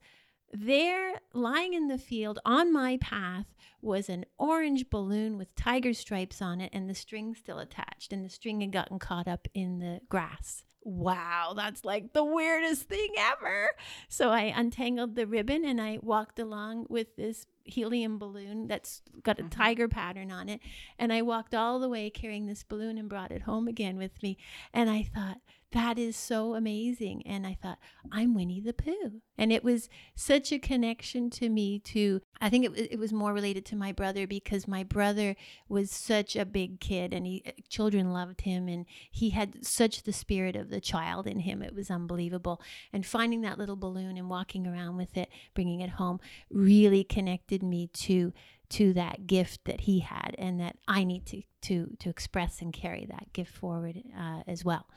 There 0.53 1.13
lying 1.33 1.73
in 1.73 1.87
the 1.87 1.97
field 1.97 2.39
on 2.45 2.73
my 2.73 2.97
path 2.97 3.45
was 3.81 4.09
an 4.09 4.25
orange 4.37 4.89
balloon 4.89 5.37
with 5.37 5.55
tiger 5.55 5.93
stripes 5.93 6.41
on 6.41 6.61
it 6.61 6.69
and 6.73 6.89
the 6.89 6.95
string 6.95 7.33
still 7.33 7.59
attached 7.59 8.11
and 8.11 8.23
the 8.23 8.29
string 8.29 8.61
had 8.61 8.71
gotten 8.71 8.99
caught 8.99 9.27
up 9.27 9.47
in 9.53 9.79
the 9.79 10.01
grass. 10.09 10.63
Wow 10.83 11.53
that's 11.55 11.85
like 11.85 12.13
the 12.13 12.23
weirdest 12.23 12.83
thing 12.83 13.09
ever. 13.17 13.69
So 14.09 14.29
i 14.29 14.53
untangled 14.55 15.15
the 15.15 15.25
ribbon 15.25 15.63
and 15.63 15.79
i 15.79 15.99
walked 16.01 16.37
along 16.37 16.87
with 16.89 17.15
this 17.15 17.45
helium 17.63 18.17
balloon 18.17 18.67
that's 18.67 19.01
got 19.23 19.39
a 19.39 19.43
mm-hmm. 19.43 19.49
tiger 19.49 19.87
pattern 19.87 20.31
on 20.31 20.49
it 20.49 20.59
and 20.97 21.13
i 21.13 21.21
walked 21.21 21.53
all 21.53 21.79
the 21.79 21.87
way 21.87 22.09
carrying 22.09 22.47
this 22.47 22.63
balloon 22.63 22.97
and 22.97 23.07
brought 23.07 23.31
it 23.31 23.43
home 23.43 23.67
again 23.67 23.97
with 23.97 24.21
me. 24.21 24.37
And 24.73 24.89
i 24.89 25.03
thought 25.03 25.37
that 25.71 25.97
is 25.97 26.15
so 26.15 26.55
amazing. 26.55 27.23
And 27.25 27.47
I 27.47 27.57
thought, 27.61 27.79
I'm 28.11 28.33
Winnie 28.33 28.59
the 28.59 28.73
Pooh. 28.73 29.21
And 29.37 29.51
it 29.51 29.63
was 29.63 29.89
such 30.15 30.51
a 30.51 30.59
connection 30.59 31.29
to 31.31 31.49
me, 31.49 31.79
to, 31.79 32.21
I 32.41 32.49
think 32.49 32.65
it, 32.65 32.91
it 32.91 32.99
was 32.99 33.13
more 33.13 33.33
related 33.33 33.65
to 33.67 33.75
my 33.75 33.91
brother 33.91 34.27
because 34.27 34.67
my 34.67 34.83
brother 34.83 35.35
was 35.69 35.89
such 35.89 36.35
a 36.35 36.45
big 36.45 36.79
kid 36.79 37.13
and 37.13 37.25
he, 37.25 37.43
children 37.69 38.11
loved 38.11 38.41
him 38.41 38.67
and 38.67 38.85
he 39.09 39.29
had 39.29 39.65
such 39.65 40.03
the 40.03 40.13
spirit 40.13 40.55
of 40.55 40.69
the 40.69 40.81
child 40.81 41.25
in 41.25 41.39
him. 41.39 41.61
It 41.61 41.73
was 41.73 41.89
unbelievable. 41.89 42.61
And 42.91 43.05
finding 43.05 43.41
that 43.41 43.57
little 43.57 43.77
balloon 43.77 44.17
and 44.17 44.29
walking 44.29 44.67
around 44.67 44.97
with 44.97 45.15
it, 45.15 45.29
bringing 45.53 45.79
it 45.79 45.91
home, 45.91 46.19
really 46.49 47.03
connected 47.03 47.63
me 47.63 47.87
to 47.87 48.33
to 48.69 48.93
that 48.93 49.27
gift 49.27 49.65
that 49.65 49.81
he 49.81 49.99
had 49.99 50.33
and 50.37 50.57
that 50.59 50.77
I 50.87 51.03
need 51.03 51.25
to 51.25 51.41
to 51.63 51.95
to 51.99 52.09
express 52.09 52.61
and 52.61 52.73
carry 52.73 53.05
that 53.05 53.31
gift 53.33 53.53
forward 53.53 54.01
uh, 54.17 54.41
as 54.47 54.65
well. 54.65 54.87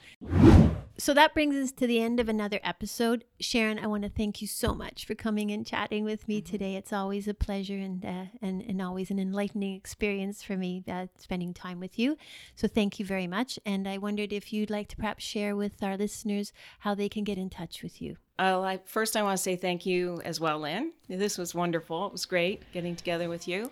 So 0.96 1.12
that 1.14 1.34
brings 1.34 1.56
us 1.56 1.72
to 1.72 1.86
the 1.86 2.00
end 2.00 2.20
of 2.20 2.28
another 2.28 2.60
episode. 2.62 3.24
Sharon, 3.40 3.80
I 3.80 3.88
want 3.88 4.04
to 4.04 4.08
thank 4.08 4.40
you 4.40 4.46
so 4.46 4.74
much 4.74 5.04
for 5.04 5.14
coming 5.16 5.50
and 5.50 5.66
chatting 5.66 6.04
with 6.04 6.28
me 6.28 6.40
today. 6.40 6.76
It's 6.76 6.92
always 6.92 7.26
a 7.26 7.34
pleasure 7.34 7.78
and 7.78 8.04
uh, 8.04 8.24
and 8.40 8.62
and 8.62 8.80
always 8.80 9.10
an 9.10 9.18
enlightening 9.18 9.74
experience 9.74 10.42
for 10.42 10.56
me 10.56 10.84
uh, 10.88 11.06
spending 11.18 11.52
time 11.52 11.80
with 11.80 11.98
you. 11.98 12.16
So 12.54 12.68
thank 12.68 12.98
you 12.98 13.04
very 13.04 13.26
much. 13.26 13.58
And 13.66 13.88
I 13.88 13.98
wondered 13.98 14.32
if 14.32 14.52
you'd 14.52 14.70
like 14.70 14.88
to 14.88 14.96
perhaps 14.96 15.24
share 15.24 15.56
with 15.56 15.82
our 15.82 15.96
listeners 15.96 16.52
how 16.80 16.94
they 16.94 17.08
can 17.08 17.24
get 17.24 17.38
in 17.38 17.50
touch 17.50 17.82
with 17.82 18.00
you. 18.00 18.16
Well, 18.38 18.64
I, 18.64 18.80
first, 18.84 19.16
I 19.16 19.22
want 19.22 19.36
to 19.36 19.42
say 19.42 19.54
thank 19.54 19.86
you 19.86 20.20
as 20.24 20.40
well, 20.40 20.58
Lynn. 20.58 20.92
This 21.08 21.38
was 21.38 21.54
wonderful. 21.54 22.06
It 22.06 22.12
was 22.12 22.24
great 22.24 22.62
getting 22.72 22.96
together 22.96 23.28
with 23.28 23.46
you. 23.46 23.70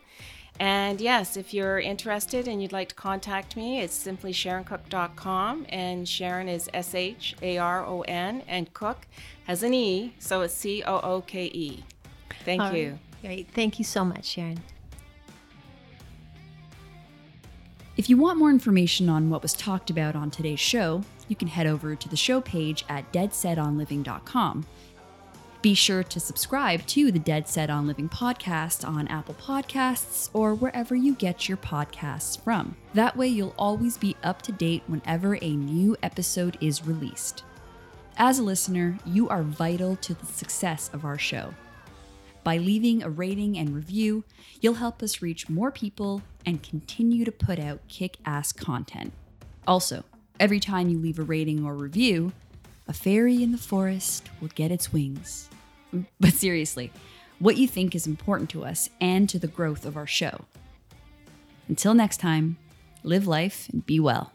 And 0.61 1.01
yes, 1.01 1.37
if 1.37 1.53
you're 1.53 1.81
interested 1.81 2.47
and 2.47 2.63
you'd 2.63 2.73
like 2.73 2.91
to 2.91 2.95
contact 2.95 3.57
me, 3.57 3.81
it's 3.81 3.95
simply 3.95 4.33
SharonCooke.com. 4.33 5.67
And 5.69 6.09
Sharon 6.09 6.49
is 6.49 6.69
S 6.73 6.95
H 6.95 7.35
A 7.43 7.59
R 7.59 7.85
O 7.85 8.03
N, 8.03 8.43
and 8.47 8.73
Cooke 8.73 9.07
has 9.45 9.63
an 9.63 9.75
E, 9.75 10.15
so 10.19 10.43
it's 10.43 10.55
C 10.55 10.83
O 10.85 11.01
O 11.01 11.21
K 11.23 11.47
E. 11.47 11.85
Thank 12.45 12.63
All 12.63 12.73
you. 12.73 12.91
right. 12.91 12.99
Great. 13.23 13.49
Thank 13.55 13.79
you 13.79 13.85
so 13.85 14.05
much, 14.05 14.25
Sharon. 14.25 14.61
If 17.97 18.09
you 18.09 18.17
want 18.17 18.39
more 18.39 18.51
information 18.51 19.09
on 19.09 19.31
what 19.31 19.43
was 19.43 19.53
talked 19.53 19.91
about 19.91 20.17
on 20.17 20.31
today's 20.31 20.59
show, 20.59 21.03
you 21.29 21.37
can 21.37 21.49
head 21.49 21.67
over 21.67 21.95
to 21.95 22.09
the 22.09 22.17
show 22.17 22.41
page 22.41 22.85
at 22.89 23.11
deadsetonliving.com. 23.13 24.67
Be 25.63 25.75
sure 25.75 26.03
to 26.03 26.19
subscribe 26.19 26.85
to 26.87 27.13
the 27.13 27.21
Dead 27.21 27.47
Set 27.47 27.71
on 27.71 27.87
Living 27.87 28.09
podcast 28.09 28.85
on 28.85 29.07
Apple 29.07 29.35
Podcasts 29.35 30.29
or 30.33 30.57
wherever 30.57 30.97
you 30.97 31.15
get 31.15 31.49
your 31.49 31.57
podcasts 31.57 32.37
from. 32.43 32.75
That 32.95 33.17
way, 33.17 33.29
you'll 33.29 33.55
always 33.57 33.97
be 33.97 34.17
up 34.25 34.43
to 34.43 34.51
date 34.51 34.83
whenever 34.89 35.37
a 35.41 35.55
new 35.55 35.97
episode 36.03 36.59
is 36.61 36.85
released. 36.85 37.45
As 38.17 38.41
a 38.41 38.43
listener, 38.43 38.99
you 39.07 39.29
are 39.29 39.45
vital 39.45 39.95
to 39.95 40.15
the 40.15 40.27
success 40.27 40.91
of 40.93 41.05
our 41.05 41.17
show. 41.17 41.55
By 42.43 42.59
leaving 42.59 43.05
a 43.05 43.09
rating 43.09 43.57
and 43.57 43.73
review, 43.73 44.25
you'll 44.61 44.75
help 44.75 45.01
us 45.01 45.23
reach 45.23 45.49
more 45.49 45.71
people 45.71 46.23
and 46.45 46.61
continue 46.61 47.25
to 47.25 47.31
put 47.31 47.61
out 47.61 47.87
kick 47.87 48.17
ass 48.27 48.53
content. 48.53 49.13
Also, 49.69 50.03
every 50.41 50.59
time 50.59 50.89
you 50.89 50.99
leave 50.99 51.21
a 51.21 51.23
rating 51.23 51.65
or 51.65 51.77
review, 51.77 52.33
a 52.93 52.95
fairy 52.95 53.43
in 53.43 53.53
the 53.53 53.59
forest 53.59 54.29
will 54.39 54.51
get 54.55 54.71
its 54.71 54.93
wings. 54.93 55.49
But 56.21 56.35
seriously, 56.35 56.93
what 57.39 57.57
you 57.57 57.67
think 57.67 57.95
is 57.95 58.07
important 58.07 58.51
to 58.51 58.67
us 58.67 58.91
and 59.01 59.31
to 59.31 59.39
the 59.39 59.47
growth 59.47 59.87
of 59.87 59.97
our 59.97 60.07
show. 60.07 60.45
Until 61.69 61.95
next 61.95 62.19
time, 62.19 62.59
live 63.03 63.27
life 63.27 63.67
and 63.73 63.87
be 63.87 63.99
well. 63.99 64.35